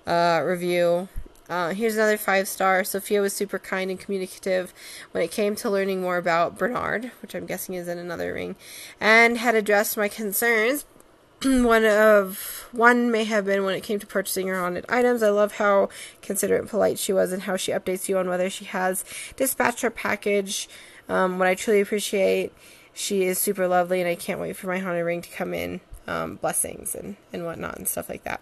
uh, 0.06 0.42
review. 0.46 1.10
Uh, 1.50 1.74
here's 1.74 1.96
another 1.96 2.18
five 2.18 2.48
star. 2.48 2.84
Sophia 2.84 3.22
was 3.22 3.34
super 3.34 3.58
kind 3.58 3.90
and 3.90 4.00
communicative 4.00 4.72
when 5.12 5.24
it 5.24 5.32
came 5.32 5.56
to 5.56 5.70
learning 5.70 6.02
more 6.02 6.18
about 6.18 6.58
Bernard, 6.58 7.12
which 7.22 7.34
I'm 7.34 7.48
guessing 7.48 7.74
is 7.74 7.88
in 7.88 7.98
another 7.98 8.34
ring, 8.34 8.56
and 9.00 9.38
had 9.38 9.56
addressed 9.56 9.98
my 9.98 10.08
concerns. 10.08 10.86
one 11.44 11.86
of 11.86 12.68
one 12.72 13.10
may 13.10 13.24
have 13.24 13.46
been 13.46 13.64
when 13.64 13.74
it 13.74 13.82
came 13.82 13.98
to 13.98 14.06
purchasing 14.06 14.48
her 14.48 14.60
haunted 14.60 14.86
items. 14.90 15.24
I 15.24 15.30
love 15.30 15.54
how 15.54 15.90
considerate 16.22 16.62
and 16.62 16.70
polite 16.70 17.00
she 17.00 17.14
was, 17.14 17.32
and 17.32 17.44
how 17.44 17.56
she 17.56 17.72
updates 17.72 18.08
you 18.08 18.18
on 18.18 18.30
whether 18.30 18.50
she 18.50 18.66
has 18.66 19.04
dispatched 19.36 19.82
her 19.82 19.90
package. 19.90 20.70
Um, 21.08 21.40
what 21.40 21.48
I 21.48 21.56
truly 21.56 21.82
appreciate, 21.82 22.54
she 22.94 23.24
is 23.24 23.40
super 23.40 23.68
lovely, 23.68 24.02
and 24.02 24.10
I 24.10 24.16
can't 24.16 24.40
wait 24.40 24.56
for 24.56 24.68
my 24.68 24.78
haunted 24.78 25.06
ring 25.06 25.22
to 25.22 25.30
come 25.30 25.54
in. 25.54 25.82
Um, 26.08 26.36
blessings 26.38 26.96
and 26.96 27.18
and 27.32 27.46
whatnot 27.46 27.78
and 27.78 27.88
stuff 27.88 28.10
like 28.10 28.24
that. 28.24 28.42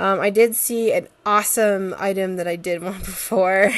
Um, 0.00 0.18
I 0.18 0.30
did 0.30 0.56
see 0.56 0.94
an 0.94 1.08
awesome 1.26 1.94
item 1.98 2.36
that 2.36 2.48
I 2.48 2.56
did 2.56 2.82
want 2.82 3.04
before. 3.04 3.70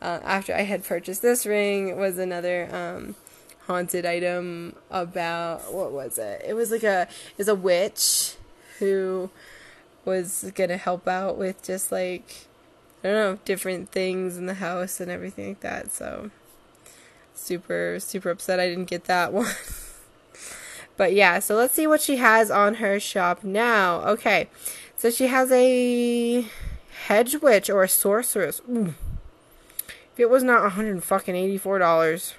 uh, 0.00 0.20
after 0.24 0.54
I 0.54 0.62
had 0.62 0.82
purchased 0.82 1.20
this 1.20 1.44
ring, 1.44 1.98
was 1.98 2.16
another 2.16 2.74
um, 2.74 3.16
haunted 3.66 4.06
item 4.06 4.76
about 4.90 5.74
what 5.74 5.92
was 5.92 6.16
it? 6.16 6.42
It 6.48 6.54
was 6.54 6.70
like 6.70 6.84
a 6.84 7.06
was 7.36 7.48
a 7.48 7.54
witch 7.54 8.36
who 8.78 9.28
was 10.06 10.50
gonna 10.54 10.78
help 10.78 11.06
out 11.06 11.36
with 11.36 11.62
just 11.62 11.92
like 11.92 12.46
I 13.04 13.08
don't 13.08 13.14
know 13.14 13.38
different 13.44 13.90
things 13.90 14.38
in 14.38 14.46
the 14.46 14.54
house 14.54 15.00
and 15.00 15.10
everything 15.10 15.48
like 15.48 15.60
that. 15.60 15.92
So 15.92 16.30
super 17.34 17.98
super 18.00 18.30
upset 18.30 18.58
I 18.58 18.70
didn't 18.70 18.86
get 18.86 19.04
that 19.04 19.32
one. 19.34 19.52
but 20.96 21.12
yeah, 21.12 21.40
so 21.40 21.56
let's 21.56 21.74
see 21.74 21.86
what 21.86 22.00
she 22.00 22.16
has 22.16 22.50
on 22.50 22.76
her 22.76 22.98
shop 22.98 23.44
now. 23.44 24.00
Okay. 24.00 24.48
So 24.96 25.10
she 25.10 25.26
has 25.26 25.52
a 25.52 26.46
hedge 27.06 27.36
witch 27.36 27.68
or 27.68 27.82
a 27.82 27.88
sorceress. 27.88 28.60
Ooh. 28.68 28.94
If 30.12 30.20
it 30.20 30.30
was 30.30 30.42
not 30.42 30.62
184 30.62 31.78
dollars. 31.78 32.34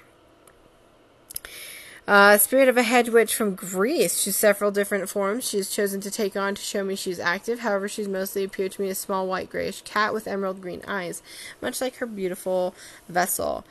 Uh, 2.08 2.38
spirit 2.38 2.68
of 2.68 2.76
a 2.78 2.82
hedge 2.82 3.10
witch 3.10 3.34
from 3.34 3.54
Greece. 3.54 4.22
She's 4.22 4.34
several 4.34 4.70
different 4.70 5.10
forms 5.10 5.46
she's 5.46 5.68
chosen 5.68 6.00
to 6.00 6.10
take 6.10 6.36
on 6.36 6.54
to 6.54 6.62
show 6.62 6.82
me 6.82 6.96
she's 6.96 7.20
active. 7.20 7.58
However, 7.58 7.86
she's 7.86 8.08
mostly 8.08 8.44
appeared 8.44 8.72
to 8.72 8.82
me 8.82 8.88
a 8.88 8.94
small 8.94 9.26
white 9.26 9.50
grayish 9.50 9.82
cat 9.82 10.14
with 10.14 10.26
emerald 10.26 10.62
green 10.62 10.80
eyes, 10.88 11.22
much 11.60 11.82
like 11.82 11.96
her 11.96 12.06
beautiful 12.06 12.74
vessel. 13.10 13.62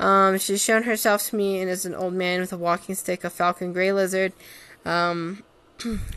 Um, 0.00 0.38
she's 0.38 0.64
shown 0.64 0.84
herself 0.84 1.28
to 1.28 1.36
me 1.36 1.60
and 1.60 1.68
is 1.68 1.84
an 1.84 1.94
old 1.94 2.14
man 2.14 2.40
with 2.40 2.54
a 2.54 2.56
walking 2.56 2.94
stick, 2.94 3.24
a 3.24 3.30
falcon 3.30 3.74
gray 3.74 3.92
lizard. 3.92 4.32
Um, 4.86 5.42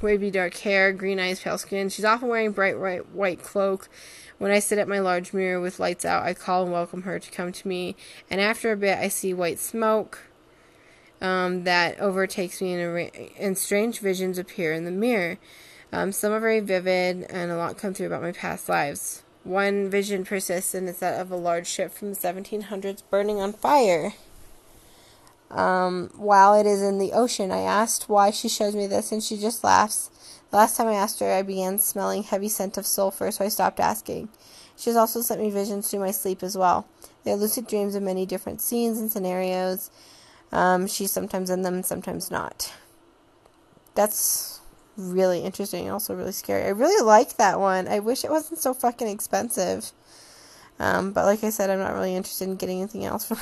wavy 0.02 0.32
dark 0.32 0.56
hair, 0.58 0.92
green 0.92 1.20
eyes, 1.20 1.40
pale 1.40 1.58
skin. 1.58 1.90
She's 1.90 2.06
often 2.06 2.28
wearing 2.30 2.52
bright 2.52 2.80
white, 2.80 3.10
white 3.10 3.42
cloak. 3.44 3.90
When 4.38 4.52
I 4.52 4.60
sit 4.60 4.78
at 4.78 4.88
my 4.88 5.00
large 5.00 5.34
mirror 5.34 5.62
with 5.62 5.80
lights 5.80 6.04
out, 6.06 6.24
I 6.24 6.34
call 6.34 6.64
and 6.64 6.72
welcome 6.72 7.04
her 7.04 7.20
to 7.20 7.32
come 7.32 7.52
to 7.54 7.68
me. 7.68 7.96
And 8.30 8.42
after 8.42 8.72
a 8.72 8.78
bit, 8.78 8.98
I 8.98 9.08
see 9.08 9.34
white 9.34 9.60
smoke. 9.60 10.20
um, 11.22 11.64
that 11.64 12.00
overtakes 12.00 12.62
me, 12.62 12.74
and, 12.74 13.12
and 13.40 13.58
strange 13.58 14.00
visions 14.00 14.38
appear 14.38 14.74
in 14.74 14.84
the 14.86 14.92
mirror. 14.92 15.38
Um, 15.94 16.12
some 16.12 16.34
are 16.34 16.40
very 16.40 16.60
vivid, 16.60 17.24
and 17.30 17.52
a 17.52 17.58
lot 17.58 17.78
come 17.78 17.94
through 17.94 18.08
about 18.08 18.22
my 18.22 18.34
past 18.34 18.68
lives. 18.68 19.24
One 19.44 19.90
vision 19.90 20.26
persists, 20.26 20.74
and 20.74 20.90
it's 20.90 21.00
that 21.00 21.20
of 21.22 21.32
a 21.32 21.36
large 21.38 21.68
ship 21.68 21.94
from 21.94 22.10
the 22.10 22.20
1700s 22.20 23.04
burning 23.10 23.40
on 23.40 23.54
fire. 23.54 24.14
Um, 25.52 26.10
while 26.16 26.56
it 26.56 26.66
is 26.66 26.82
in 26.82 26.98
the 26.98 27.14
ocean, 27.14 27.52
I 27.52 27.62
asked 27.62 28.10
why 28.10 28.32
she 28.32 28.50
shows 28.50 28.76
me 28.76 28.88
this, 28.88 29.12
and 29.12 29.24
she 29.24 29.38
just 29.38 29.64
laughs. 29.64 30.10
The 30.52 30.58
last 30.58 30.78
time 30.78 30.88
I 30.88 30.94
asked 30.94 31.20
her, 31.20 31.32
I 31.32 31.42
began 31.42 31.80
smelling 31.80 32.24
heavy 32.24 32.50
scent 32.50 32.78
of 32.78 32.86
sulfur, 32.86 33.32
so 33.32 33.46
I 33.46 33.50
stopped 33.50 33.80
asking. 33.80 34.30
She 34.78 34.90
has 34.90 34.98
also 34.98 35.22
sent 35.22 35.42
me 35.42 35.50
visions 35.50 35.90
through 35.90 36.02
my 36.02 36.12
sleep 36.12 36.44
as 36.44 36.58
well. 36.58 36.88
They 37.24 37.32
are 37.32 37.38
lucid 37.38 37.68
dreams 37.68 37.96
of 37.96 38.04
many 38.04 38.26
different 38.26 38.62
scenes 38.62 39.00
and 39.00 39.12
scenarios. 39.12 39.90
Um, 40.52 40.88
she's 40.88 41.12
sometimes 41.12 41.50
in 41.50 41.62
them, 41.62 41.84
sometimes 41.84 42.30
not. 42.30 42.74
That's 43.96 44.60
really 44.98 45.42
interesting, 45.42 45.90
also 45.90 46.16
really 46.16 46.32
scary. 46.32 46.64
I 46.64 46.70
really 46.70 47.04
like 47.06 47.38
that 47.38 47.60
one. 47.60 47.88
I 47.88 48.00
wish 48.00 48.24
it 48.24 48.32
wasn't 48.32 48.60
so 48.60 48.74
fucking 48.74 49.08
expensive. 49.08 49.92
Um, 50.80 51.14
but 51.14 51.26
like 51.26 51.44
I 51.44 51.50
said, 51.50 51.70
I'm 51.70 51.80
not 51.80 51.94
really 51.94 52.16
interested 52.16 52.50
in 52.50 52.58
getting 52.58 52.82
anything 52.82 53.06
else 53.06 53.26
from. 53.26 53.40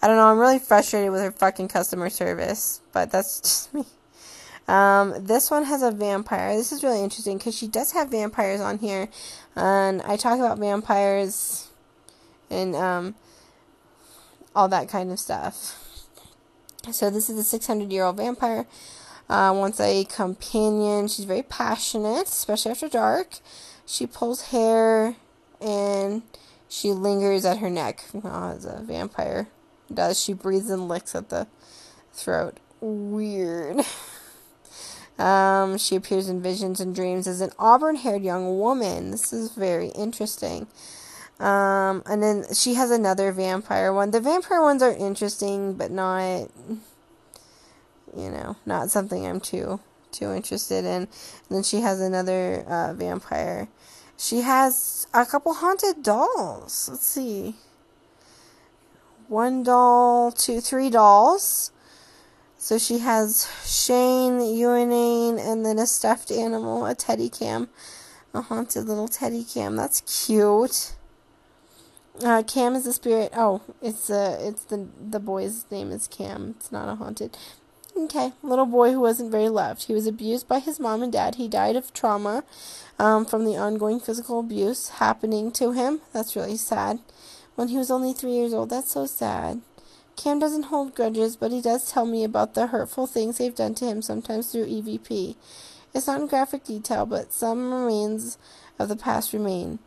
I 0.00 0.06
don't 0.06 0.16
know. 0.16 0.28
I'm 0.28 0.38
really 0.38 0.60
frustrated 0.60 1.10
with 1.10 1.22
her 1.22 1.32
fucking 1.32 1.68
customer 1.68 2.08
service, 2.08 2.80
but 2.92 3.10
that's 3.10 3.40
just 3.42 3.74
me. 3.74 3.84
Um, 4.68 5.14
this 5.24 5.50
one 5.50 5.64
has 5.64 5.82
a 5.82 5.90
vampire. 5.90 6.54
This 6.54 6.72
is 6.72 6.84
really 6.84 7.02
interesting 7.02 7.38
because 7.38 7.56
she 7.56 7.66
does 7.66 7.92
have 7.92 8.10
vampires 8.10 8.60
on 8.60 8.78
here, 8.78 9.08
and 9.56 10.02
I 10.02 10.16
talk 10.16 10.38
about 10.38 10.58
vampires 10.58 11.68
and 12.50 12.76
um, 12.76 13.14
all 14.54 14.68
that 14.68 14.88
kind 14.88 15.10
of 15.10 15.18
stuff. 15.18 16.06
So 16.92 17.10
this 17.10 17.28
is 17.28 17.38
a 17.38 17.44
600 17.44 17.90
year 17.90 18.04
old 18.04 18.18
vampire. 18.18 18.66
Uh, 19.28 19.52
wants 19.54 19.80
a 19.80 20.04
companion. 20.04 21.08
She's 21.08 21.26
very 21.26 21.42
passionate, 21.42 22.28
especially 22.28 22.70
after 22.70 22.88
dark. 22.88 23.38
She 23.84 24.06
pulls 24.06 24.48
hair 24.48 25.16
and 25.60 26.22
she 26.68 26.92
lingers 26.92 27.44
at 27.44 27.58
her 27.58 27.68
neck. 27.68 28.04
Oh, 28.14 28.52
as 28.56 28.64
a 28.64 28.80
vampire 28.80 29.48
does. 29.92 30.20
She 30.20 30.32
breathes 30.32 30.70
and 30.70 30.88
licks 30.88 31.14
at 31.14 31.28
the 31.28 31.46
throat. 32.12 32.58
Weird. 32.80 33.80
Um, 35.18 35.78
she 35.78 35.96
appears 35.96 36.28
in 36.28 36.40
visions 36.40 36.78
and 36.80 36.94
dreams 36.94 37.26
as 37.26 37.40
an 37.40 37.50
auburn 37.58 37.96
haired 37.96 38.22
young 38.22 38.58
woman. 38.58 39.10
This 39.10 39.32
is 39.32 39.50
very 39.50 39.88
interesting. 39.88 40.68
Um, 41.40 42.02
and 42.06 42.22
then 42.22 42.44
she 42.54 42.74
has 42.74 42.90
another 42.90 43.32
vampire 43.32 43.92
one. 43.92 44.12
The 44.12 44.20
vampire 44.20 44.62
ones 44.62 44.82
are 44.82 44.92
interesting, 44.92 45.74
but 45.74 45.90
not, 45.90 46.50
you 48.16 48.30
know, 48.30 48.56
not 48.64 48.90
something 48.90 49.26
I'm 49.26 49.40
too 49.40 49.80
too 50.10 50.32
interested 50.32 50.84
in. 50.84 51.02
And 51.02 51.08
then 51.50 51.62
she 51.62 51.80
has 51.80 52.00
another 52.00 52.64
uh, 52.66 52.94
vampire. 52.94 53.68
She 54.16 54.40
has 54.40 55.06
a 55.14 55.26
couple 55.26 55.54
haunted 55.54 56.02
dolls. 56.02 56.88
Let's 56.90 57.06
see. 57.06 57.56
One 59.28 59.62
doll, 59.62 60.32
two, 60.32 60.60
three 60.60 60.90
dolls. 60.90 61.70
So 62.56 62.78
she 62.78 62.98
has 62.98 63.48
Shane, 63.64 64.40
Urinane, 64.40 65.38
and 65.38 65.64
then 65.64 65.78
a 65.78 65.86
stuffed 65.86 66.32
animal, 66.32 66.86
a 66.86 66.94
teddy 66.94 67.28
cam. 67.28 67.68
A 68.34 68.42
haunted 68.42 68.86
little 68.86 69.08
teddy 69.08 69.44
cam. 69.44 69.76
That's 69.76 70.00
cute. 70.02 70.94
Uh, 72.22 72.42
Cam 72.42 72.74
is 72.74 72.84
the 72.84 72.92
spirit. 72.92 73.32
Oh, 73.36 73.62
it's 73.80 74.10
uh, 74.10 74.38
it's 74.40 74.64
the 74.64 74.88
the 75.00 75.20
boy's 75.20 75.64
name 75.70 75.92
is 75.92 76.08
Cam. 76.08 76.54
It's 76.56 76.72
not 76.72 76.88
a 76.88 76.96
haunted. 76.96 77.36
Okay, 77.96 78.32
little 78.42 78.66
boy 78.66 78.92
who 78.92 79.00
wasn't 79.00 79.30
very 79.30 79.48
loved. 79.48 79.84
He 79.84 79.92
was 79.92 80.06
abused 80.06 80.48
by 80.48 80.58
his 80.58 80.80
mom 80.80 81.02
and 81.02 81.12
dad. 81.12 81.36
He 81.36 81.48
died 81.48 81.76
of 81.76 81.92
trauma 81.92 82.44
um, 82.98 83.24
from 83.24 83.44
the 83.44 83.56
ongoing 83.56 84.00
physical 84.00 84.40
abuse 84.40 84.88
happening 84.88 85.50
to 85.52 85.72
him. 85.72 86.00
That's 86.12 86.36
really 86.36 86.56
sad. 86.56 87.00
When 87.58 87.66
he 87.66 87.76
was 87.76 87.90
only 87.90 88.12
three 88.12 88.34
years 88.34 88.54
old, 88.54 88.70
that's 88.70 88.92
so 88.92 89.04
sad. 89.04 89.62
Cam 90.14 90.38
doesn't 90.38 90.66
hold 90.66 90.94
grudges, 90.94 91.34
but 91.34 91.50
he 91.50 91.60
does 91.60 91.90
tell 91.90 92.06
me 92.06 92.22
about 92.22 92.54
the 92.54 92.68
hurtful 92.68 93.08
things 93.08 93.38
they've 93.38 93.52
done 93.52 93.74
to 93.74 93.84
him, 93.84 94.00
sometimes 94.00 94.52
through 94.52 94.66
EVP. 94.66 95.34
It's 95.92 96.06
not 96.06 96.20
in 96.20 96.28
graphic 96.28 96.62
detail, 96.62 97.04
but 97.04 97.32
some 97.32 97.74
remains 97.74 98.38
of 98.78 98.88
the 98.88 98.94
past 98.94 99.32
remain. 99.32 99.80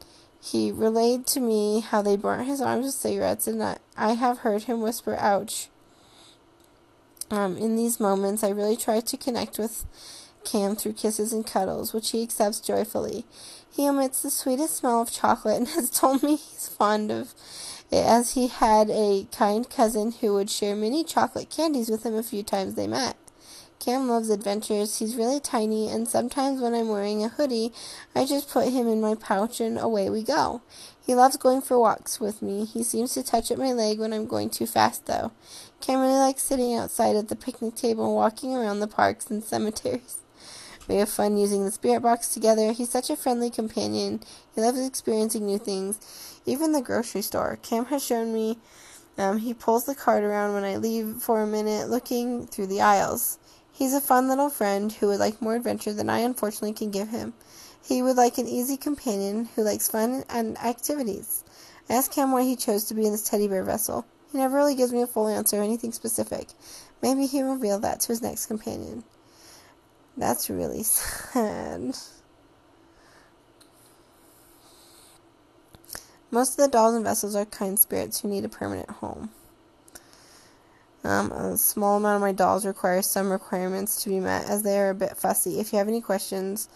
He 0.44 0.70
relayed 0.70 1.26
to 1.28 1.40
me 1.40 1.80
how 1.80 2.02
they 2.02 2.18
burnt 2.18 2.46
his 2.46 2.60
arms 2.60 2.88
with 2.88 2.94
cigarettes, 2.94 3.48
and 3.48 3.64
I, 3.64 3.78
I 3.96 4.16
have 4.16 4.40
heard 4.40 4.64
him 4.64 4.82
whisper, 4.82 5.16
ouch. 5.16 5.70
Um, 7.30 7.56
in 7.56 7.78
these 7.78 8.02
moments, 8.02 8.44
I 8.44 8.50
really 8.50 8.76
try 8.76 9.00
to 9.00 9.16
connect 9.16 9.58
with 9.58 9.86
Cam 10.44 10.76
through 10.76 10.94
kisses 10.94 11.34
and 11.34 11.46
cuddles, 11.46 11.94
which 11.94 12.12
he 12.12 12.24
accepts 12.24 12.60
joyfully. 12.60 13.26
He 13.72 13.86
emits 13.86 14.22
the 14.22 14.30
sweetest 14.30 14.78
smell 14.78 15.02
of 15.02 15.12
chocolate 15.12 15.58
and 15.58 15.68
has 15.76 15.90
told 15.90 16.24
me 16.24 16.32
he's 16.32 16.68
fond 16.68 17.12
of 17.12 17.34
it, 17.92 18.06
as 18.06 18.34
he 18.34 18.48
had 18.48 18.90
a 18.90 19.28
kind 19.32 19.70
cousin 19.70 20.12
who 20.12 20.34
would 20.34 20.50
share 20.50 20.76
many 20.76 21.04
chocolate 21.04 21.50
candies 21.50 21.90
with 21.90 22.06
him 22.06 22.16
a 22.16 22.24
few 22.24 22.44
times 22.44 22.76
they 22.76 22.88
met. 22.88 23.18
Cam 23.82 24.08
loves 24.08 24.30
adventures. 24.30 25.00
He's 25.00 25.16
really 25.16 25.40
tiny, 25.40 25.90
and 25.90 26.08
sometimes 26.08 26.62
when 26.62 26.76
I'm 26.76 26.90
wearing 26.90 27.24
a 27.24 27.30
hoodie, 27.30 27.74
I 28.14 28.26
just 28.26 28.48
put 28.48 28.70
him 28.70 28.88
in 28.88 29.02
my 29.02 29.16
pouch 29.16 29.60
and 29.60 29.80
away 29.80 30.08
we 30.08 30.22
go. 30.22 30.62
He 31.04 31.16
loves 31.16 31.36
going 31.36 31.62
for 31.62 31.80
walks 31.80 32.20
with 32.20 32.44
me. 32.44 32.66
He 32.66 32.84
seems 32.84 33.16
to 33.16 33.24
touch 33.24 33.50
at 33.50 33.58
my 33.58 33.74
leg 33.74 34.00
when 34.00 34.14
I'm 34.14 34.28
going 34.28 34.52
too 34.52 34.68
fast, 34.68 35.08
though. 35.08 35.32
Cam 35.80 36.00
really 36.00 36.14
likes 36.14 36.44
sitting 36.44 36.76
outside 36.76 37.16
at 37.16 37.30
the 37.30 37.36
picnic 37.36 37.74
table 37.74 38.06
and 38.06 38.14
walking 38.14 38.56
around 38.56 38.82
the 38.82 38.88
parks 38.88 39.32
and 39.32 39.44
cemeteries. 39.44 40.20
We 40.88 40.96
have 40.96 41.10
fun 41.10 41.38
using 41.38 41.66
the 41.66 41.72
spirit 41.72 42.02
box 42.02 42.34
together. 42.34 42.72
He's 42.72 42.90
such 42.90 43.10
a 43.10 43.16
friendly 43.16 43.50
companion. 43.50 44.22
He 44.56 44.62
loves 44.62 44.86
experiencing 44.86 45.46
new 45.46 45.58
things. 45.58 46.00
Even 46.46 46.72
the 46.72 46.82
grocery 46.82 47.22
store. 47.22 47.60
Cam 47.62 47.86
has 47.86 48.04
shown 48.04 48.34
me 48.34 48.58
um, 49.18 49.40
he 49.40 49.54
pulls 49.54 49.86
the 49.86 49.96
cart 49.96 50.24
around 50.24 50.54
when 50.54 50.64
I 50.64 50.78
leave 50.78 51.18
for 51.18 51.42
a 51.42 51.48
minute, 51.48 51.90
looking 51.90 52.48
through 52.48 52.68
the 52.68 52.82
aisles. 52.82 53.38
He's 53.72 53.94
a 53.94 54.02
fun 54.02 54.28
little 54.28 54.50
friend 54.50 54.92
who 54.92 55.08
would 55.08 55.20
like 55.20 55.42
more 55.42 55.56
adventure 55.56 55.94
than 55.94 56.10
I 56.10 56.20
unfortunately 56.20 56.74
can 56.74 56.92
give 56.92 57.10
him. 57.10 57.34
He 57.84 58.02
would 58.02 58.16
like 58.16 58.38
an 58.38 58.48
easy 58.48 58.78
companion 58.78 59.50
who 59.56 59.64
likes 59.64 59.90
fun 59.90 60.24
and 60.30 60.58
activities. 60.60 61.44
I 61.90 61.96
asked 61.96 62.14
Cam 62.14 62.32
why 62.32 62.44
he 62.44 62.56
chose 62.56 62.86
to 62.86 62.94
be 62.94 63.06
in 63.06 63.12
this 63.12 63.28
teddy 63.30 63.48
bear 63.48 63.64
vessel. 63.64 64.06
He 64.32 64.38
never 64.38 64.56
really 64.56 64.76
gives 64.76 64.94
me 64.94 65.02
a 65.02 65.08
full 65.08 65.28
answer 65.28 65.58
or 65.58 65.64
anything 65.64 65.92
specific. 65.92 66.50
Maybe 67.02 67.26
he 67.26 67.44
will 67.44 67.56
reveal 67.56 67.80
that 67.80 68.00
to 68.02 68.08
his 68.10 68.22
next 68.22 68.46
companion. 68.46 69.04
That's 70.22 70.52
really 70.52 70.84
sad. 70.84 71.96
Most 76.30 76.52
of 76.52 76.58
the 76.58 76.68
dolls 76.68 76.94
and 76.94 77.04
vessels 77.04 77.36
are 77.36 77.46
kind 77.46 77.80
spirits 77.80 78.22
who 78.22 78.28
need 78.28 78.46
a 78.46 78.50
permanent 78.50 78.90
home. 78.90 79.32
Um, 81.04 81.32
a 81.32 81.58
small 81.58 81.98
amount 81.98 82.18
of 82.18 82.22
my 82.22 82.34
dolls 82.34 82.68
require 82.68 83.02
some 83.02 83.32
requirements 83.32 84.04
to 84.04 84.10
be 84.10 84.20
met 84.20 84.48
as 84.48 84.62
they 84.62 84.78
are 84.78 84.92
a 84.92 84.96
bit 84.96 85.18
fussy. 85.18 85.60
If 85.60 85.74
you 85.74 85.80
have 85.80 85.88
any 85.88 86.02
questions, 86.02 86.70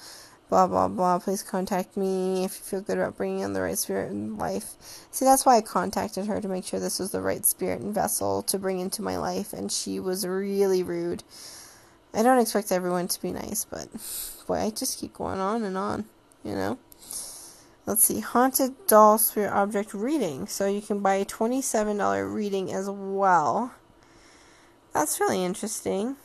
blah 0.49 0.65
blah 0.65 0.87
blah, 0.87 1.19
please 1.19 1.43
contact 1.43 1.95
me 1.95 2.45
if 2.45 2.57
you 2.57 2.63
feel 2.63 2.81
good 2.81 2.97
about 2.97 3.15
bringing 3.15 3.41
in 3.41 3.53
the 3.53 3.61
right 3.61 3.77
spirit 3.77 4.09
in 4.09 4.39
life. 4.39 4.73
See, 5.11 5.23
that's 5.23 5.45
why 5.45 5.57
I 5.57 5.61
contacted 5.61 6.25
her 6.25 6.41
to 6.41 6.47
make 6.47 6.65
sure 6.65 6.79
this 6.79 6.97
was 6.97 7.11
the 7.11 7.21
right 7.21 7.45
spirit 7.45 7.81
and 7.81 7.93
vessel 7.93 8.41
to 8.41 8.57
bring 8.57 8.79
into 8.79 9.03
my 9.03 9.17
life, 9.17 9.53
and 9.53 9.71
she 9.71 9.99
was 9.99 10.25
really 10.25 10.81
rude. 10.81 11.23
I 12.15 12.23
don't 12.23 12.39
expect 12.39 12.71
everyone 12.71 13.07
to 13.09 13.21
be 13.21 13.31
nice, 13.31 13.65
but 13.65 13.89
boy, 14.47 14.55
I 14.55 14.69
just 14.69 14.99
keep 14.99 15.13
going 15.13 15.39
on 15.39 15.63
and 15.63 15.77
on, 15.77 16.05
you 16.43 16.53
know? 16.53 16.79
Let's 17.85 18.03
see, 18.03 18.21
Haunted 18.21 18.87
Doll 18.87 19.17
Spirit 19.17 19.51
Object 19.51 19.93
Reading. 19.93 20.47
So 20.47 20.65
you 20.65 20.81
can 20.81 21.01
buy 21.01 21.15
a 21.15 21.25
$27 21.25 22.33
reading 22.33 22.73
as 22.73 22.89
well. 22.89 23.73
That's 24.93 25.19
really 25.19 25.43
interesting. 25.43 26.15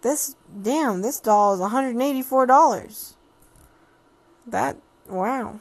This, 0.00 0.34
damn, 0.62 1.02
this 1.02 1.20
doll 1.20 1.54
is 1.54 1.60
$184. 1.60 3.14
That, 4.46 4.76
wow. 5.08 5.60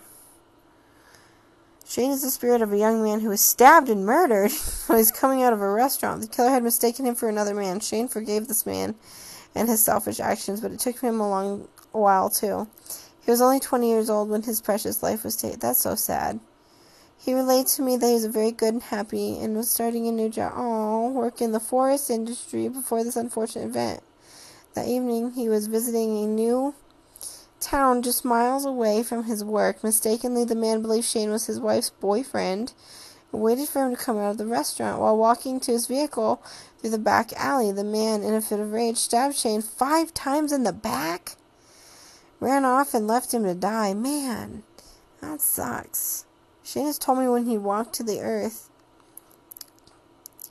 Shane 1.91 2.11
is 2.11 2.21
the 2.21 2.31
spirit 2.31 2.61
of 2.61 2.71
a 2.71 2.77
young 2.77 3.03
man 3.03 3.19
who 3.19 3.27
was 3.27 3.41
stabbed 3.41 3.89
and 3.89 4.05
murdered 4.05 4.53
when 4.87 4.95
he 4.97 5.01
was 5.01 5.11
coming 5.11 5.43
out 5.43 5.51
of 5.51 5.59
a 5.59 5.69
restaurant. 5.69 6.21
The 6.21 6.27
killer 6.27 6.49
had 6.49 6.63
mistaken 6.63 7.05
him 7.05 7.15
for 7.15 7.27
another 7.27 7.53
man. 7.53 7.81
Shane 7.81 8.07
forgave 8.07 8.47
this 8.47 8.65
man 8.65 8.95
and 9.53 9.67
his 9.67 9.83
selfish 9.83 10.21
actions, 10.21 10.61
but 10.61 10.71
it 10.71 10.79
took 10.79 11.01
him 11.01 11.19
a 11.19 11.29
long 11.29 11.67
while, 11.91 12.29
too. 12.29 12.69
He 13.25 13.29
was 13.29 13.41
only 13.41 13.59
20 13.59 13.89
years 13.89 14.09
old 14.09 14.29
when 14.29 14.43
his 14.43 14.61
precious 14.61 15.03
life 15.03 15.25
was 15.25 15.35
taken. 15.35 15.59
That's 15.59 15.81
so 15.81 15.95
sad. 15.95 16.39
He 17.17 17.33
relayed 17.33 17.67
to 17.67 17.81
me 17.81 17.97
that 17.97 18.07
he 18.07 18.13
was 18.13 18.25
very 18.27 18.53
good 18.53 18.73
and 18.73 18.83
happy 18.83 19.37
and 19.37 19.57
was 19.57 19.69
starting 19.69 20.07
a 20.07 20.13
new 20.13 20.29
job. 20.29 20.53
Oh, 20.55 21.09
work 21.09 21.41
in 21.41 21.51
the 21.51 21.59
forest 21.59 22.09
industry 22.09 22.69
before 22.69 23.03
this 23.03 23.17
unfortunate 23.17 23.65
event. 23.65 24.01
That 24.75 24.87
evening, 24.87 25.31
he 25.31 25.49
was 25.49 25.67
visiting 25.67 26.23
a 26.23 26.25
new 26.25 26.73
town 27.61 28.01
just 28.01 28.25
miles 28.25 28.65
away 28.65 29.03
from 29.03 29.23
his 29.23 29.43
work. 29.43 29.83
Mistakenly, 29.83 30.43
the 30.43 30.55
man 30.55 30.81
believed 30.81 31.05
Shane 31.05 31.29
was 31.29 31.45
his 31.45 31.59
wife's 31.59 31.89
boyfriend 31.89 32.73
and 33.31 33.41
waited 33.41 33.69
for 33.69 33.85
him 33.85 33.95
to 33.95 34.01
come 34.01 34.17
out 34.17 34.31
of 34.31 34.37
the 34.37 34.45
restaurant. 34.45 34.99
While 34.99 35.17
walking 35.17 35.59
to 35.61 35.71
his 35.71 35.87
vehicle 35.87 36.43
through 36.79 36.89
the 36.89 36.97
back 36.97 37.31
alley, 37.33 37.71
the 37.71 37.83
man, 37.83 38.23
in 38.23 38.33
a 38.33 38.41
fit 38.41 38.59
of 38.59 38.73
rage, 38.73 38.97
stabbed 38.97 39.35
Shane 39.35 39.61
five 39.61 40.13
times 40.13 40.51
in 40.51 40.63
the 40.63 40.73
back. 40.73 41.35
Ran 42.39 42.65
off 42.65 42.93
and 42.93 43.07
left 43.07 43.33
him 43.33 43.43
to 43.43 43.53
die. 43.53 43.93
Man, 43.93 44.63
that 45.21 45.41
sucks. 45.41 46.25
Shane 46.63 46.87
has 46.87 46.97
told 46.97 47.19
me 47.19 47.27
when 47.27 47.45
he 47.45 47.57
walked 47.57 47.93
to 47.95 48.03
the 48.03 48.19
earth, 48.19 48.69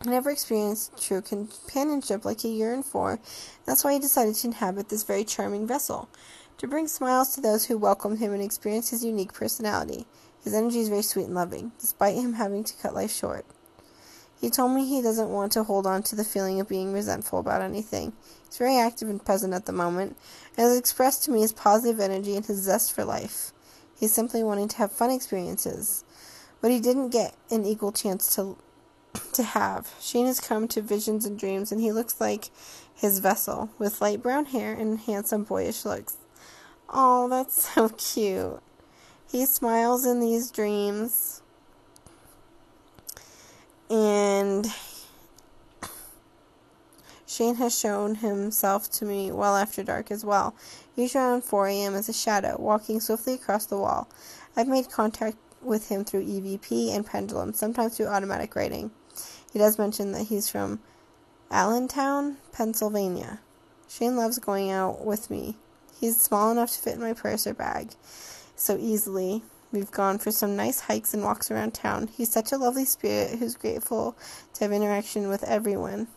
he 0.02 0.08
never 0.08 0.30
experienced 0.30 1.02
true 1.02 1.20
companionship 1.20 2.24
like 2.24 2.40
he 2.40 2.56
yearned 2.56 2.86
for. 2.86 3.20
That's 3.66 3.84
why 3.84 3.92
he 3.92 3.98
decided 3.98 4.34
to 4.36 4.46
inhabit 4.46 4.88
this 4.88 5.02
very 5.02 5.24
charming 5.24 5.66
vessel, 5.66 6.08
to 6.61 6.68
bring 6.68 6.86
smiles 6.86 7.34
to 7.34 7.40
those 7.40 7.64
who 7.64 7.78
welcomed 7.78 8.18
him 8.18 8.34
and 8.34 8.42
experience 8.42 8.90
his 8.90 9.02
unique 9.02 9.32
personality. 9.32 10.04
His 10.44 10.52
energy 10.52 10.80
is 10.80 10.90
very 10.90 11.00
sweet 11.00 11.24
and 11.24 11.34
loving, 11.34 11.72
despite 11.80 12.16
him 12.16 12.34
having 12.34 12.64
to 12.64 12.74
cut 12.82 12.92
life 12.92 13.11
short. 13.11 13.46
He 14.38 14.50
told 14.50 14.72
me 14.72 14.84
he 14.84 15.00
doesn't 15.00 15.30
want 15.30 15.52
to 15.52 15.64
hold 15.64 15.86
on 15.86 16.02
to 16.02 16.14
the 16.14 16.22
feeling 16.22 16.61
of 16.61 16.68
being 16.68 16.92
resentful 16.92 17.38
about 17.38 17.62
anything. 17.62 18.12
He's 18.44 18.58
very 18.58 18.76
active 18.76 19.08
and 19.08 19.24
present 19.24 19.54
at 19.54 19.64
the 19.64 19.72
moment, 19.72 20.18
and 20.58 20.66
has 20.66 20.76
expressed 20.76 21.24
to 21.24 21.30
me 21.30 21.40
his 21.40 21.54
positive 21.54 21.98
energy 21.98 22.36
and 22.36 22.44
his 22.44 22.58
zest 22.58 22.92
for 22.92 23.06
life. 23.06 23.54
He's 23.98 24.12
simply 24.12 24.44
wanting 24.44 24.68
to 24.68 24.76
have 24.76 24.92
fun 24.92 25.11
experiences, 25.11 26.04
but 26.61 26.70
he 26.70 26.78
didn't 26.78 27.08
get 27.08 27.34
an 27.50 27.64
equal 27.64 27.92
chance 27.92 28.34
to 28.34 28.58
to 29.32 29.42
have. 29.42 29.94
Sheen 29.98 30.26
has 30.26 30.40
come 30.40 30.68
to 30.68 30.82
visions 30.82 31.24
and 31.24 31.38
dreams, 31.38 31.72
and 31.72 31.80
he 31.80 31.90
looks 31.90 32.20
like 32.20 32.50
his 32.94 33.18
vessel, 33.18 33.70
with 33.78 34.02
light 34.02 34.22
brown 34.22 34.44
hair 34.44 34.74
and 34.74 35.00
handsome 35.00 35.44
boyish 35.44 35.86
looks. 35.86 36.18
Oh, 36.93 37.28
that's 37.28 37.70
so 37.74 37.88
cute. 37.91 38.61
He 39.30 39.47
smiles 39.47 40.05
in 40.05 40.20
these 40.20 40.51
dreams. 40.51 41.43
And 43.88 44.66
Shane 47.26 47.57
has 47.57 47.78
shown 47.78 48.16
himself 48.16 48.91
to 48.93 49.05
me 49.05 49.30
well 49.32 49.57
after 49.57 49.82
dark 49.82 50.11
as 50.11 50.24
well, 50.24 50.55
usually 50.97 51.24
around 51.24 51.45
4 51.45 51.68
a.m. 51.68 51.95
as 51.95 52.09
a 52.09 52.12
shadow, 52.12 52.57
walking 52.59 53.01
swiftly 53.01 53.34
across 53.34 53.66
the 53.66 53.78
wall. 53.78 54.09
I've 54.57 54.68
made 54.68 54.91
contact 54.91 55.36
with 55.62 55.88
him 55.88 56.05
through 56.05 56.24
EVP 56.24 56.95
and 56.95 57.07
Pendulum, 57.07 57.53
sometimes 57.53 57.97
through 57.97 58.07
automatic 58.07 58.55
writing. 58.57 58.91
He 59.53 59.59
does 59.59 59.78
mention 59.78 60.12
that 60.12 60.26
he's 60.26 60.49
from 60.49 60.80
Allentown, 61.51 62.36
Pennsylvania. 62.53 63.41
Shane 63.88 64.16
loves 64.16 64.38
going 64.38 64.70
out 64.70 65.05
with 65.05 65.30
me. 65.30 65.57
He's 66.01 66.18
small 66.18 66.51
enough 66.51 66.72
to 66.72 66.78
fit 66.78 66.94
in 66.94 67.01
my 67.03 67.12
purse 67.12 67.46
or 67.46 67.53
bag 67.53 67.90
so 68.57 68.78
easily. 68.78 69.42
We've 69.70 69.90
gone 69.90 70.18
for 70.18 70.30
some 70.30 70.57
nice 70.57 70.80
hikes 70.80 71.12
and 71.12 71.22
walks 71.22 71.51
around 71.51 71.74
town. 71.74 72.09
He's 72.09 72.32
such 72.32 72.53
a 72.53 72.57
lovely 72.57 72.86
spirit 72.86 73.38
who's 73.38 73.55
grateful 73.55 74.16
to 74.55 74.64
have 74.64 74.72
interaction 74.72 75.28
with 75.28 75.44
everyone, 75.44 76.09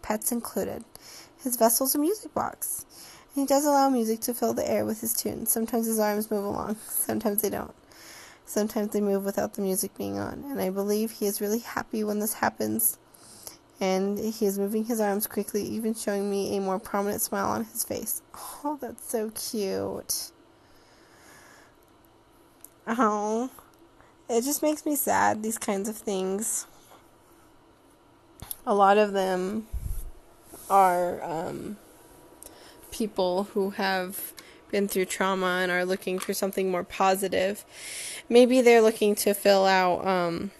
pets 0.00 0.30
included. 0.32 0.84
His 1.42 1.56
vessel's 1.56 1.94
a 1.94 1.98
music 1.98 2.32
box. 2.32 2.86
And 3.34 3.42
he 3.42 3.46
does 3.46 3.66
allow 3.66 3.90
music 3.90 4.20
to 4.20 4.34
fill 4.34 4.54
the 4.54 4.68
air 4.68 4.84
with 4.84 5.00
his 5.00 5.12
tunes. 5.12 5.50
Sometimes 5.50 5.86
his 5.86 5.98
arms 5.98 6.30
move 6.30 6.44
along, 6.44 6.76
sometimes 6.88 7.42
they 7.42 7.50
don't. 7.50 7.74
Sometimes 8.46 8.92
they 8.92 9.00
move 9.00 9.24
without 9.24 9.54
the 9.54 9.62
music 9.62 9.94
being 9.98 10.18
on. 10.18 10.44
And 10.48 10.60
I 10.60 10.70
believe 10.70 11.10
he 11.10 11.26
is 11.26 11.40
really 11.40 11.58
happy 11.58 12.02
when 12.02 12.20
this 12.20 12.34
happens. 12.34 12.96
And 13.80 14.18
he 14.18 14.44
is 14.46 14.58
moving 14.58 14.84
his 14.84 15.00
arms 15.00 15.26
quickly, 15.26 15.62
even 15.62 15.94
showing 15.94 16.28
me 16.28 16.56
a 16.56 16.60
more 16.60 16.80
prominent 16.80 17.22
smile 17.22 17.48
on 17.48 17.64
his 17.64 17.84
face. 17.84 18.22
Oh, 18.64 18.76
that's 18.80 19.08
so 19.08 19.30
cute. 19.30 20.32
Oh, 22.88 23.50
it 24.28 24.42
just 24.42 24.62
makes 24.62 24.84
me 24.84 24.96
sad, 24.96 25.42
these 25.42 25.58
kinds 25.58 25.88
of 25.88 25.96
things. 25.96 26.66
A 28.66 28.74
lot 28.74 28.98
of 28.98 29.12
them 29.12 29.66
are 30.68 31.22
um, 31.22 31.76
people 32.90 33.44
who 33.44 33.70
have 33.70 34.32
been 34.70 34.88
through 34.88 35.06
trauma 35.06 35.60
and 35.62 35.70
are 35.70 35.84
looking 35.84 36.18
for 36.18 36.34
something 36.34 36.70
more 36.70 36.84
positive. 36.84 37.64
Maybe 38.28 38.60
they're 38.60 38.82
looking 38.82 39.14
to 39.16 39.34
fill 39.34 39.64
out 39.66 40.06
um, 40.06 40.50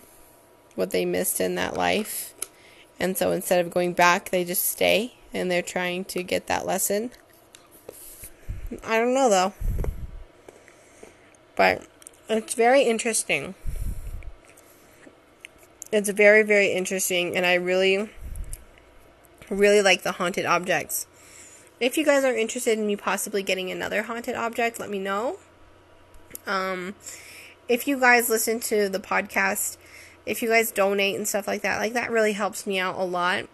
what 0.75 0.91
they 0.91 1.05
missed 1.05 1.41
in 1.41 1.57
that 1.57 1.75
life. 1.77 2.35
And 3.01 3.17
so 3.17 3.33
instead 3.33 3.65
of 3.65 3.73
going 3.73 3.93
back, 3.93 4.31
they 4.31 4.45
just 4.45 4.65
stay 4.65 5.15
and 5.33 5.51
they're 5.51 5.63
trying 5.63 6.05
to 6.07 6.23
get 6.23 6.47
that 6.47 6.67
lesson. 6.67 7.11
I 8.85 8.99
don't 8.99 9.15
know 9.15 9.31
though. 9.31 9.53
But 11.57 11.87
it's 12.29 12.55
very 12.55 12.83
interesting. 12.83 13.55
It's 15.91 16.11
very, 16.11 16.43
very 16.43 16.73
interesting, 16.73 17.35
and 17.35 17.47
I 17.47 17.55
really, 17.55 18.11
really 19.49 19.81
like 19.81 20.03
the 20.03 20.13
haunted 20.13 20.45
objects. 20.45 21.07
If 21.81 21.97
you 21.97 22.05
guys 22.05 22.25
are 22.25 22.37
interested 22.37 22.79
in 22.79 22.87
me 22.87 22.95
possibly 22.95 23.43
getting 23.43 23.71
another 23.71 24.03
haunted 24.03 24.35
object, 24.35 24.79
let 24.79 24.91
me 24.91 24.99
know. 24.99 25.39
Um, 26.47 26.95
if 27.69 27.89
you 27.89 27.99
guys 27.99 28.29
listen 28.29 28.61
to 28.61 28.91
the 28.91 28.99
podcast, 28.99 29.79
if 30.29 30.43
you 30.43 30.49
guys 30.49 30.71
donate 30.71 31.17
and 31.17 31.27
stuff 31.27 31.47
like 31.47 31.63
that, 31.63 31.79
like 31.79 31.95
that 31.95 32.11
really 32.11 32.35
helps 32.35 32.67
me 32.67 32.79
out 32.79 32.97
a 32.97 33.05
lot. 33.05 33.47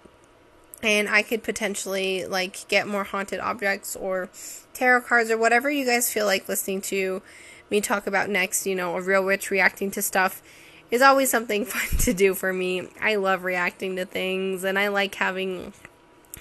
And 0.82 1.08
I 1.08 1.22
could 1.22 1.42
potentially 1.42 2.26
like 2.26 2.66
get 2.68 2.86
more 2.86 3.04
haunted 3.04 3.40
objects 3.40 3.96
or 3.96 4.28
tarot 4.74 5.02
cards 5.02 5.30
or 5.30 5.38
whatever 5.38 5.70
you 5.70 5.86
guys 5.86 6.12
feel 6.12 6.26
like 6.26 6.48
listening 6.48 6.82
to 6.82 7.22
me 7.70 7.80
talk 7.80 8.06
about 8.06 8.28
next, 8.28 8.66
you 8.66 8.74
know, 8.74 8.96
a 8.96 9.00
real 9.00 9.24
witch 9.24 9.50
reacting 9.50 9.90
to 9.92 10.02
stuff 10.02 10.42
is 10.90 11.00
always 11.00 11.30
something 11.30 11.64
fun 11.64 11.98
to 12.00 12.12
do 12.12 12.34
for 12.34 12.52
me. 12.52 12.88
I 13.00 13.14
love 13.16 13.44
reacting 13.44 13.96
to 13.96 14.04
things 14.04 14.64
and 14.64 14.78
I 14.78 14.88
like 14.88 15.14
having 15.14 15.72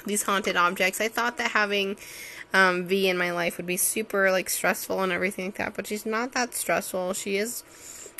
these 0.05 0.23
haunted 0.23 0.57
objects. 0.57 0.99
I 0.99 1.07
thought 1.07 1.37
that 1.37 1.51
having 1.51 1.95
um, 2.53 2.85
V 2.85 3.07
in 3.07 3.17
my 3.17 3.31
life 3.31 3.57
would 3.57 3.67
be 3.67 3.77
super 3.77 4.31
like 4.31 4.49
stressful 4.49 5.01
and 5.01 5.11
everything 5.11 5.45
like 5.45 5.57
that, 5.57 5.75
but 5.75 5.87
she's 5.87 6.05
not 6.07 6.33
that 6.33 6.55
stressful. 6.55 7.13
She 7.13 7.37
is 7.37 7.63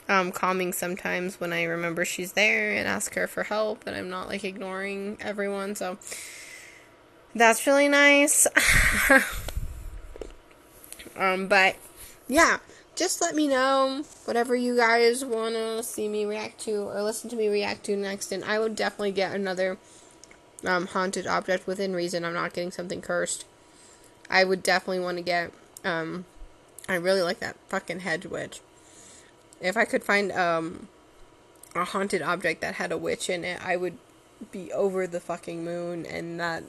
um, 0.09 0.31
calming 0.31 0.73
sometimes 0.73 1.39
when 1.39 1.53
I 1.53 1.63
remember 1.63 2.05
she's 2.05 2.33
there 2.33 2.71
and 2.71 2.87
ask 2.87 3.13
her 3.15 3.27
for 3.27 3.43
help 3.43 3.83
and 3.85 3.95
I'm 3.95 4.09
not 4.09 4.27
like 4.27 4.43
ignoring 4.43 5.17
everyone. 5.21 5.75
So 5.75 5.97
that's 7.35 7.65
really 7.65 7.87
nice. 7.87 8.47
um, 11.17 11.47
but 11.47 11.75
yeah, 12.27 12.57
just 12.95 13.21
let 13.21 13.35
me 13.35 13.47
know 13.47 14.03
whatever 14.25 14.55
you 14.55 14.75
guys 14.75 15.25
want 15.25 15.55
to 15.55 15.83
see 15.83 16.07
me 16.07 16.25
react 16.25 16.59
to 16.61 16.89
or 16.89 17.01
listen 17.01 17.29
to 17.31 17.35
me 17.35 17.47
react 17.47 17.83
to 17.85 17.95
next, 17.95 18.31
and 18.31 18.43
I 18.45 18.59
would 18.59 18.75
definitely 18.75 19.11
get 19.11 19.35
another 19.35 19.77
um, 20.65 20.87
haunted 20.87 21.27
object 21.27 21.65
within 21.65 21.95
reason. 21.95 22.23
I'm 22.23 22.33
not 22.33 22.53
getting 22.53 22.71
something 22.71 23.01
cursed. 23.01 23.45
I 24.29 24.43
would 24.43 24.63
definitely 24.63 24.99
want 24.99 25.17
to 25.17 25.23
get. 25.23 25.51
Um, 25.83 26.25
I 26.87 26.95
really 26.95 27.21
like 27.21 27.39
that 27.39 27.55
fucking 27.67 28.01
hedge 28.01 28.25
witch. 28.25 28.61
If 29.63 29.77
I 29.77 29.85
could 29.85 30.03
find 30.03 30.31
um, 30.31 30.87
a 31.75 31.85
haunted 31.85 32.21
object 32.21 32.61
that 32.61 32.75
had 32.75 32.91
a 32.91 32.97
witch 32.97 33.29
in 33.29 33.43
it, 33.43 33.59
I 33.65 33.77
would 33.77 33.97
be 34.51 34.71
over 34.73 35.07
the 35.07 35.19
fucking 35.19 35.63
moon, 35.63 36.05
and 36.05 36.39
that 36.39 36.63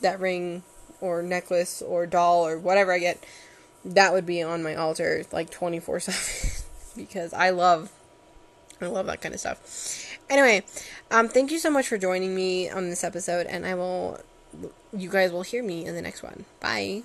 that 0.00 0.20
ring 0.20 0.62
or 1.00 1.22
necklace 1.22 1.82
or 1.82 2.06
doll 2.06 2.46
or 2.46 2.58
whatever 2.58 2.92
I 2.92 2.98
get 2.98 3.24
that 3.84 4.12
would 4.12 4.26
be 4.26 4.42
on 4.42 4.62
my 4.62 4.74
altar 4.74 5.24
like 5.32 5.50
24 5.50 6.00
7 6.00 6.64
because 6.96 7.32
I 7.32 7.50
love 7.50 7.90
I 8.80 8.86
love 8.86 9.06
that 9.06 9.20
kind 9.20 9.34
of 9.34 9.40
stuff. 9.40 10.18
Anyway, 10.28 10.64
um 11.10 11.28
thank 11.28 11.50
you 11.50 11.58
so 11.58 11.70
much 11.70 11.88
for 11.88 11.98
joining 11.98 12.34
me 12.34 12.68
on 12.68 12.90
this 12.90 13.04
episode 13.04 13.46
and 13.46 13.66
I 13.66 13.74
will 13.74 14.20
you 14.96 15.10
guys 15.10 15.32
will 15.32 15.42
hear 15.42 15.62
me 15.62 15.86
in 15.86 15.94
the 15.94 16.02
next 16.02 16.22
one. 16.22 16.44
Bye. 16.60 17.02